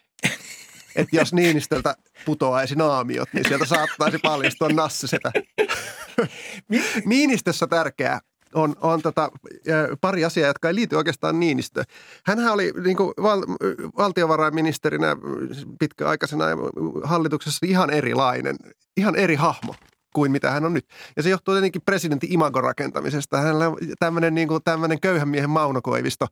että 0.95 1.15
jos 1.15 1.33
Niinistöltä 1.33 1.95
putoaisi 2.25 2.75
naamiot, 2.75 3.29
niin 3.33 3.47
sieltä 3.47 3.65
saattaisi 3.65 4.17
paljastua 4.17 4.69
nassisetä. 4.69 5.31
Niinistössä 7.05 7.67
tärkeää 7.67 8.19
on, 8.53 8.75
on 8.81 9.01
tota, 9.01 9.31
pari 10.01 10.25
asiaa, 10.25 10.47
jotka 10.47 10.67
ei 10.67 10.75
liity 10.75 10.95
oikeastaan 10.95 11.39
Niinistö. 11.39 11.83
Hänhän 12.25 12.53
oli 12.53 12.73
niin 12.83 12.97
kuin 12.97 13.13
val, 13.21 13.41
valtiovarainministerinä 13.97 15.15
pitkäaikaisena 15.79 16.45
hallituksessa 17.03 17.65
ihan 17.65 17.89
erilainen, 17.89 18.55
ihan 18.97 19.15
eri 19.15 19.35
hahmo 19.35 19.75
kuin 20.13 20.31
mitä 20.31 20.51
hän 20.51 20.65
on 20.65 20.73
nyt. 20.73 20.85
Ja 21.17 21.23
se 21.23 21.29
johtuu 21.29 21.53
tietenkin 21.53 21.81
presidentin 21.81 22.33
imagon 22.33 22.63
rakentamisesta. 22.63 23.37
Hänellä 23.37 23.67
on 23.67 23.77
tämmöinen, 23.99 24.35
niin 24.35 24.47
kuin, 24.47 24.63
tämmöinen 24.63 24.99
köyhän 24.99 25.29
miehen 25.29 25.49
maunokoivisto. 25.49 26.27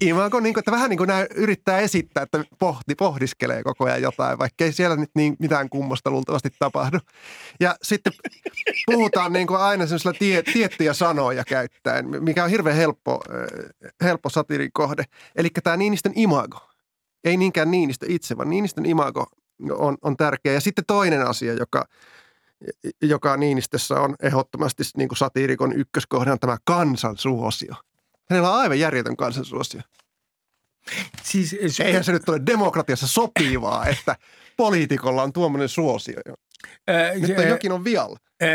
Imago, 0.00 0.40
niin 0.40 0.54
kuin, 0.54 0.60
että 0.60 0.70
vähän 0.70 0.90
niin 0.90 0.98
kuin 0.98 1.10
yrittää 1.34 1.78
esittää, 1.78 2.22
että 2.22 2.44
pohti, 2.58 2.94
pohdiskelee 2.94 3.62
koko 3.62 3.84
ajan 3.84 4.02
jotain, 4.02 4.38
vaikka 4.38 4.64
ei 4.64 4.72
siellä 4.72 4.96
nyt 4.96 5.10
niin 5.14 5.36
mitään 5.38 5.68
kummosta 5.68 6.10
luultavasti 6.10 6.48
tapahdu. 6.58 6.98
Ja 7.60 7.76
sitten 7.82 8.12
puhutaan 8.86 9.32
niin 9.32 9.46
kuin 9.46 9.60
aina 9.60 9.86
semmoisilla 9.86 10.16
tie, 10.18 10.42
tiettyjä 10.42 10.92
sanoja 10.92 11.44
käyttäen, 11.44 12.24
mikä 12.24 12.44
on 12.44 12.50
hirveän 12.50 12.76
helppo, 12.76 13.20
äh, 13.30 13.90
helppo 14.02 14.28
satirin 14.28 14.70
kohde. 14.72 15.04
Eli 15.36 15.48
tämä 15.62 15.76
Niinistön 15.76 16.12
imago. 16.16 16.60
Ei 17.24 17.36
niinkään 17.36 17.70
Niinistö 17.70 18.06
itse, 18.08 18.36
vaan 18.36 18.50
Niinistön 18.50 18.86
imago 18.86 19.26
on, 19.70 19.96
on 20.02 20.16
tärkeä. 20.16 20.52
Ja 20.52 20.60
sitten 20.60 20.84
toinen 20.86 21.26
asia, 21.26 21.52
joka– 21.52 21.84
joka 23.02 23.36
Niinistössä 23.36 24.00
on 24.00 24.14
ehdottomasti 24.22 24.82
niin 24.96 25.08
kuin 25.08 25.18
satiirikon 25.18 25.72
ykköskohdan 25.72 26.38
tämä 26.38 26.56
kansansuosio. 26.64 27.74
Hänellä 28.30 28.50
on 28.50 28.58
aivan 28.58 28.78
järjetön 28.78 29.16
kansansuosio. 29.16 29.80
Siis, 31.22 31.56
se... 31.66 31.84
Eihän 31.84 32.04
se 32.04 32.12
nyt 32.12 32.28
ole 32.28 32.40
demokratiassa 32.46 33.06
sopivaa, 33.06 33.86
että 33.98 34.16
poliitikolla 34.56 35.22
on 35.22 35.32
tuommoinen 35.32 35.68
suosio. 35.68 36.20
Ää, 36.86 37.14
nyt 37.14 37.38
on 37.38 37.48
jokin 37.48 37.72
on 37.72 37.84
vialla. 37.84 38.18
Ää, 38.40 38.48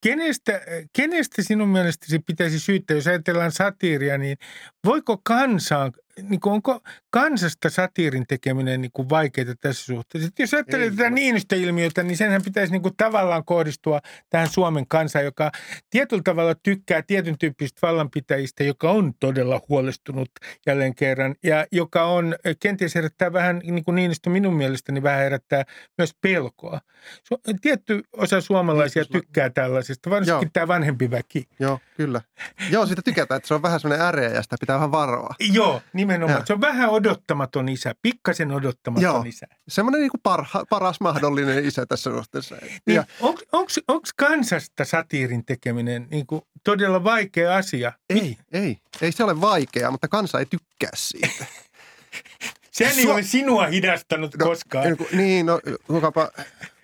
kenestä, 0.00 0.60
kenestä 0.96 1.42
sinun 1.42 1.68
mielestäsi 1.68 2.18
pitäisi 2.18 2.60
syyttää, 2.60 2.96
jos 2.96 3.06
ajatellaan 3.06 3.52
satiiria, 3.52 4.18
niin 4.18 4.36
voiko 4.84 5.20
kansaan 5.24 5.92
niin 6.22 6.40
kuin 6.40 6.52
onko 6.52 6.80
kansasta 7.10 7.70
satiirin 7.70 8.26
tekeminen 8.26 8.80
niin 8.80 8.90
kuin 8.92 9.10
vaikeaa 9.10 9.54
tässä 9.60 9.84
suhteessa? 9.84 10.30
Jos 10.38 10.54
ajattelee 10.54 10.90
tätä 10.90 11.10
Niinistö-ilmiötä, 11.10 12.02
niin 12.02 12.16
senhän 12.16 12.42
pitäisi 12.42 12.72
niin 12.72 12.82
kuin 12.82 12.96
tavallaan 12.96 13.44
kohdistua 13.44 14.00
tähän 14.30 14.48
Suomen 14.48 14.88
kansaan, 14.88 15.24
joka 15.24 15.50
tietyllä 15.90 16.22
tavalla 16.22 16.54
tykkää 16.62 17.02
tietyn 17.02 17.38
tyyppisistä 17.38 17.86
vallanpitäjistä, 17.86 18.64
joka 18.64 18.90
on 18.90 19.12
todella 19.20 19.60
huolestunut 19.68 20.30
jälleen 20.66 20.94
kerran 20.94 21.34
ja 21.42 21.66
joka 21.72 22.04
on 22.04 22.34
kenties 22.60 22.94
herättää 22.94 23.32
vähän, 23.32 23.58
niin 23.58 23.84
kuin 23.84 23.94
Niinistö 23.94 24.30
minun 24.30 24.54
mielestäni 24.54 25.02
vähän 25.02 25.20
herättää 25.20 25.64
myös 25.98 26.10
pelkoa. 26.20 26.80
Tietty 27.60 28.02
osa 28.12 28.40
suomalaisia 28.40 29.02
niin, 29.02 29.12
tykkää 29.12 29.50
tällaisesta, 29.50 30.10
varsinkin 30.10 30.46
Joo. 30.46 30.50
tämä 30.52 30.68
vanhempi 30.68 31.10
väki. 31.10 31.48
Joo, 31.58 31.78
kyllä. 31.96 32.20
Joo, 32.70 32.86
siitä 32.86 33.02
tykätään, 33.02 33.36
että 33.36 33.48
se 33.48 33.54
on 33.54 33.62
vähän 33.62 33.80
semmoinen 33.80 34.06
äreä 34.06 34.30
ja 34.30 34.42
sitä 34.42 34.56
pitää 34.60 34.73
vähän 34.74 34.92
varoa. 34.92 35.34
Joo, 35.52 35.82
Nimenomaan. 35.92 36.40
Ja. 36.40 36.46
Se 36.46 36.52
on 36.52 36.60
vähän 36.60 36.90
odottamaton 36.90 37.68
isä, 37.68 37.94
pikkasen 38.02 38.52
odottamaton 38.52 39.02
Joo. 39.02 39.22
isä. 39.26 39.46
Semmoinen 39.68 40.00
niin 40.00 40.10
kuin 40.10 40.20
parha, 40.22 40.64
paras 40.70 41.00
mahdollinen 41.00 41.64
isä 41.64 41.86
tässä 41.86 42.10
suhteessa. 42.10 42.56
Niin, 42.86 43.02
Onko 43.88 44.06
kansasta 44.16 44.84
satiirin 44.84 45.44
tekeminen 45.44 46.06
niin 46.10 46.26
kuin 46.26 46.42
todella 46.64 47.04
vaikea 47.04 47.56
asia? 47.56 47.92
Ei, 48.10 48.36
ei. 48.52 48.78
Ei 49.02 49.12
se 49.12 49.24
ole 49.24 49.40
vaikeaa, 49.40 49.90
mutta 49.90 50.08
kansa 50.08 50.38
ei 50.38 50.46
tykkää 50.46 50.90
siitä. 50.94 51.44
Sehän 52.70 52.98
ei 52.98 53.06
ole 53.06 53.22
sinua 53.22 53.66
hidastanut 53.66 54.36
no, 54.38 54.46
koskaan. 54.46 54.96
Niin, 55.12 55.46
no 55.46 55.60
kukapa, 55.86 56.30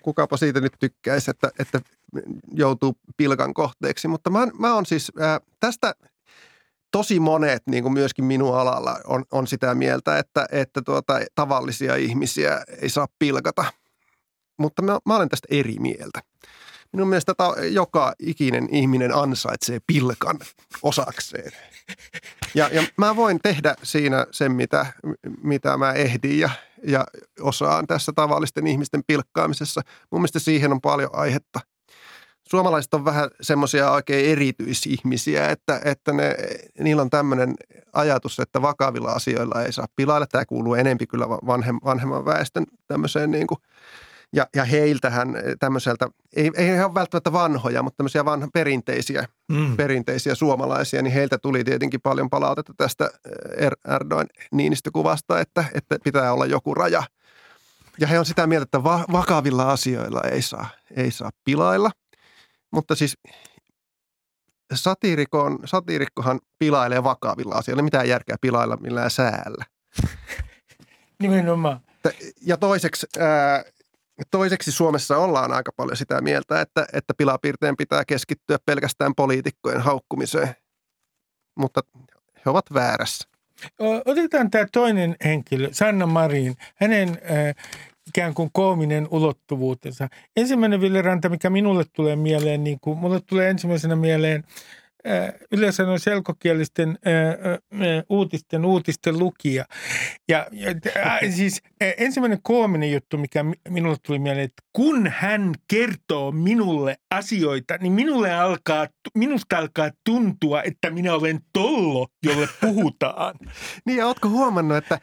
kukapa 0.01 0.37
siitä 0.37 0.61
nyt 0.61 0.73
tykkäisi, 0.79 1.31
että, 1.31 1.51
että 1.59 1.81
joutuu 2.53 2.97
pilkan 3.17 3.53
kohteeksi. 3.53 4.07
Mutta 4.07 4.29
mä, 4.29 4.47
mä 4.59 4.73
oon 4.73 4.85
siis 4.85 5.11
äh, 5.21 5.39
tästä– 5.59 5.95
tosi 6.91 7.19
monet, 7.19 7.63
niin 7.67 7.83
kuin 7.83 7.93
myöskin 7.93 8.25
minun 8.25 8.57
alalla, 8.57 8.99
on, 9.07 9.25
on 9.31 9.47
sitä 9.47 9.75
mieltä, 9.75 10.17
että, 10.17 10.45
että 10.51 10.81
tuota, 10.81 11.19
tavallisia 11.35 11.95
ihmisiä 11.95 12.61
ei 12.81 12.89
saa 12.89 13.07
pilkata. 13.19 13.65
Mutta 14.59 14.81
mä, 14.81 14.99
mä 15.05 15.15
olen 15.15 15.29
tästä 15.29 15.47
eri 15.51 15.75
mieltä. 15.79 16.19
Minun 16.93 17.07
mielestä 17.07 17.33
ta, 17.33 17.55
joka 17.71 18.13
ikinen 18.19 18.69
ihminen 18.71 19.15
ansaitsee 19.15 19.79
pilkan 19.87 20.39
osakseen. 20.81 21.51
Ja, 22.55 22.69
ja 22.73 22.83
mä 22.97 23.15
voin 23.15 23.39
tehdä 23.43 23.75
siinä 23.83 24.25
sen, 24.31 24.51
mitä, 24.51 24.85
mitä 25.43 25.77
mä 25.77 25.93
ehdin 25.93 26.39
ja 26.39 26.49
ja 26.83 27.05
osaan 27.39 27.87
tässä 27.87 28.11
tavallisten 28.15 28.67
ihmisten 28.67 29.03
pilkkaamisessa. 29.07 29.81
Mun 30.11 30.21
mielestä 30.21 30.39
siihen 30.39 30.71
on 30.71 30.81
paljon 30.81 31.09
aihetta. 31.13 31.59
Suomalaiset 32.51 32.93
on 32.93 33.05
vähän 33.05 33.29
semmoisia 33.41 33.91
oikein 33.91 34.31
erityisihmisiä, 34.31 35.49
että, 35.49 35.81
että 35.85 36.13
ne, 36.13 36.35
niillä 36.79 37.01
on 37.01 37.09
tämmöinen 37.09 37.53
ajatus, 37.93 38.39
että 38.39 38.61
vakavilla 38.61 39.11
asioilla 39.11 39.63
ei 39.63 39.73
saa 39.73 39.87
pilailla. 39.95 40.27
Tämä 40.27 40.45
kuuluu 40.45 40.73
enempi 40.73 41.07
kyllä 41.07 41.29
vanhem, 41.29 41.79
vanhemman 41.83 42.25
väestön 42.25 42.65
tämmöiseen 42.87 43.31
niin 43.31 43.47
kuin– 43.47 43.57
ja, 44.35 44.47
ja 44.55 44.65
heiltähän 44.65 45.35
tämmöiseltä, 45.59 46.09
ei, 46.35 46.51
ei 46.55 46.67
he 46.67 46.85
ole 46.85 46.93
välttämättä 46.93 47.33
vanhoja, 47.33 47.83
mutta 47.83 47.97
tämmöisiä 47.97 48.25
vanha, 48.25 48.47
perinteisiä, 48.53 49.27
mm. 49.51 49.77
perinteisiä 49.77 50.35
suomalaisia, 50.35 51.01
niin 51.01 51.13
heiltä 51.13 51.37
tuli 51.37 51.63
tietenkin 51.63 52.01
paljon 52.01 52.29
palautetta 52.29 52.73
tästä 52.77 53.05
eh, 53.05 53.65
er, 53.65 53.75
Erdogan 53.95 54.27
Niinistö-kuvasta, 54.51 55.39
että, 55.39 55.65
että 55.73 55.97
pitää 56.03 56.33
olla 56.33 56.45
joku 56.45 56.73
raja. 56.73 57.03
Ja 57.99 58.07
he 58.07 58.19
on 58.19 58.25
sitä 58.25 58.47
mieltä, 58.47 58.63
että 58.63 58.83
va, 58.83 59.05
vakavilla 59.11 59.71
asioilla 59.71 60.21
ei 60.31 60.41
saa, 60.41 60.67
ei 60.95 61.11
saa 61.11 61.29
pilailla. 61.43 61.91
Mutta 62.71 62.95
siis 62.95 63.17
satiirikon, 64.73 65.59
satiirikkohan 65.65 66.39
pilailee 66.59 67.03
vakavilla 67.03 67.55
asioilla. 67.55 67.83
Mitään 67.83 68.07
järkeä 68.07 68.35
pilailla 68.41 68.77
millään 68.77 69.11
säällä. 69.11 69.65
Nimenomaan. 71.21 71.81
Ja 72.41 72.57
toiseksi 72.57 73.07
ää, 73.19 73.63
Toiseksi 74.31 74.71
Suomessa 74.71 75.17
ollaan 75.17 75.51
aika 75.51 75.71
paljon 75.77 75.97
sitä 75.97 76.21
mieltä, 76.21 76.61
että, 76.61 76.85
että 76.93 77.13
pilapiirteen 77.17 77.77
pitää 77.77 78.03
keskittyä 78.07 78.57
pelkästään 78.65 79.15
poliitikkojen 79.15 79.81
haukkumiseen, 79.81 80.55
mutta 81.57 81.81
he 82.45 82.49
ovat 82.49 82.65
väärässä. 82.73 83.27
Otetaan 84.05 84.51
tämä 84.51 84.65
toinen 84.71 85.15
henkilö, 85.23 85.69
Sanna 85.71 86.05
Marin, 86.05 86.55
hänen 86.75 87.09
äh, 87.09 87.55
ikään 88.11 88.33
kuin 88.33 88.49
koominen 88.53 89.07
ulottuvuutensa. 89.11 90.07
Ensimmäinen 90.37 90.81
Ville 90.81 91.01
Ranta, 91.01 91.29
mikä 91.29 91.49
minulle 91.49 91.83
tulee 91.93 92.15
mieleen, 92.15 92.63
niin 92.63 92.77
kuin, 92.81 92.97
mulle 92.97 93.19
tulee 93.25 93.49
ensimmäisenä 93.49 93.95
mieleen– 93.95 94.43
yleensä 95.51 95.87
on 95.87 95.99
selkokielisten 95.99 96.97
uutisten 98.09 98.65
uutisten 98.65 99.19
lukija. 99.19 99.65
Ja, 100.29 100.47
ja 100.51 100.75
siis 101.37 101.61
ensimmäinen 101.79 102.39
koominen 102.43 102.91
juttu, 102.91 103.17
mikä 103.17 103.45
minulle 103.69 103.97
tuli 104.05 104.19
mieleen, 104.19 104.45
että 104.45 104.63
kun 104.73 105.07
hän 105.07 105.53
kertoo 105.67 106.31
minulle 106.31 106.97
asioita, 107.11 107.77
niin 107.77 107.93
minulle 107.93 108.33
alkaa, 108.33 108.87
minusta 109.15 109.57
alkaa 109.57 109.89
tuntua, 110.03 110.63
että 110.63 110.89
minä 110.89 111.13
olen 111.13 111.39
tollo, 111.53 112.07
jolle 112.23 112.47
puhutaan. 112.61 113.35
niin 113.85 113.97
ja 113.97 114.07
ootko 114.07 114.29
huomannut, 114.29 114.77
että 114.77 114.99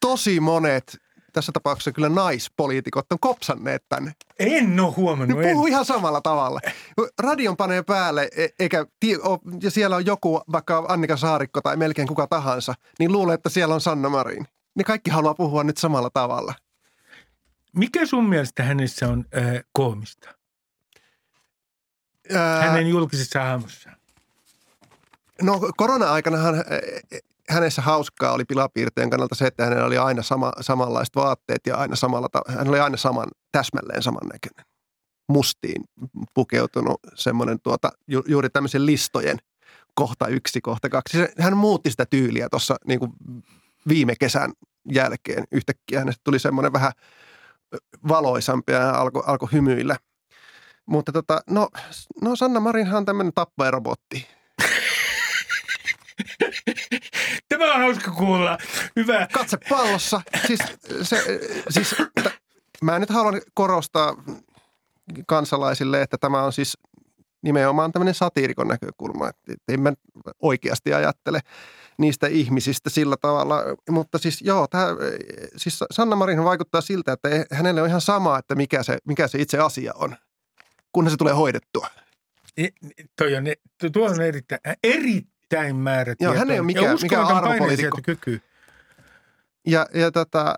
tosi 0.00 0.40
monet 0.40 1.01
tässä 1.32 1.52
tapauksessa 1.52 1.92
kyllä 1.92 2.08
naispoliitikot 2.08 3.12
on 3.12 3.18
kopsanneet 3.20 3.84
tänne. 3.88 4.12
En 4.38 4.80
ole 4.80 4.92
huomannut. 4.92 5.38
Ne 5.38 5.52
puhuu 5.52 5.66
en. 5.66 5.72
ihan 5.72 5.84
samalla 5.84 6.20
tavalla. 6.20 6.60
Radion 7.18 7.56
panee 7.56 7.82
päälle, 7.82 8.28
e- 8.36 8.48
eikä, 8.58 8.86
ja 9.62 9.70
siellä 9.70 9.96
on 9.96 10.06
joku, 10.06 10.42
vaikka 10.52 10.84
Annika 10.88 11.16
Saarikko 11.16 11.60
tai 11.60 11.76
melkein 11.76 12.08
kuka 12.08 12.26
tahansa, 12.26 12.74
niin 12.98 13.12
luulee, 13.12 13.34
että 13.34 13.48
siellä 13.48 13.74
on 13.74 13.80
Sanna 13.80 14.08
Marin. 14.08 14.46
Ne 14.74 14.84
kaikki 14.84 15.10
haluaa 15.10 15.34
puhua 15.34 15.64
nyt 15.64 15.76
samalla 15.76 16.10
tavalla. 16.10 16.54
Mikä 17.76 18.06
sun 18.06 18.28
mielestä 18.28 18.62
hänessä 18.62 19.08
on 19.08 19.24
äh, 19.36 19.64
koomista? 19.72 20.28
Ää... 22.34 22.62
Hänen 22.62 22.88
julkisessa 22.88 23.40
hahmossaan. 23.40 23.96
No 25.42 25.60
korona-aikanahan 25.76 26.54
hänessä 27.50 27.82
hauskaa 27.82 28.32
oli 28.32 28.44
pilapiirteen 28.44 29.10
kannalta 29.10 29.34
se, 29.34 29.46
että 29.46 29.64
hänellä 29.64 29.86
oli 29.86 29.98
aina 29.98 30.22
sama, 30.22 30.52
samanlaiset 30.60 31.16
vaatteet 31.16 31.60
ja 31.66 31.76
aina 31.76 31.96
samalla, 31.96 32.28
hän 32.48 32.68
oli 32.68 32.80
aina 32.80 32.96
saman, 32.96 33.28
täsmälleen 33.52 34.02
samannäköinen. 34.02 34.64
Mustiin 35.28 35.84
pukeutunut 36.34 37.00
semmoinen 37.14 37.60
tuota, 37.60 37.92
ju, 38.08 38.22
juuri 38.26 38.50
tämmöisen 38.50 38.86
listojen 38.86 39.38
kohta 39.94 40.26
yksi, 40.26 40.60
kohta 40.60 40.88
kaksi. 40.88 41.18
Hän 41.38 41.56
muutti 41.56 41.90
sitä 41.90 42.06
tyyliä 42.06 42.48
tuossa 42.50 42.76
niin 42.86 43.00
viime 43.88 44.14
kesän 44.20 44.52
jälkeen. 44.92 45.44
Yhtäkkiä 45.52 45.98
hänestä 45.98 46.20
tuli 46.24 46.38
semmoinen 46.38 46.72
vähän 46.72 46.92
valoisampi 48.08 48.72
ja 48.72 48.90
alkoi 48.90 49.22
alko 49.26 49.46
hymyillä. 49.46 49.96
Mutta 50.86 51.12
tota, 51.12 51.40
no, 51.50 51.68
no 52.20 52.36
Sanna 52.36 52.60
Marinhan 52.60 52.96
on 52.96 53.04
tämmöinen 53.04 53.32
tappajarobotti 53.34 54.26
Tämä 57.58 57.74
on 57.74 57.80
hauska 57.80 58.10
kuulla. 58.10 58.58
Hyvä. 58.96 59.28
Katse 59.32 59.58
pallossa. 59.68 60.20
Siis, 60.46 60.60
se, 61.02 61.40
siis 61.70 61.94
t- 62.22 62.42
mä 62.82 62.98
nyt 62.98 63.10
haluan 63.10 63.40
korostaa 63.54 64.16
kansalaisille, 65.26 66.02
että 66.02 66.18
tämä 66.18 66.42
on 66.42 66.52
siis 66.52 66.78
nimenomaan 67.42 67.92
tämmöinen 67.92 68.14
satiirikon 68.14 68.68
näkökulma. 68.68 69.28
Että 69.28 69.52
ei 69.68 69.76
mä 69.76 69.92
oikeasti 70.42 70.94
ajattele 70.94 71.40
niistä 71.98 72.26
ihmisistä 72.26 72.90
sillä 72.90 73.16
tavalla. 73.16 73.62
Mutta 73.90 74.18
siis 74.18 74.42
joo, 74.42 74.66
tämä, 74.68 74.86
siis 75.56 75.84
Sanna 75.90 76.16
Marin 76.16 76.44
vaikuttaa 76.44 76.80
siltä, 76.80 77.12
että 77.12 77.28
hänelle 77.52 77.82
on 77.82 77.88
ihan 77.88 78.00
sama, 78.00 78.38
että 78.38 78.54
mikä 78.54 78.82
se, 78.82 78.98
mikä 79.04 79.28
se 79.28 79.38
itse 79.38 79.58
asia 79.58 79.92
on, 79.94 80.16
kunhan 80.92 81.10
se 81.10 81.16
tulee 81.16 81.34
hoidettua. 81.34 81.86
E, 82.56 82.68
toi 83.16 83.34
on, 83.34 83.44
tuo 83.92 84.08
on 84.08 84.22
erittäin, 84.22 84.60
erittäin 84.84 85.31
erittäin 85.52 85.76
määrätietoinen. 85.76 86.34
Joo, 86.34 86.38
hän 86.38 86.50
ei 86.50 86.58
ole 86.58 86.66
mikään, 86.66 86.98
mikään 87.02 87.26
arvopoliitikko. 87.26 87.98
Kyky. 88.02 88.40
Ja, 89.66 89.86
ja, 89.94 90.10
tota, 90.10 90.54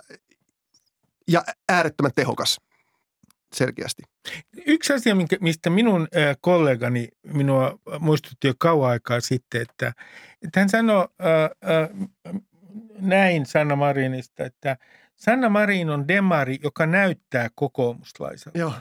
ja 1.28 1.45
äärettömän 1.68 2.12
tehokas 2.14 2.61
selkeästi. 3.53 4.03
Yksi 4.66 4.92
asia, 4.92 5.14
mistä 5.40 5.70
minun 5.70 6.09
kollegani 6.40 7.09
minua 7.22 7.78
muistutti 7.99 8.47
jo 8.47 8.55
kauan 8.59 8.90
aikaa 8.90 9.20
sitten, 9.20 9.62
että, 9.62 9.92
että 10.42 10.61
hän 10.61 10.68
sanoi 10.68 11.09
näin 13.01 13.47
Sanna 13.47 13.76
Marinista, 13.76 14.45
että 14.45 14.76
Sanna 15.14 15.49
Marin 15.49 15.90
on 15.90 16.09
demari, 16.09 16.59
joka 16.62 16.86
näyttää 16.86 17.49
kokoomuslaiselta. 17.55 18.59
Joo. 18.59 18.72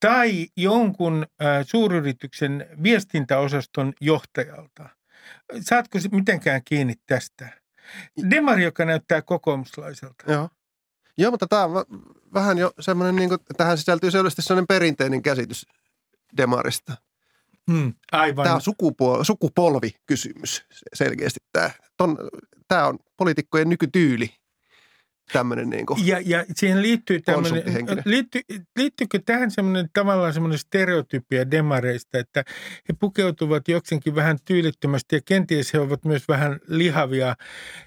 Tai 0.00 0.46
jonkun 0.56 1.26
suuryrityksen 1.66 2.66
viestintäosaston 2.82 3.92
johtajalta– 4.00 4.88
Saatko 5.60 5.98
mitenkään 6.12 6.60
kiinni 6.64 6.94
tästä? 7.06 7.48
Demari, 8.30 8.64
joka 8.64 8.84
näyttää 8.84 9.22
kokoomuslaiselta. 9.22 10.32
Joo. 10.32 10.48
Joo, 11.18 11.30
mutta 11.30 11.46
tämä 11.46 11.64
on 11.64 11.84
vähän 12.34 12.58
jo 12.58 12.72
semmoinen, 12.80 13.16
niin 13.16 13.28
kuin, 13.28 13.40
tähän 13.56 13.78
sisältyy 13.78 14.10
selvästi 14.10 14.42
sellainen 14.42 14.66
perinteinen 14.66 15.22
käsitys 15.22 15.66
Demarista. 16.36 16.96
Hmm, 17.72 17.94
aivan. 18.12 18.44
Tämä 18.44 18.54
on 18.54 18.60
sukupol- 18.60 19.24
sukupolvikysymys 19.24 20.64
selkeästi. 20.94 21.40
Tämä, 21.52 21.70
Ton, 21.96 22.18
tämä 22.68 22.86
on 22.86 22.98
poliitikkojen 23.16 23.68
nykytyyli 23.68 24.34
tämmöinen 25.32 25.70
niin 25.70 25.86
kuin 25.86 26.06
ja, 26.06 26.20
ja 26.24 26.44
siihen 26.54 26.82
liittyy 26.82 27.20
tämmöinen, 27.20 27.62
liitty, 28.04 28.40
liittyykö 28.76 29.20
tähän 29.26 29.50
semmoinen 29.50 29.88
tavallaan 29.92 30.32
semmoinen 30.32 30.58
stereotypia 30.58 31.50
demareista, 31.50 32.18
että 32.18 32.44
he 32.88 32.94
pukeutuvat 33.00 33.68
jokseenkin 33.68 34.14
vähän 34.14 34.38
tyylittömästi 34.44 35.16
ja 35.16 35.20
kenties 35.24 35.72
he 35.72 35.80
ovat 35.80 36.04
myös 36.04 36.28
vähän 36.28 36.60
lihavia, 36.66 37.36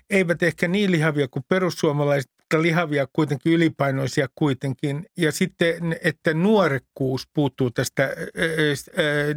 eivät 0.09 0.43
ehkä 0.43 0.67
niin 0.67 0.91
lihavia 0.91 1.27
kuin 1.27 1.45
perussuomalaiset, 1.49 2.31
mutta 2.39 2.61
lihavia 2.61 3.07
kuitenkin 3.13 3.53
ylipainoisia 3.53 4.27
kuitenkin. 4.35 5.05
Ja 5.17 5.31
sitten, 5.31 5.95
että 6.03 6.33
nuorekkuus 6.33 7.27
puuttuu 7.33 7.71
tästä 7.71 8.09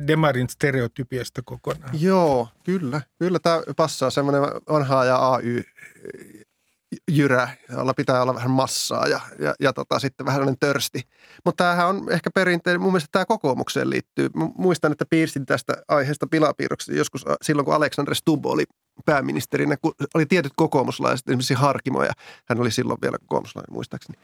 demarin 0.06 0.48
stereotypiasta 0.48 1.42
kokonaan. 1.44 2.00
Joo, 2.00 2.48
kyllä. 2.64 3.00
Kyllä 3.18 3.38
tämä 3.38 3.62
passaa 3.76 4.10
semmoinen 4.10 4.42
vanha 4.42 5.04
ja 5.04 5.32
AY 5.32 5.64
jyrä, 7.10 7.48
jolla 7.72 7.94
pitää 7.94 8.22
olla 8.22 8.34
vähän 8.34 8.50
massaa 8.50 9.06
ja, 9.06 9.20
ja, 9.38 9.54
ja 9.60 9.72
tota, 9.72 9.98
sitten 9.98 10.26
vähän 10.26 10.38
sellainen 10.38 10.58
törsti. 10.60 11.02
Mutta 11.44 11.64
tämähän 11.64 11.88
on 11.88 12.12
ehkä 12.12 12.30
perinteinen, 12.34 12.80
mun 12.80 12.92
mielestä 12.92 13.08
tämä 13.12 13.24
kokoomukseen 13.24 13.90
liittyy. 13.90 14.30
Muistan, 14.58 14.92
että 14.92 15.04
piirsin 15.10 15.46
tästä 15.46 15.72
aiheesta 15.88 16.26
pilapiirroksesta 16.26 16.98
joskus 16.98 17.24
silloin, 17.42 17.64
kun 17.64 17.74
Alexander 17.74 18.14
Stubb 18.14 18.46
oli 18.46 18.64
pääministerinä, 19.04 19.76
kun 19.76 19.92
oli 20.14 20.26
tietyt 20.26 20.52
kokoomuslaiset, 20.56 21.28
esimerkiksi 21.28 21.54
Harkimo, 21.54 22.02
ja 22.02 22.12
hän 22.48 22.60
oli 22.60 22.70
silloin 22.70 22.98
vielä 23.02 23.18
kokoomuslainen 23.18 23.74
muistaakseni. 23.74 24.18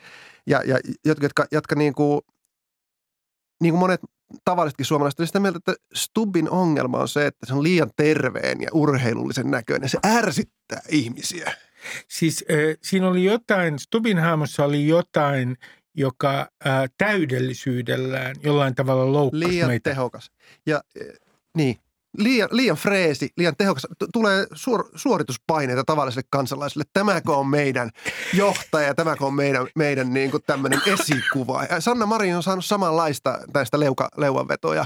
Ja, 0.47 0.63
ja 0.65 0.79
jotka, 1.05 1.47
jotka 1.53 1.75
niin 1.75 1.95
kuin, 1.95 2.21
niin 3.63 3.73
kuin 3.73 3.81
monet 3.81 4.01
tavallisetkin 4.45 4.87
suomalaiset 4.87 5.21
oli 5.21 5.27
sitä 5.27 5.41
mieltä, 5.41 5.59
että 5.59 5.75
Stubbin 5.95 6.51
ongelma 6.51 6.99
on 6.99 7.09
se, 7.09 7.27
että 7.27 7.47
se 7.47 7.55
on 7.55 7.63
liian 7.63 7.91
terveen 7.97 8.61
ja 8.61 8.69
urheilullisen 8.73 9.51
näköinen. 9.51 9.89
Se 9.89 9.99
ärsyttää 10.07 10.81
ihmisiä. 10.89 11.55
Siis 12.09 12.45
äh, 12.51 12.57
siinä 12.83 13.09
oli 13.09 13.25
jotain, 13.25 13.79
Stubin 13.79 14.19
hahmossa 14.19 14.65
oli 14.65 14.87
jotain, 14.87 15.57
joka 15.95 16.41
äh, 16.67 16.73
täydellisyydellään 16.99 18.37
jollain 18.43 18.75
tavalla 18.75 19.13
loukkasi 19.13 19.49
Liian 19.49 19.69
meitä. 19.69 19.91
tehokas. 19.91 20.31
Ja 20.67 20.77
äh, 21.01 21.07
niin, 21.57 21.77
liian, 22.19 22.49
liian 22.53 22.77
freesi, 22.77 23.29
liian 23.37 23.57
tehokas. 23.59 23.87
T- 23.99 24.13
tulee 24.13 24.47
suor, 24.55 24.89
suorituspaineita 24.95 25.85
tavalliselle 25.85 26.29
kansalaiselle. 26.31 26.85
Tämäkö 26.93 27.33
on 27.33 27.47
meidän 27.47 27.91
johtaja, 28.35 28.95
tämäkö 28.95 29.25
on 29.27 29.35
meidän, 29.35 29.67
meidän 29.75 30.15
niin 30.15 30.31
kuin 30.31 30.43
tämmöinen 30.47 30.81
esikuva. 30.87 31.65
Ja 31.65 31.81
Sanna 31.81 32.07
Marin 32.07 32.37
on 32.37 32.43
saanut 32.43 32.65
samanlaista 32.65 33.39
näistä 33.55 33.81
leuka, 33.81 34.09
leuanvetoja, 34.17 34.85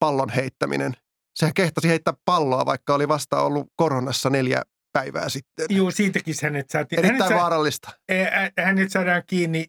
pallon 0.00 0.28
heittäminen. 0.28 0.92
Sehän 1.34 1.54
kehtasi 1.54 1.88
heittää 1.88 2.14
palloa, 2.24 2.66
vaikka 2.66 2.94
oli 2.94 3.08
vasta 3.08 3.40
ollut 3.40 3.66
koronassa 3.76 4.30
neljä 4.30 4.62
päivää 5.00 5.28
sitten. 5.28 5.66
Joo, 5.70 5.90
siitäkin 5.90 6.34
hänet 6.42 6.70
saatiin. 6.70 6.98
Erittäin 6.98 7.22
hänet, 7.22 7.38
vaarallista. 7.42 7.88
sa- 7.90 8.62
hänet 8.62 8.90
saadaan 8.90 9.22
kiinni 9.26 9.64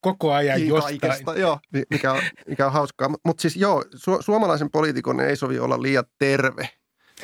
koko 0.00 0.32
ajan 0.32 0.56
Kiinni 0.56 0.74
jostain. 0.76 1.00
kaikesta, 1.00 1.34
joo, 1.38 1.58
mi- 1.72 1.82
mikä 1.90 2.12
on, 2.12 2.22
mikä 2.48 2.66
on 2.66 2.72
hauskaa. 2.72 3.08
Mutta 3.08 3.28
mut 3.28 3.38
siis 3.40 3.56
joo, 3.56 3.84
su- 3.96 4.22
suomalaisen 4.22 4.70
poliitikon 4.70 5.20
ei 5.20 5.36
sovi 5.36 5.58
olla 5.58 5.82
liian 5.82 6.04
terve, 6.18 6.68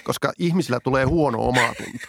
koska 0.05 0.33
ihmisillä 0.39 0.79
tulee 0.85 1.05
huono 1.05 1.39
omatunto. 1.49 2.07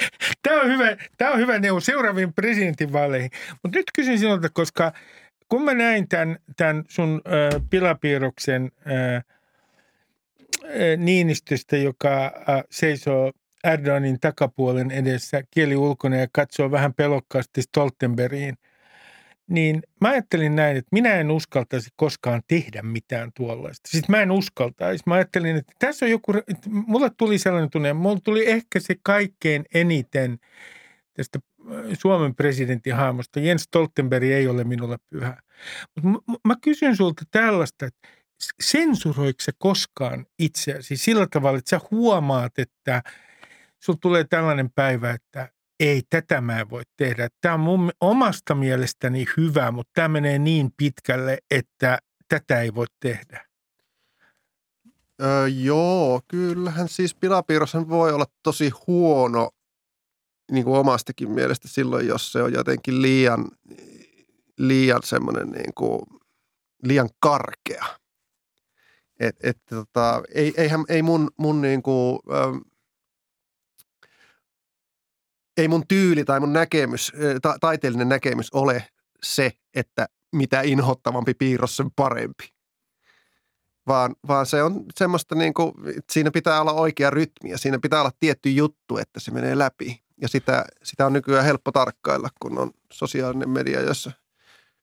Tämä 0.42 0.60
on 0.60 0.68
hyvä, 0.68 0.96
tämä 1.18 1.30
on 1.30 1.38
hyvä 1.38 1.58
neuvo 1.58 1.80
seuraaviin 1.80 2.32
presidentinvaaleihin. 2.32 3.30
Mutta 3.62 3.78
nyt 3.78 3.86
kysyn 3.94 4.18
sinulta, 4.18 4.48
koska 4.52 4.92
kun 5.48 5.62
mä 5.64 5.74
näin 5.74 6.08
tämän, 6.08 6.36
tämän 6.56 6.84
sun 6.88 7.20
äh, 7.26 7.62
pilapiirroksen 7.70 8.72
äh, 8.86 9.16
äh, 9.16 9.22
Niinistöstä, 10.96 11.76
joka 11.76 12.24
äh, 12.24 12.32
seisoo 12.70 13.32
Erdoganin 13.64 14.20
takapuolen 14.20 14.90
edessä 14.90 15.42
kieli 15.50 15.76
ulkona 15.76 16.16
ja 16.16 16.26
katsoo 16.32 16.70
vähän 16.70 16.94
pelokkaasti 16.94 17.62
Stoltenbergiin, 17.62 18.54
niin 19.50 19.82
mä 20.00 20.08
ajattelin 20.08 20.56
näin, 20.56 20.76
että 20.76 20.88
minä 20.92 21.14
en 21.14 21.30
uskaltaisi 21.30 21.90
koskaan 21.96 22.42
tehdä 22.48 22.82
mitään 22.82 23.30
tuollaista. 23.34 23.90
Siis 23.90 24.08
mä 24.08 24.22
en 24.22 24.30
uskaltaisi. 24.30 25.04
Mä 25.06 25.14
ajattelin, 25.14 25.56
että 25.56 25.72
tässä 25.78 26.06
on 26.06 26.10
joku, 26.10 26.32
että 26.36 26.70
mulle 26.70 27.10
tuli 27.16 27.38
sellainen 27.38 27.70
tunne, 27.70 27.92
mulle 27.92 28.20
tuli 28.24 28.50
ehkä 28.50 28.80
se 28.80 28.94
kaikkein 29.02 29.64
eniten 29.74 30.38
tästä 31.14 31.38
äh, 31.70 31.76
Suomen 31.92 32.34
presidentin 32.34 32.94
haamosta. 32.94 33.40
Jens 33.40 33.62
Stoltenberg 33.62 34.24
ei 34.24 34.48
ole 34.48 34.64
minulle 34.64 34.96
pyhä. 35.10 35.42
Mutta 36.02 36.40
mä 36.44 36.54
kysyn 36.62 36.96
sulta 36.96 37.24
tällaista, 37.30 37.86
että 37.86 38.08
sensuroiko 38.60 39.40
se 39.40 39.52
koskaan 39.58 40.26
itseäsi 40.38 40.96
sillä 40.96 41.26
tavalla, 41.30 41.58
että 41.58 41.70
sä 41.70 41.80
huomaat, 41.90 42.58
että 42.58 43.02
sulla 43.82 43.98
tulee 44.02 44.24
tällainen 44.24 44.70
päivä, 44.74 45.10
että 45.10 45.48
ei, 45.80 46.02
tätä 46.10 46.40
mä 46.40 46.60
en 46.60 46.70
voi 46.70 46.82
tehdä. 46.96 47.28
Tämä 47.40 47.54
on 47.54 47.60
mun 47.60 47.90
omasta 48.00 48.54
mielestäni 48.54 49.26
hyvä, 49.36 49.70
mutta 49.70 49.90
tämä 49.94 50.08
menee 50.08 50.38
niin 50.38 50.70
pitkälle, 50.76 51.38
että 51.50 51.98
tätä 52.28 52.60
ei 52.60 52.74
voi 52.74 52.86
tehdä. 53.00 53.44
Öö, 55.22 55.48
joo, 55.48 56.20
kyllähän 56.28 56.88
siis 56.88 57.14
pilapiirroshan 57.14 57.88
voi 57.88 58.12
olla 58.12 58.26
tosi 58.42 58.70
huono 58.86 59.50
niin 60.50 60.64
kuin 60.64 60.78
omastakin 60.78 61.30
mielestä 61.30 61.68
silloin, 61.68 62.06
jos 62.06 62.32
se 62.32 62.42
on 62.42 62.52
jotenkin 62.52 63.02
liian, 63.02 63.48
liian 64.58 65.02
semmoinen 65.04 65.50
niin 65.50 65.74
kuin, 65.74 66.00
liian 66.82 67.08
karkea. 67.20 67.84
Et, 69.20 69.36
et, 69.42 69.58
tota, 69.68 70.22
ei, 70.34 70.54
eihän, 70.56 70.84
ei 70.88 71.02
mun, 71.02 71.30
mun 71.36 71.60
niin 71.60 71.82
kuin, 71.82 72.18
ei 75.60 75.68
mun 75.68 75.86
tyyli 75.88 76.24
tai 76.24 76.40
mun 76.40 76.52
näkemys, 76.52 77.12
ta, 77.42 77.56
taiteellinen 77.60 78.08
näkemys 78.08 78.52
ole 78.52 78.86
se, 79.22 79.52
että 79.74 80.06
mitä 80.32 80.60
inhottavampi 80.62 81.34
piirros, 81.34 81.76
sen 81.76 81.90
parempi. 81.96 82.48
Vaan, 83.86 84.14
vaan 84.28 84.46
se 84.46 84.62
on 84.62 84.84
semmoista, 84.98 85.34
niin 85.34 85.54
kuin, 85.54 85.72
siinä 86.12 86.30
pitää 86.30 86.60
olla 86.60 86.72
oikea 86.72 87.10
rytmi 87.10 87.50
ja 87.50 87.58
siinä 87.58 87.78
pitää 87.78 88.00
olla 88.00 88.12
tietty 88.20 88.50
juttu, 88.50 88.96
että 88.96 89.20
se 89.20 89.30
menee 89.30 89.58
läpi. 89.58 90.02
Ja 90.20 90.28
sitä, 90.28 90.64
sitä 90.82 91.06
on 91.06 91.12
nykyään 91.12 91.44
helppo 91.44 91.72
tarkkailla, 91.72 92.28
kun 92.40 92.58
on 92.58 92.70
sosiaalinen 92.92 93.50
media, 93.50 93.80
jossa, 93.80 94.12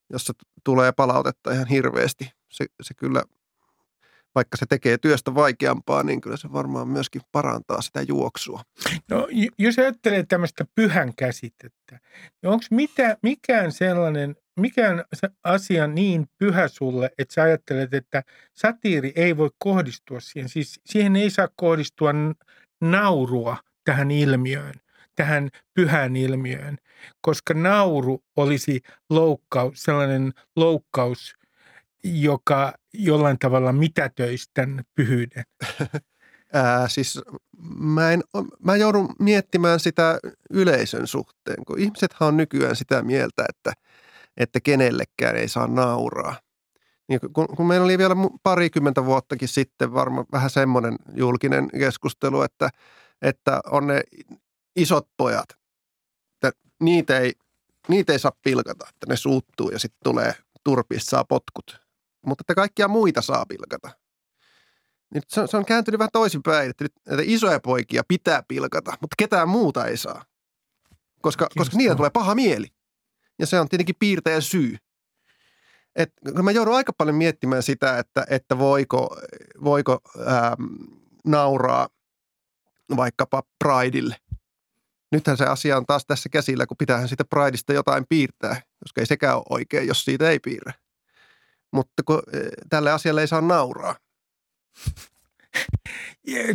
jossa 0.10 0.34
tulee 0.64 0.92
palautetta 0.92 1.52
ihan 1.52 1.68
hirveästi. 1.68 2.32
Se, 2.50 2.66
se 2.82 2.94
kyllä, 2.94 3.24
vaikka 4.38 4.58
se 4.58 4.66
tekee 4.66 4.98
työstä 4.98 5.36
vaikeampaa, 5.36 6.04
niin 6.04 6.22
kyllä 6.22 6.38
se 6.38 6.54
varmaan 6.54 6.88
myöskin 6.88 7.22
parantaa 7.32 7.82
sitä 7.82 8.02
juoksua. 8.02 8.62
No, 9.10 9.28
jos 9.58 9.80
ajattelee 9.80 10.24
tämmöistä 10.24 10.66
pyhän 10.76 11.16
käsitettä, 11.16 12.00
niin 12.42 12.52
onko 12.52 12.66
mikään 13.24 13.72
sellainen, 13.72 14.36
mikään 14.60 15.04
asia 15.44 15.88
niin 15.88 16.26
pyhä 16.38 16.68
sulle, 16.68 17.12
että 17.18 17.34
sä 17.34 17.44
ajattelet, 17.44 17.94
että 17.94 18.24
satiiri 18.54 19.14
ei 19.16 19.38
voi 19.38 19.50
kohdistua 19.58 20.20
siihen. 20.20 20.50
Siis 20.50 20.80
siihen 20.86 21.16
ei 21.16 21.30
saa 21.30 21.48
kohdistua 21.56 22.12
naurua 22.82 23.58
tähän 23.84 24.12
ilmiöön, 24.12 24.74
tähän 25.16 25.50
pyhään 25.74 26.16
ilmiöön, 26.16 26.78
koska 27.22 27.54
nauru 27.54 28.24
olisi 28.36 28.82
loukkaus, 29.10 29.84
sellainen 29.84 30.34
loukkaus, 30.56 31.36
joka 32.04 32.74
jollain 32.94 33.40
tavalla 33.40 33.72
mitätöisi 33.72 34.52
tämän 34.54 34.84
pyhyyden. 34.96 35.44
Ää, 36.54 36.88
siis 36.88 37.22
mä, 37.80 38.12
en, 38.12 38.24
mä 38.64 38.76
joudun 38.76 39.16
miettimään 39.20 39.80
sitä 39.80 40.20
yleisön 40.50 41.08
suhteen, 41.08 41.66
kun 41.66 41.80
ihmisethän 41.80 42.28
on 42.28 42.38
nykyään 42.38 42.76
sitä 42.76 43.02
mieltä, 43.02 43.46
että, 43.50 43.74
että 44.38 44.60
kenellekään 44.60 45.36
ei 45.36 45.48
saa 45.48 45.68
nauraa. 45.68 46.36
Niin 47.10 47.20
kun, 47.34 47.48
kun 47.48 47.68
meillä 47.68 47.86
oli 47.86 47.98
vielä 47.98 48.16
parikymmentä 48.44 49.06
vuottakin 49.06 49.48
sitten 49.48 49.94
varmaan 49.94 50.26
vähän 50.32 50.50
semmoinen 50.50 50.96
julkinen 51.16 51.68
keskustelu, 51.80 52.42
että, 52.42 52.70
että 53.22 53.62
on 53.72 53.88
ne 53.88 54.02
isot 54.76 55.08
pojat, 55.18 55.50
että 56.34 56.60
niitä 56.80 57.20
ei, 57.20 57.34
niitä 57.88 58.14
ei 58.14 58.20
saa 58.20 58.32
pilkata, 58.44 58.86
että 58.90 59.06
ne 59.10 59.16
suuttuu 59.16 59.70
ja 59.70 59.80
sitten 59.80 60.00
tulee 60.04 60.36
turpista 60.64 61.10
saa 61.10 61.26
potkut. 61.26 61.87
Mutta 62.26 62.42
että 62.42 62.56
kaikkia 62.56 62.88
muita 62.88 63.22
saa 63.22 63.46
pilkata. 63.46 63.90
Nyt 65.14 65.24
se 65.28 65.42
on, 65.42 65.48
se 65.48 65.58
on 65.58 65.66
kääntynyt 65.66 66.00
vähän 66.00 66.12
toisinpäin, 66.14 66.70
että 66.70 66.84
nyt 66.84 66.94
näitä 67.08 67.24
isoja 67.26 67.60
poikia 67.60 68.04
pitää 68.08 68.44
pilkata, 68.48 68.94
mutta 69.02 69.16
ketään 69.18 69.50
muuta 69.50 69.86
ei 69.86 69.98
saa. 69.98 70.26
Koska, 71.22 71.48
koska 71.58 71.78
niillä 71.78 71.96
tulee 71.96 72.10
paha 72.10 72.36
mieli. 72.36 72.68
Ja 73.40 73.48
se 73.48 73.60
on 73.60 73.70
tietenkin 73.70 73.96
piirtäjän 74.00 74.42
syy. 74.42 74.78
Et, 75.96 76.14
mä 76.44 76.52
joudun 76.52 76.76
aika 76.76 76.94
paljon 76.94 77.16
miettimään 77.16 77.64
sitä, 77.64 78.00
että, 78.00 78.26
että 78.30 78.58
voiko, 78.58 79.18
voiko 79.64 80.00
ähm, 80.20 80.64
nauraa 81.26 81.88
vaikkapa 82.98 83.44
Prideille. 83.64 84.16
Nythän 85.12 85.38
se 85.38 85.46
asia 85.46 85.78
on 85.78 85.86
taas 85.86 86.06
tässä 86.06 86.30
käsillä, 86.30 86.66
kun 86.66 86.78
pitäähän 86.78 87.10
sitä 87.10 87.26
Prideista 87.26 87.74
jotain 87.74 88.06
piirtää, 88.10 88.62
koska 88.84 89.02
ei 89.02 89.06
sekään 89.06 89.36
ole 89.36 89.44
oikein, 89.50 89.88
jos 89.88 90.06
siitä 90.06 90.30
ei 90.30 90.40
piirrä. 90.40 90.74
Mutta 91.74 92.04
kun, 92.06 92.22
tälle 92.70 92.92
asialle 92.92 93.22
ei 93.22 93.28
saa 93.28 93.42
nauraa. 93.42 93.96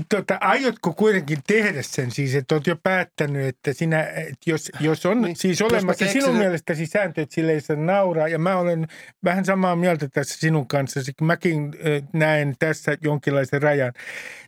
Tota, 0.09 0.39
aiotko 0.41 0.93
kuitenkin 0.93 1.39
tehdä 1.47 1.83
sen 1.83 2.11
siis, 2.11 2.35
että 2.35 2.55
olet 2.55 2.67
jo 2.67 2.77
päättänyt, 2.83 3.47
että 3.47 3.73
sinä, 3.73 4.03
että 4.03 4.51
jos, 4.51 4.71
jos 4.81 5.07
on 5.07 5.23
niin, 5.23 5.37
siis 5.37 5.63
olemassa 5.63 6.05
keksin... 6.05 6.23
sinun 6.23 6.37
mielestäsi 6.37 6.87
sääntö, 6.87 7.23
että 7.23 7.35
sille 7.35 7.53
ei 7.53 7.61
saa 7.61 7.77
nauraa, 7.77 8.29
ja 8.29 8.39
mä 8.39 8.57
olen 8.57 8.89
vähän 9.25 9.45
samaa 9.45 9.77
mieltä 9.77 10.09
tässä 10.09 10.39
sinun 10.39 10.69
kanssa, 10.69 11.01
kun 11.19 11.27
mäkin 11.27 11.75
näen 12.13 12.55
tässä 12.59 12.97
jonkinlaisen 13.03 13.63
rajan, 13.63 13.93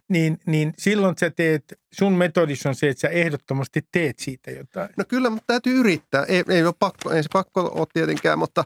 niin, 0.08 0.38
niin 0.46 0.74
silloin 0.78 1.14
sä 1.18 1.30
teet, 1.30 1.78
sun 1.92 2.12
metodis 2.12 2.66
on 2.66 2.74
se, 2.74 2.88
että 2.88 3.00
sä 3.00 3.08
ehdottomasti 3.08 3.80
teet 3.92 4.18
siitä 4.18 4.50
jotain. 4.50 4.88
No 4.96 5.04
kyllä, 5.08 5.30
mutta 5.30 5.46
täytyy 5.46 5.80
yrittää. 5.80 6.24
Ei, 6.28 6.44
ei 6.48 6.64
ole 6.64 6.74
pakko, 6.78 7.10
ei 7.10 7.22
se 7.22 7.28
pakko 7.32 7.72
ole 7.74 7.86
tietenkään, 7.92 8.38
mutta, 8.38 8.64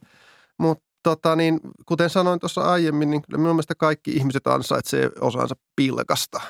mutta 0.59 0.88
tota, 1.03 1.37
niin, 1.37 1.61
kuten 1.87 2.11
sanoin 2.11 2.41
tuossa 2.41 2.61
aiemmin, 2.61 3.11
niin 3.11 3.23
kyllä 3.23 3.39
minun 3.39 3.55
mielestä 3.55 3.75
kaikki 3.75 4.11
ihmiset 4.11 4.47
ansaitsee 4.47 5.11
osansa 5.21 5.57
pilkasta. 5.77 6.41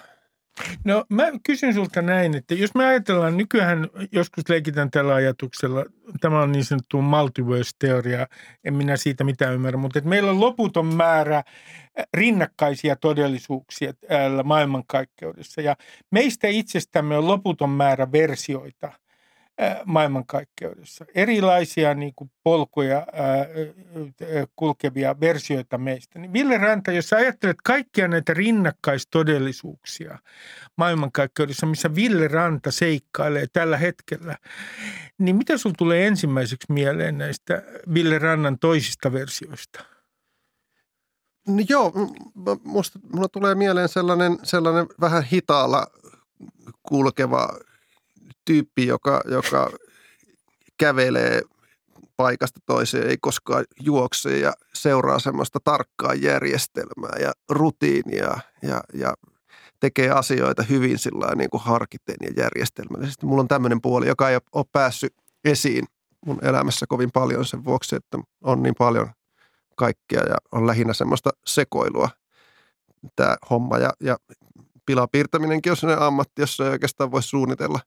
No 0.85 1.05
mä 1.09 1.25
kysyn 1.47 1.75
sulta 1.75 2.03
näin, 2.03 2.37
että 2.37 2.55
jos 2.55 2.75
me 2.75 2.87
ajatellaan, 2.87 3.37
nykyään 3.37 3.89
joskus 4.13 4.49
leikitän 4.49 4.91
tällä 4.91 5.15
ajatuksella, 5.15 5.85
tämä 6.21 6.43
on 6.43 6.53
niin 6.53 6.65
sanottu 6.65 7.03
multiverse-teoria, 7.03 8.27
en 8.65 8.75
minä 8.75 8.97
siitä 8.97 9.25
mitään 9.25 9.55
ymmärrä, 9.55 9.79
mutta 9.79 9.99
että 9.99 10.09
meillä 10.09 10.31
on 10.31 10.41
loputon 10.41 10.95
määrä 10.95 11.43
rinnakkaisia 12.15 12.97
todellisuuksia 12.97 13.93
täällä 13.93 14.43
maailmankaikkeudessa 14.43 15.61
ja 15.61 15.77
meistä 16.11 16.49
itsestämme 16.49 17.19
on 17.19 17.29
loputon 17.29 17.71
määrä 17.71 18.13
versioita– 18.13 18.93
maailmankaikkeudessa. 19.85 21.05
Erilaisia 21.15 21.95
niin 21.95 22.13
kuin 22.17 22.31
polkuja 22.45 23.07
kulkevia 24.57 25.21
versioita 25.21 25.79
meistä. 25.79 26.19
Niin 26.19 26.33
Ville 26.33 26.59
Ranta, 26.59 26.93
jos 26.93 27.13
ajattelet 27.13 27.57
kaikkia 27.65 28.09
näitä 28.09 28.35
rinnakkaistodellisuuksia 28.35 30.19
maailmankaikkeudessa, 30.77 31.67
missä 31.67 31.95
Ville 31.95 32.29
Ranta 32.29 32.71
seikkailee 32.71 33.47
tällä 33.53 33.77
hetkellä, 33.77 34.37
niin 35.19 35.37
mitä 35.37 35.59
sinulla 35.59 35.77
tulee 35.79 36.07
ensimmäiseksi 36.07 36.73
mieleen 36.73 37.19
näistä 37.19 37.63
Ville 37.95 38.19
Rannan 38.19 38.59
toisista 38.59 39.13
versioista? 39.13 39.85
No 41.49 41.63
joo, 41.69 41.93
musta, 42.65 42.99
tulee 43.33 43.55
mieleen 43.55 43.89
sellainen, 43.89 44.39
sellainen 44.43 44.87
vähän 45.01 45.23
hitaalla 45.23 45.87
kulkeva 46.83 47.49
tyyppi, 48.49 48.87
joka, 48.87 49.21
joka 49.25 49.71
kävelee 50.79 51.43
paikasta 52.17 52.61
toiseen, 52.67 53.09
ei 53.09 53.17
koskaan 53.21 53.65
juokse 53.81 54.39
ja 54.39 54.53
seuraa 54.75 55.19
semmoista 55.19 55.59
tarkkaa 55.65 56.15
järjestelmää 56.15 57.17
ja 57.21 57.33
rutiinia 57.51 58.39
ja, 58.63 58.81
ja 58.95 59.15
tekee 59.81 60.11
asioita 60.11 60.63
hyvin 60.63 60.99
sillä 60.99 61.35
niin 61.35 61.51
kuin 61.51 61.63
harkiten 61.63 62.17
ja 62.23 62.45
järjestelmällisesti. 62.45 63.27
Mulla 63.27 63.41
on 63.41 63.49
tämmöinen 63.49 63.81
puoli, 63.81 64.07
joka 64.07 64.31
ei 64.31 64.39
ole 64.53 64.65
päässyt 64.73 65.15
esiin 65.45 65.85
mun 66.27 66.39
elämässä 66.43 66.87
kovin 66.89 67.11
paljon 67.13 67.45
sen 67.45 67.65
vuoksi, 67.65 67.97
että 67.97 68.19
on 68.45 68.63
niin 68.63 68.75
paljon 68.79 69.11
kaikkea 69.77 70.23
ja 70.23 70.37
on 70.53 70.67
lähinnä 70.67 70.93
semmoista 70.93 71.31
sekoilua 71.47 72.09
tämä 73.17 73.37
homma. 73.51 73.79
Ja, 73.79 73.91
ja 74.01 74.17
pilapiirtäminenkin 74.87 75.73
on 75.73 75.77
sellainen 75.77 76.07
ammatti, 76.07 76.43
jossa 76.43 76.65
ei 76.65 76.71
oikeastaan 76.71 77.11
voi 77.11 77.23
suunnitella 77.23 77.81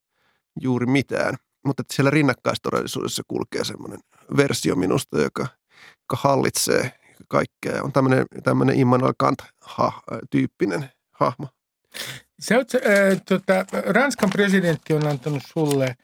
juuri 0.60 0.86
mitään. 0.86 1.36
Mutta 1.66 1.82
että 1.82 1.95
siellä 1.95 2.10
rinnakkaistodellisuudessa 2.10 3.24
kulkee 3.28 3.64
semmoinen 3.64 3.99
versio 4.38 4.76
minusta, 4.76 5.22
joka, 5.22 5.47
joka 5.82 6.16
hallitsee 6.16 6.91
kaikkea. 7.28 7.84
On 7.84 7.91
tämmöinen, 7.91 8.26
tämmöinen 8.43 8.80
Immanuel 8.80 9.14
Kant-tyyppinen 9.18 10.89
hahmo. 11.12 11.47
Sä 12.39 12.58
oot, 12.58 12.76
äh, 12.76 13.22
tota, 13.28 13.66
Ranskan 13.86 14.30
presidentti 14.30 14.93
on 14.93 15.08
antanut 15.08 15.43
sulle 15.47 15.95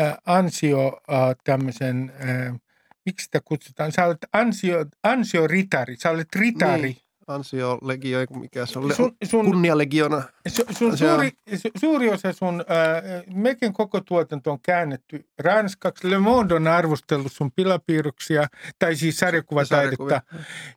äh, 0.00 0.16
ansio 0.26 1.00
äh, 1.10 1.36
tämmöisen, 1.44 2.12
äh, 2.20 2.60
miksi 3.06 3.24
sitä 3.24 3.40
kutsutaan? 3.44 3.92
Sä 3.92 4.06
olet 4.06 4.26
ansio, 4.32 4.86
ansio 5.02 5.46
ritari, 5.46 5.96
sä 5.96 6.10
olet 6.10 6.34
ritari. 6.36 6.82
Niin 6.82 7.01
ansio 7.26 7.78
legio, 7.82 8.18
mikä 8.40 8.66
se 8.66 8.78
on, 8.78 8.94
sun, 8.94 9.16
sun, 9.24 9.44
kunnialegiona. 9.44 10.22
Su, 10.48 10.64
sun 10.70 10.98
suuri, 10.98 11.30
su, 11.56 11.68
suuri 11.80 12.08
osa 12.10 12.32
sun, 12.32 12.60
äh, 12.60 13.22
mekin 13.34 13.72
koko 13.72 14.00
tuotanto 14.00 14.52
on 14.52 14.58
käännetty 14.62 15.24
ranskaksi. 15.38 16.10
Le 16.10 16.18
Monde 16.18 16.54
on 16.54 16.66
arvostellut 16.66 17.32
sun 17.32 17.52
pilapiirroksia, 17.52 18.46
tai 18.78 18.96
siis 18.96 19.16
sarjakuvataidetta. 19.16 20.22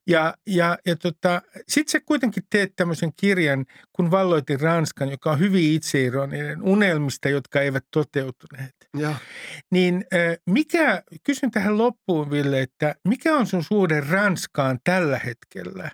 Ja, 0.08 0.34
ja, 0.48 0.78
ja 0.86 0.96
tota, 0.96 1.42
sit 1.68 1.90
sä 1.90 2.00
kuitenkin 2.06 2.44
teet 2.50 2.74
tämmöisen 2.76 3.12
kirjan, 3.16 3.66
kun 3.94 4.12
valloitin 4.12 4.62
Ranskan, 4.62 5.10
joka 5.10 5.32
on 5.32 5.40
hyvin 5.40 5.74
itseironinen, 5.74 6.62
unelmista, 6.62 7.30
jotka 7.30 7.62
eivät 7.62 7.86
toteutuneet. 7.92 8.76
Ja. 8.98 9.16
Niin 9.72 10.06
äh, 10.14 10.38
mikä, 10.46 11.04
kysyn 11.24 11.52
tähän 11.52 11.78
loppuun 11.78 12.32
Ville, 12.32 12.62
että 12.62 12.96
mikä 13.08 13.36
on 13.36 13.48
sun 13.48 13.64
suhde 13.64 14.00
Ranskaan 14.10 14.80
tällä 14.84 15.20
hetkellä? 15.26 15.92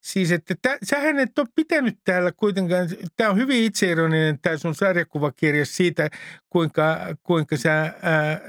Siis, 0.00 0.32
että 0.32 0.54
tä, 0.62 0.78
sähän 0.82 1.18
et 1.18 1.38
ole 1.38 1.46
pitänyt 1.54 1.98
täällä 2.04 2.32
kuitenkaan, 2.32 2.88
tämä 3.16 3.30
on 3.30 3.36
hyvin 3.36 3.64
itseironinen 3.64 4.38
tämä 4.42 4.56
sun 4.56 4.74
sarjakuvakirja 4.74 5.66
siitä, 5.66 6.10
kuinka, 6.50 6.96
kuinka 7.22 7.56
sä 7.56 7.72
ää, 7.72 7.92
ää, 8.02 8.40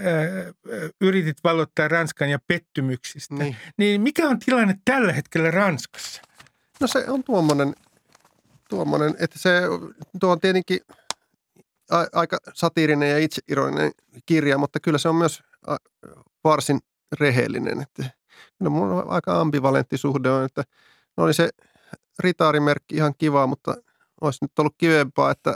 yritit 1.01 1.37
valottaa 1.43 1.87
Ranskan 1.87 2.29
ja 2.29 2.39
pettymyksistä. 2.47 3.35
Niin. 3.35 3.55
niin 3.77 4.01
mikä 4.01 4.27
on 4.27 4.39
tilanne 4.39 4.75
tällä 4.85 5.13
hetkellä 5.13 5.51
Ranskassa? 5.51 6.21
No 6.79 6.87
se 6.87 7.05
on 7.07 7.23
tuommoinen, 7.23 7.73
tuommoinen 8.69 9.15
että 9.19 9.39
se 9.39 9.61
tuo 10.19 10.31
on 10.31 10.39
tietenkin 10.39 10.79
a, 11.91 12.05
aika 12.13 12.37
satiirinen 12.53 13.09
ja 13.09 13.17
itseironinen 13.17 13.91
kirja, 14.25 14.57
mutta 14.57 14.79
kyllä 14.79 14.97
se 14.97 15.09
on 15.09 15.15
myös 15.15 15.43
a, 15.67 15.77
varsin 16.43 16.79
rehellinen. 17.19 17.81
Että, 17.81 18.03
kyllä 18.57 18.69
mulla 18.69 19.03
on 19.03 19.09
aika 19.09 19.41
ambivalentti 19.41 19.97
suhde 19.97 20.29
on, 20.29 20.45
että– 20.45 20.63
no 21.21 21.25
oli 21.25 21.33
se 21.33 21.49
ritaarimerkki 22.19 22.95
ihan 22.95 23.13
kiva, 23.17 23.47
mutta 23.47 23.75
olisi 24.21 24.39
nyt 24.41 24.59
ollut 24.59 24.75
kivempaa, 24.77 25.31
että, 25.31 25.55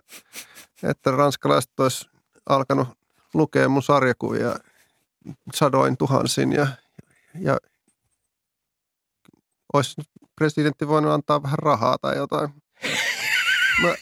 että 0.83 1.11
ranskalaiset 1.11 1.79
olisi 1.79 2.09
alkanut 2.49 2.87
lukea 3.33 3.69
mun 3.69 3.83
sarjakuvia 3.83 4.55
sadoin 5.53 5.97
tuhansin 5.97 6.51
ja, 6.51 6.67
ja 7.39 7.57
olisi 9.73 10.01
presidentti 10.35 10.87
voinut 10.87 11.11
antaa 11.11 11.43
vähän 11.43 11.59
rahaa 11.59 11.97
tai 11.97 12.17
jotain 12.17 12.49
Mä, 13.83 13.95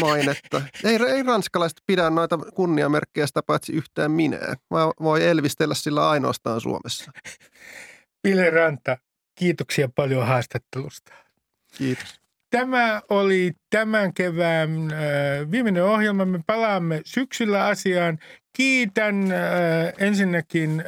mainetta. 0.00 0.62
Ei, 0.84 0.98
ei 1.08 1.22
ranskalaiset 1.22 1.80
pidä 1.86 2.10
noita 2.10 2.38
kunniamerkkejä 2.38 3.26
sitä 3.26 3.42
paitsi 3.42 3.72
yhtään 3.72 4.10
minä. 4.10 4.38
Mä 4.70 4.86
voi 5.00 5.26
elvistellä 5.28 5.74
sillä 5.74 6.08
ainoastaan 6.08 6.60
Suomessa. 6.60 7.12
Pile 8.22 8.50
Ranta, 8.50 8.96
Kiitoksia 9.38 9.88
paljon 9.94 10.26
haastattelusta. 10.26 11.12
Kiitos. 11.78 12.20
Tämä 12.50 13.02
oli 13.08 13.52
tämän 13.70 14.14
kevään 14.14 14.70
äh, 14.92 15.50
viimeinen 15.50 15.84
ohjelma. 15.84 16.24
Me 16.24 16.40
palaamme 16.46 17.00
syksyllä 17.04 17.66
asiaan. 17.66 18.18
Kiitän 18.52 19.32
äh, 19.32 19.38
ensinnäkin 19.98 20.80
äh, 20.80 20.86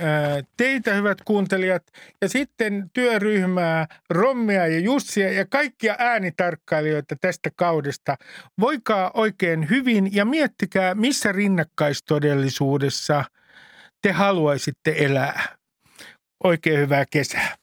teitä, 0.56 0.94
hyvät 0.94 1.18
kuuntelijat, 1.24 1.82
ja 2.22 2.28
sitten 2.28 2.90
työryhmää, 2.92 3.86
Rommia 4.10 4.66
ja 4.66 4.78
Jussia 4.78 5.32
ja 5.32 5.46
kaikkia 5.46 5.96
äänitarkkailijoita 5.98 7.16
tästä 7.20 7.50
kaudesta. 7.56 8.16
Voikaa 8.60 9.10
oikein 9.14 9.70
hyvin 9.70 10.14
ja 10.14 10.24
miettikää, 10.24 10.94
missä 10.94 11.32
rinnakkaistodellisuudessa 11.32 13.24
te 14.02 14.12
haluaisitte 14.12 14.94
elää. 14.98 15.56
Oikein 16.44 16.80
hyvää 16.80 17.04
kesää. 17.10 17.57